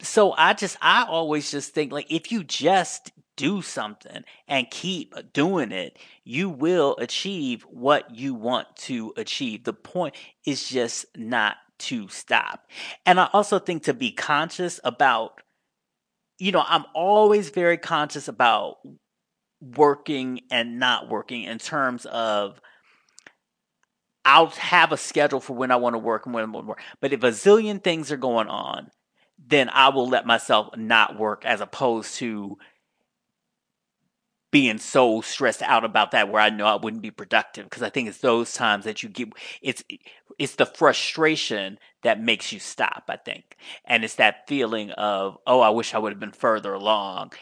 so 0.00 0.32
I 0.32 0.54
just 0.54 0.76
I 0.82 1.04
always 1.04 1.50
just 1.50 1.74
think 1.74 1.92
like 1.92 2.10
if 2.10 2.32
you 2.32 2.44
just 2.44 3.12
do 3.36 3.62
something 3.62 4.24
and 4.48 4.70
keep 4.70 5.14
doing 5.32 5.72
it, 5.72 5.98
you 6.24 6.50
will 6.50 6.96
achieve 6.98 7.62
what 7.62 8.14
you 8.14 8.34
want 8.34 8.66
to 8.76 9.14
achieve. 9.16 9.64
The 9.64 9.72
point 9.72 10.14
is 10.44 10.68
just 10.68 11.06
not 11.16 11.56
to 11.78 12.08
stop. 12.08 12.66
And 13.06 13.18
I 13.18 13.28
also 13.32 13.58
think 13.58 13.84
to 13.84 13.94
be 13.94 14.12
conscious 14.12 14.80
about 14.84 15.40
you 16.40 16.52
know, 16.52 16.64
I'm 16.66 16.86
always 16.94 17.50
very 17.50 17.76
conscious 17.76 18.26
about 18.26 18.78
working 19.60 20.40
and 20.50 20.78
not 20.78 21.08
working 21.08 21.44
in 21.44 21.58
terms 21.58 22.06
of 22.06 22.60
I'll 24.24 24.48
have 24.48 24.92
a 24.92 24.96
schedule 24.96 25.40
for 25.40 25.54
when 25.54 25.70
I 25.70 25.76
want 25.76 25.94
to 25.94 25.98
work 25.98 26.26
and 26.26 26.34
when 26.34 26.44
I 26.44 26.46
want 26.46 26.64
to 26.66 26.68
work. 26.68 26.82
But 27.00 27.12
if 27.12 27.22
a 27.22 27.28
zillion 27.28 27.82
things 27.82 28.12
are 28.12 28.18
going 28.18 28.48
on, 28.48 28.90
then 29.38 29.70
I 29.70 29.88
will 29.88 30.08
let 30.08 30.26
myself 30.26 30.76
not 30.76 31.18
work 31.18 31.44
as 31.44 31.60
opposed 31.60 32.16
to 32.16 32.58
being 34.50 34.78
so 34.78 35.20
stressed 35.20 35.62
out 35.62 35.84
about 35.84 36.10
that 36.10 36.28
where 36.28 36.42
I 36.42 36.50
know 36.50 36.66
I 36.66 36.74
wouldn't 36.74 37.02
be 37.02 37.10
productive. 37.10 37.64
Because 37.64 37.82
I 37.82 37.88
think 37.88 38.08
it's 38.08 38.18
those 38.18 38.52
times 38.52 38.84
that 38.84 39.02
you 39.02 39.08
get 39.08 39.28
it's 39.62 39.82
it's 40.38 40.56
the 40.56 40.66
frustration 40.66 41.78
that 42.02 42.20
makes 42.20 42.52
you 42.52 42.58
stop 42.58 43.04
I 43.08 43.16
think. 43.16 43.56
And 43.84 44.04
it's 44.04 44.16
that 44.16 44.48
feeling 44.48 44.90
of 44.92 45.38
oh 45.46 45.60
I 45.60 45.70
wish 45.70 45.94
I 45.94 45.98
would 45.98 46.12
have 46.12 46.20
been 46.20 46.32
further 46.32 46.74
along 46.74 47.32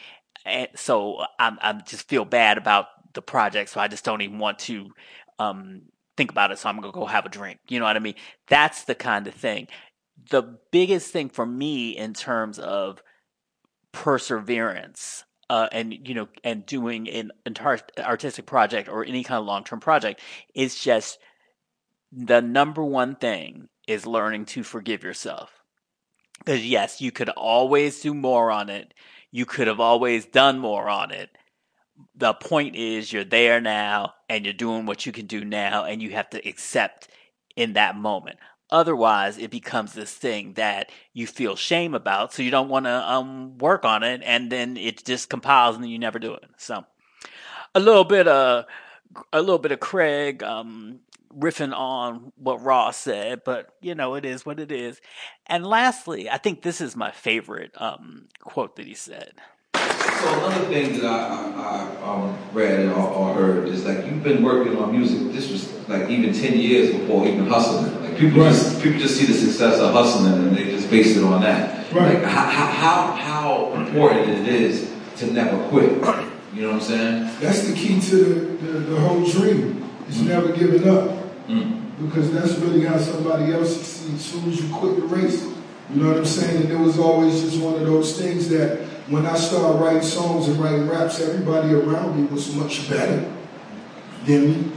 and 0.49 0.67
so 0.75 1.23
I'm 1.37 1.57
I 1.61 1.73
just 1.73 2.07
feel 2.07 2.25
bad 2.25 2.57
about 2.57 2.87
the 3.13 3.21
project 3.21 3.69
so 3.69 3.79
I 3.79 3.87
just 3.87 4.05
don't 4.05 4.21
even 4.21 4.39
want 4.39 4.59
to 4.59 4.89
um, 5.39 5.83
think 6.17 6.31
about 6.31 6.51
it 6.51 6.59
so 6.59 6.69
I'm 6.69 6.79
going 6.79 6.91
to 6.91 6.97
go 6.97 7.05
have 7.05 7.25
a 7.25 7.29
drink 7.29 7.59
you 7.67 7.79
know 7.79 7.85
what 7.85 7.95
I 7.95 7.99
mean? 7.99 8.15
That's 8.47 8.83
the 8.83 8.95
kind 8.95 9.27
of 9.27 9.33
thing. 9.33 9.67
The 10.29 10.57
biggest 10.71 11.11
thing 11.11 11.29
for 11.29 11.45
me 11.45 11.97
in 11.97 12.13
terms 12.13 12.59
of 12.59 13.01
perseverance 13.91 15.23
uh, 15.49 15.67
and 15.71 16.07
you 16.07 16.13
know 16.13 16.27
and 16.43 16.65
doing 16.65 17.09
an 17.09 17.31
entire 17.45 17.79
artistic 17.97 18.45
project 18.45 18.87
or 18.87 19.03
any 19.03 19.23
kind 19.23 19.39
of 19.39 19.45
long-term 19.45 19.79
project 19.79 20.21
is 20.53 20.79
just 20.79 21.19
the 22.11 22.41
number 22.41 22.83
one 22.83 23.15
thing 23.15 23.67
is 23.87 24.05
learning 24.05 24.45
to 24.45 24.63
forgive 24.63 25.03
yourself. 25.03 25.51
Because 26.39 26.65
yes 26.65 27.01
you 27.01 27.11
could 27.11 27.29
always 27.29 27.99
do 28.01 28.13
more 28.13 28.51
on 28.51 28.69
it 28.69 28.93
you 29.31 29.45
could 29.45 29.67
have 29.67 29.79
always 29.79 30.25
done 30.25 30.59
more 30.59 30.89
on 30.89 31.11
it 31.11 31.29
the 32.15 32.33
point 32.33 32.75
is 32.75 33.11
you're 33.11 33.23
there 33.23 33.59
now 33.59 34.13
and 34.29 34.45
you're 34.45 34.53
doing 34.53 34.85
what 34.85 35.05
you 35.05 35.11
can 35.11 35.25
do 35.25 35.43
now 35.43 35.83
and 35.83 36.01
you 36.01 36.11
have 36.11 36.29
to 36.29 36.47
accept 36.47 37.07
in 37.55 37.73
that 37.73 37.95
moment 37.95 38.37
Otherwise, 38.71 39.39
it 39.39 39.49
becomes 39.49 39.93
this 39.93 40.13
thing 40.13 40.53
that 40.53 40.91
you 41.13 41.25
feel 41.25 41.55
shame 41.55 41.95
about, 41.95 42.31
so 42.31 42.43
you 42.43 42.51
don't 42.51 42.69
want 42.69 42.85
to 42.85 43.11
um, 43.11 43.57
work 43.57 43.83
on 43.83 44.03
it, 44.03 44.21
and 44.23 44.51
then 44.51 44.77
it 44.77 45.03
just 45.03 45.27
compiles, 45.27 45.75
and 45.75 45.83
then 45.83 45.89
you 45.89 45.97
never 45.97 46.19
do 46.19 46.35
it. 46.35 46.43
So, 46.57 46.85
a 47.73 47.79
little 47.79 48.03
bit 48.03 48.27
of 48.27 48.65
a 49.33 49.41
little 49.41 49.59
bit 49.59 49.71
of 49.71 49.79
Craig 49.79 50.43
um, 50.43 50.99
riffing 51.37 51.73
on 51.75 52.31
what 52.35 52.61
Ross 52.63 52.97
said, 52.97 53.43
but 53.43 53.75
you 53.81 53.95
know 53.95 54.15
it 54.15 54.25
is 54.25 54.45
what 54.45 54.59
it 54.59 54.71
is. 54.71 55.01
And 55.47 55.65
lastly, 55.65 56.29
I 56.29 56.37
think 56.37 56.61
this 56.61 56.81
is 56.81 56.95
my 56.95 57.11
favorite 57.11 57.71
um, 57.77 58.27
quote 58.39 58.75
that 58.75 58.85
he 58.85 58.93
said. 58.93 59.33
So 59.73 60.27
another 60.37 60.65
thing 60.65 60.99
that 60.99 61.05
I, 61.05 61.15
I, 61.15 61.95
I 62.03 62.13
um, 62.13 62.37
read 62.51 62.87
or, 62.89 63.07
or, 63.07 63.33
heard 63.33 63.69
is 63.69 63.85
like 63.85 64.05
you've 64.05 64.23
been 64.23 64.43
working 64.43 64.77
on 64.77 64.91
music. 64.91 65.31
This 65.31 65.49
was 65.49 65.71
like 65.87 66.09
even 66.09 66.33
ten 66.33 66.59
years 66.59 66.93
before 66.93 67.25
even 67.25 67.47
hustling. 67.47 68.03
Like 68.03 68.17
people 68.17 68.41
right. 68.41 68.49
just 68.49 68.81
people 68.81 68.99
just 68.99 69.17
see 69.17 69.25
the 69.25 69.33
success 69.33 69.79
of 69.79 69.93
hustling 69.93 70.33
and 70.33 70.57
they 70.57 70.65
just 70.65 70.89
base 70.89 71.15
it 71.15 71.23
on 71.23 71.41
that. 71.41 71.91
Right. 71.93 72.15
Like 72.15 72.23
how 72.23 72.49
how 72.49 73.11
how 73.13 73.73
important 73.73 74.29
it 74.29 74.47
is 74.47 74.93
to 75.17 75.31
never 75.31 75.57
quit. 75.69 76.03
You 76.53 76.63
know 76.63 76.67
what 76.69 76.75
I'm 76.75 76.81
saying? 76.81 77.29
That's 77.39 77.67
the 77.67 77.75
key 77.75 77.99
to 77.99 78.15
the, 78.15 78.33
the, 78.65 78.79
the 78.79 78.99
whole 79.01 79.23
dream. 79.23 79.87
It's 80.07 80.17
mm 80.17 80.27
never 80.27 80.51
giving 80.51 80.87
up. 80.87 81.11
mm 81.47 81.81
Because 82.01 82.31
that's 82.31 82.57
really 82.59 82.85
how 82.85 82.97
somebody 82.97 83.53
else 83.53 83.75
succeeds. 83.75 84.15
As 84.15 84.25
soon 84.25 84.49
as 84.49 84.61
you 84.61 84.73
quit 84.73 84.95
the 84.95 85.03
race. 85.03 85.43
You 85.93 86.01
know 86.01 86.09
what 86.09 86.17
I'm 86.17 86.25
saying? 86.25 86.63
And 86.63 86.71
it 86.71 86.79
was 86.79 86.99
always 86.99 87.41
just 87.41 87.61
one 87.61 87.75
of 87.75 87.85
those 87.85 88.19
things 88.19 88.49
that 88.49 88.79
when 89.09 89.25
I 89.25 89.35
started 89.35 89.79
writing 89.79 90.03
songs 90.03 90.47
and 90.47 90.59
writing 90.59 90.87
raps, 90.87 91.19
everybody 91.19 91.73
around 91.73 92.19
me 92.19 92.27
was 92.27 92.53
much 92.55 92.87
better 92.89 93.31
than 94.25 94.51
me. 94.51 94.71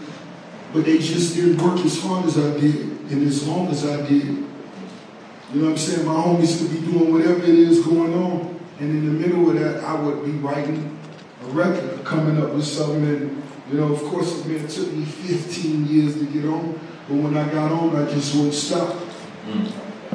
But 0.72 0.86
they 0.86 0.98
just 0.98 1.34
didn't 1.34 1.62
work 1.62 1.78
as 1.84 2.00
hard 2.00 2.26
as 2.26 2.38
I 2.38 2.58
did 2.58 2.76
and 3.10 3.26
as 3.26 3.46
long 3.46 3.68
as 3.68 3.84
I 3.84 3.96
did. 4.08 4.24
You 4.24 5.60
know 5.60 5.64
what 5.64 5.70
I'm 5.72 5.78
saying? 5.78 6.06
My 6.06 6.14
homies 6.14 6.58
could 6.58 6.70
be 6.70 6.80
doing 6.90 7.12
whatever 7.12 7.42
it 7.42 7.58
is 7.58 7.84
going 7.84 8.14
on. 8.14 8.58
And 8.80 8.90
in 8.90 9.04
the 9.04 9.26
middle 9.26 9.50
of 9.50 9.58
that, 9.58 9.84
I 9.84 10.00
would 10.00 10.24
be 10.24 10.32
writing 10.32 10.98
record, 11.52 12.04
coming 12.04 12.42
up 12.42 12.50
with 12.50 12.64
something. 12.64 13.04
And, 13.04 13.42
you 13.70 13.78
know, 13.78 13.92
of 13.92 14.02
course, 14.04 14.44
it 14.46 14.68
took 14.68 14.92
me 14.92 15.04
15 15.04 15.86
years 15.86 16.14
to 16.18 16.26
get 16.26 16.44
on. 16.44 16.78
But 17.08 17.16
when 17.16 17.36
I 17.36 17.48
got 17.50 17.72
on, 17.72 17.96
I 17.96 18.10
just 18.10 18.34
wouldn't 18.34 18.54
stop. 18.54 18.96
Mm. 19.46 19.72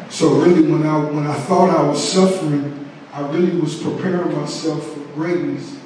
So 0.09 0.35
really, 0.35 0.69
when 0.71 0.85
I, 0.85 0.97
when 0.97 1.27
I 1.27 1.33
thought 1.33 1.69
I 1.69 1.81
was 1.83 2.11
suffering, 2.11 2.89
I 3.13 3.21
really 3.31 3.59
was 3.59 3.81
preparing 3.81 4.35
myself 4.35 4.93
for 4.93 4.99
greatness. 5.13 5.77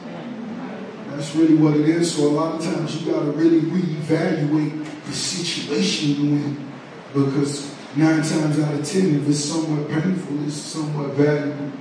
That's 1.07 1.35
really 1.35 1.55
what 1.55 1.75
it 1.75 1.87
is. 1.87 2.15
So 2.15 2.27
a 2.27 2.29
lot 2.29 2.55
of 2.55 2.63
times 2.63 3.01
you 3.01 3.11
got 3.11 3.19
to 3.19 3.31
really 3.31 3.61
reevaluate 3.61 5.05
the 5.05 5.13
situation 5.13 6.09
you're 6.11 6.39
in. 6.39 6.71
Because 7.13 7.73
nine 7.95 8.21
times 8.23 8.59
out 8.59 8.73
of 8.73 8.85
ten, 8.85 9.15
if 9.15 9.29
it's 9.29 9.39
somewhat 9.39 9.89
painful, 9.89 10.45
it's 10.45 10.55
somewhat 10.55 11.13
valuable. 11.13 11.71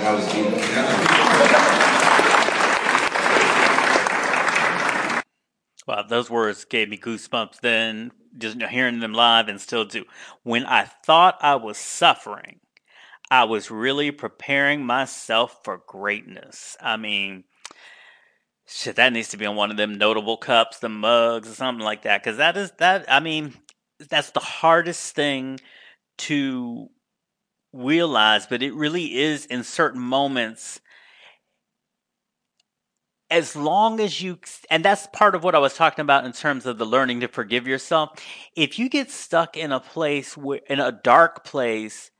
That 0.00 0.14
was 0.14 0.32
deep. 0.32 1.09
Wow, 5.90 6.02
those 6.02 6.30
words 6.30 6.64
gave 6.64 6.88
me 6.88 6.96
goosebumps 6.96 7.60
then, 7.62 8.12
just 8.38 8.62
hearing 8.62 9.00
them 9.00 9.12
live 9.12 9.48
and 9.48 9.60
still 9.60 9.84
do. 9.84 10.04
When 10.44 10.64
I 10.64 10.84
thought 10.84 11.38
I 11.40 11.56
was 11.56 11.78
suffering, 11.78 12.60
I 13.28 13.42
was 13.42 13.72
really 13.72 14.12
preparing 14.12 14.86
myself 14.86 15.58
for 15.64 15.82
greatness. 15.86 16.76
I 16.80 16.96
mean, 16.96 17.42
shit, 18.68 18.96
that 18.96 19.12
needs 19.12 19.30
to 19.30 19.36
be 19.36 19.46
on 19.46 19.56
one 19.56 19.72
of 19.72 19.76
them 19.76 19.94
notable 19.94 20.36
cups, 20.36 20.78
the 20.78 20.88
mugs, 20.88 21.50
or 21.50 21.54
something 21.54 21.84
like 21.84 22.02
that. 22.02 22.22
Because 22.22 22.36
that 22.36 22.56
is 22.56 22.70
that. 22.78 23.04
I 23.08 23.18
mean, 23.18 23.54
that's 24.08 24.30
the 24.30 24.38
hardest 24.38 25.16
thing 25.16 25.58
to 26.18 26.88
realize, 27.72 28.46
but 28.46 28.62
it 28.62 28.74
really 28.74 29.18
is 29.18 29.44
in 29.46 29.64
certain 29.64 30.00
moments 30.00 30.80
as 33.30 33.54
long 33.54 34.00
as 34.00 34.20
you 34.20 34.38
and 34.70 34.84
that's 34.84 35.06
part 35.12 35.34
of 35.34 35.44
what 35.44 35.54
i 35.54 35.58
was 35.58 35.74
talking 35.74 36.02
about 36.02 36.24
in 36.24 36.32
terms 36.32 36.66
of 36.66 36.78
the 36.78 36.86
learning 36.86 37.20
to 37.20 37.28
forgive 37.28 37.66
yourself. 37.66 38.10
If 38.56 38.78
you 38.78 38.88
get 38.88 39.10
stuck 39.10 39.56
in 39.56 39.72
a 39.72 39.80
place 39.80 40.36
where 40.36 40.60
in 40.68 40.80
a 40.80 40.92
dark 40.92 41.44
place 41.44 42.10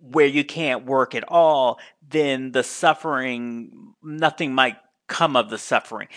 where 0.00 0.26
you 0.26 0.44
can't 0.44 0.84
work 0.84 1.14
at 1.14 1.24
all 1.28 1.78
then 2.08 2.52
the 2.52 2.62
suffering 2.62 3.94
nothing 4.02 4.54
might 4.54 4.76
come 5.12 5.36
of 5.36 5.50
the 5.50 5.58
suffering. 5.58 6.08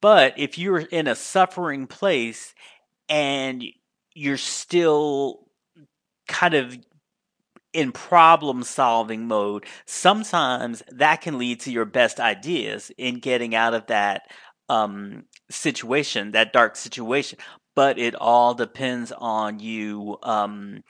But 0.00 0.38
if 0.38 0.58
you're 0.58 0.80
in 0.80 1.08
a 1.08 1.14
suffering 1.14 1.86
place 1.86 2.54
and 3.08 3.64
you're 4.14 4.36
still 4.36 5.46
kind 6.28 6.54
of 6.54 6.76
in 7.72 7.92
problem 7.92 8.62
solving 8.62 9.26
mode, 9.26 9.66
sometimes 9.86 10.82
that 10.90 11.20
can 11.20 11.38
lead 11.38 11.60
to 11.60 11.72
your 11.72 11.84
best 11.84 12.20
ideas 12.20 12.90
in 12.98 13.18
getting 13.18 13.54
out 13.54 13.74
of 13.74 13.86
that 13.86 14.30
um, 14.68 15.24
situation, 15.50 16.32
that 16.32 16.52
dark 16.52 16.76
situation. 16.76 17.38
But 17.74 17.98
it 17.98 18.14
all 18.14 18.54
depends 18.54 19.12
on 19.12 19.58
you, 19.58 20.18
um, 20.22 20.82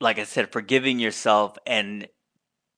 like 0.00 0.18
I 0.18 0.24
said, 0.24 0.52
forgiving 0.52 0.98
yourself 0.98 1.56
and 1.66 2.08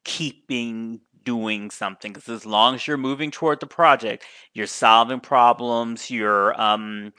keeping 0.05 1.01
doing 1.25 1.71
something. 1.71 2.13
Because 2.13 2.29
as 2.29 2.45
long 2.45 2.75
as 2.75 2.87
you're 2.87 2.97
moving 2.97 3.31
toward 3.31 3.61
the 3.61 3.67
project, 3.67 4.25
you're 4.53 4.67
solving 4.67 5.21
problems, 5.21 6.11
you're 6.11 6.61
um, 6.61 7.13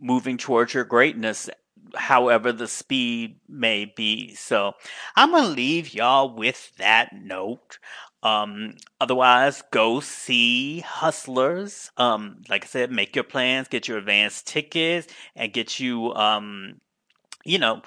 moving 0.00 0.36
towards 0.36 0.74
your 0.74 0.84
greatness 0.84 1.50
however 1.94 2.52
the 2.52 2.68
speed 2.68 3.40
may 3.48 3.84
be. 3.84 4.34
So 4.34 4.72
I'm 5.16 5.30
going 5.30 5.44
to 5.44 5.50
leave 5.50 5.94
y'all 5.94 6.34
with 6.34 6.72
that 6.76 7.10
note. 7.12 7.78
Um, 8.22 8.74
otherwise, 9.00 9.62
go 9.70 10.00
see 10.00 10.80
Hustlers. 10.80 11.90
Um, 11.96 12.42
like 12.48 12.64
I 12.64 12.66
said, 12.66 12.90
make 12.90 13.14
your 13.14 13.24
plans, 13.24 13.68
get 13.68 13.86
your 13.86 13.98
advance 13.98 14.42
tickets, 14.42 15.06
and 15.36 15.52
get 15.52 15.78
you, 15.78 16.12
um, 16.14 16.80
you 17.44 17.58
know, 17.58 17.82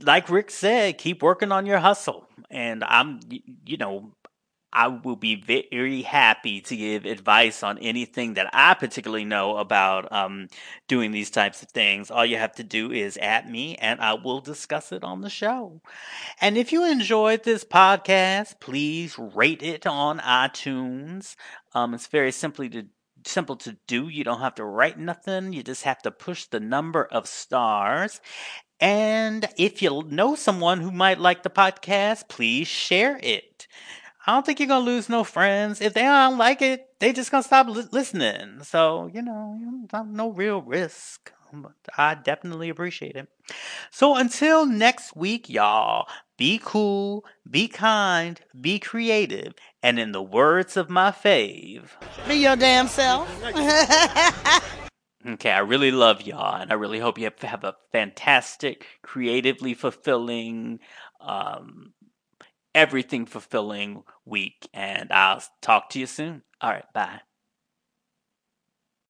like 0.00 0.28
Rick 0.28 0.50
said, 0.50 0.98
keep 0.98 1.22
working 1.22 1.52
on 1.52 1.66
your 1.66 1.78
hustle. 1.78 2.28
And 2.50 2.84
I'm, 2.84 3.20
you 3.64 3.76
know, 3.76 4.12
I 4.76 4.88
will 4.88 5.16
be 5.16 5.36
very 5.36 6.02
happy 6.02 6.60
to 6.60 6.76
give 6.76 7.06
advice 7.06 7.62
on 7.62 7.78
anything 7.78 8.34
that 8.34 8.50
I 8.52 8.74
particularly 8.74 9.24
know 9.24 9.56
about 9.56 10.12
um, 10.12 10.48
doing 10.86 11.12
these 11.12 11.30
types 11.30 11.62
of 11.62 11.70
things. 11.70 12.10
All 12.10 12.26
you 12.26 12.36
have 12.36 12.54
to 12.56 12.62
do 12.62 12.92
is 12.92 13.16
at 13.16 13.50
me 13.50 13.76
and 13.76 14.02
I 14.02 14.12
will 14.12 14.40
discuss 14.40 14.92
it 14.92 15.02
on 15.02 15.22
the 15.22 15.30
show. 15.30 15.80
And 16.42 16.58
if 16.58 16.72
you 16.72 16.84
enjoyed 16.84 17.42
this 17.42 17.64
podcast, 17.64 18.60
please 18.60 19.18
rate 19.18 19.62
it 19.62 19.86
on 19.86 20.18
iTunes. 20.18 21.36
Um, 21.74 21.94
it's 21.94 22.08
very 22.08 22.30
simply 22.30 22.68
to 22.68 22.84
simple 23.24 23.56
to 23.56 23.78
do. 23.86 24.08
You 24.08 24.24
don't 24.24 24.40
have 24.40 24.56
to 24.56 24.64
write 24.64 24.98
nothing. 24.98 25.54
You 25.54 25.62
just 25.62 25.84
have 25.84 26.02
to 26.02 26.10
push 26.10 26.44
the 26.44 26.60
number 26.60 27.02
of 27.02 27.26
stars. 27.26 28.20
And 28.78 29.48
if 29.56 29.80
you 29.80 30.04
know 30.10 30.34
someone 30.34 30.82
who 30.82 30.90
might 30.90 31.18
like 31.18 31.44
the 31.44 31.48
podcast, 31.48 32.28
please 32.28 32.68
share 32.68 33.18
it. 33.22 33.55
I 34.26 34.32
don't 34.32 34.44
think 34.44 34.58
you're 34.58 34.66
gonna 34.68 34.84
lose 34.84 35.08
no 35.08 35.22
friends. 35.22 35.80
If 35.80 35.94
they 35.94 36.02
don't 36.02 36.36
like 36.36 36.60
it, 36.60 36.88
they 36.98 37.12
just 37.12 37.30
gonna 37.30 37.44
stop 37.44 37.68
li- 37.68 37.84
listening. 37.92 38.62
So 38.62 39.08
you 39.12 39.22
know, 39.22 39.86
no 40.06 40.30
real 40.30 40.60
risk. 40.62 41.32
But 41.52 41.74
I 41.96 42.14
definitely 42.16 42.68
appreciate 42.68 43.14
it. 43.14 43.28
So 43.92 44.16
until 44.16 44.66
next 44.66 45.14
week, 45.14 45.48
y'all, 45.48 46.08
be 46.36 46.60
cool, 46.62 47.24
be 47.48 47.68
kind, 47.68 48.40
be 48.60 48.80
creative, 48.80 49.54
and 49.80 49.98
in 50.00 50.10
the 50.10 50.22
words 50.22 50.76
of 50.76 50.90
my 50.90 51.12
fave, 51.12 51.90
Be 52.26 52.34
your 52.34 52.56
damn 52.56 52.88
self. 52.88 53.28
Okay, 55.28 55.50
I 55.50 55.58
really 55.58 55.90
love 55.90 56.22
y'all, 56.22 56.60
and 56.60 56.70
I 56.70 56.74
really 56.74 57.00
hope 57.00 57.18
you 57.18 57.24
have, 57.24 57.40
have 57.40 57.64
a 57.64 57.74
fantastic, 57.90 58.86
creatively 59.02 59.74
fulfilling, 59.74 60.78
um, 61.20 61.92
everything 62.76 63.26
fulfilling 63.26 64.04
week. 64.26 64.68
And 64.74 65.12
I'll 65.12 65.42
talk 65.62 65.90
to 65.90 66.00
you 66.00 66.06
soon. 66.06 66.42
All 66.62 66.70
right, 66.72 66.92
bye. 66.94 67.25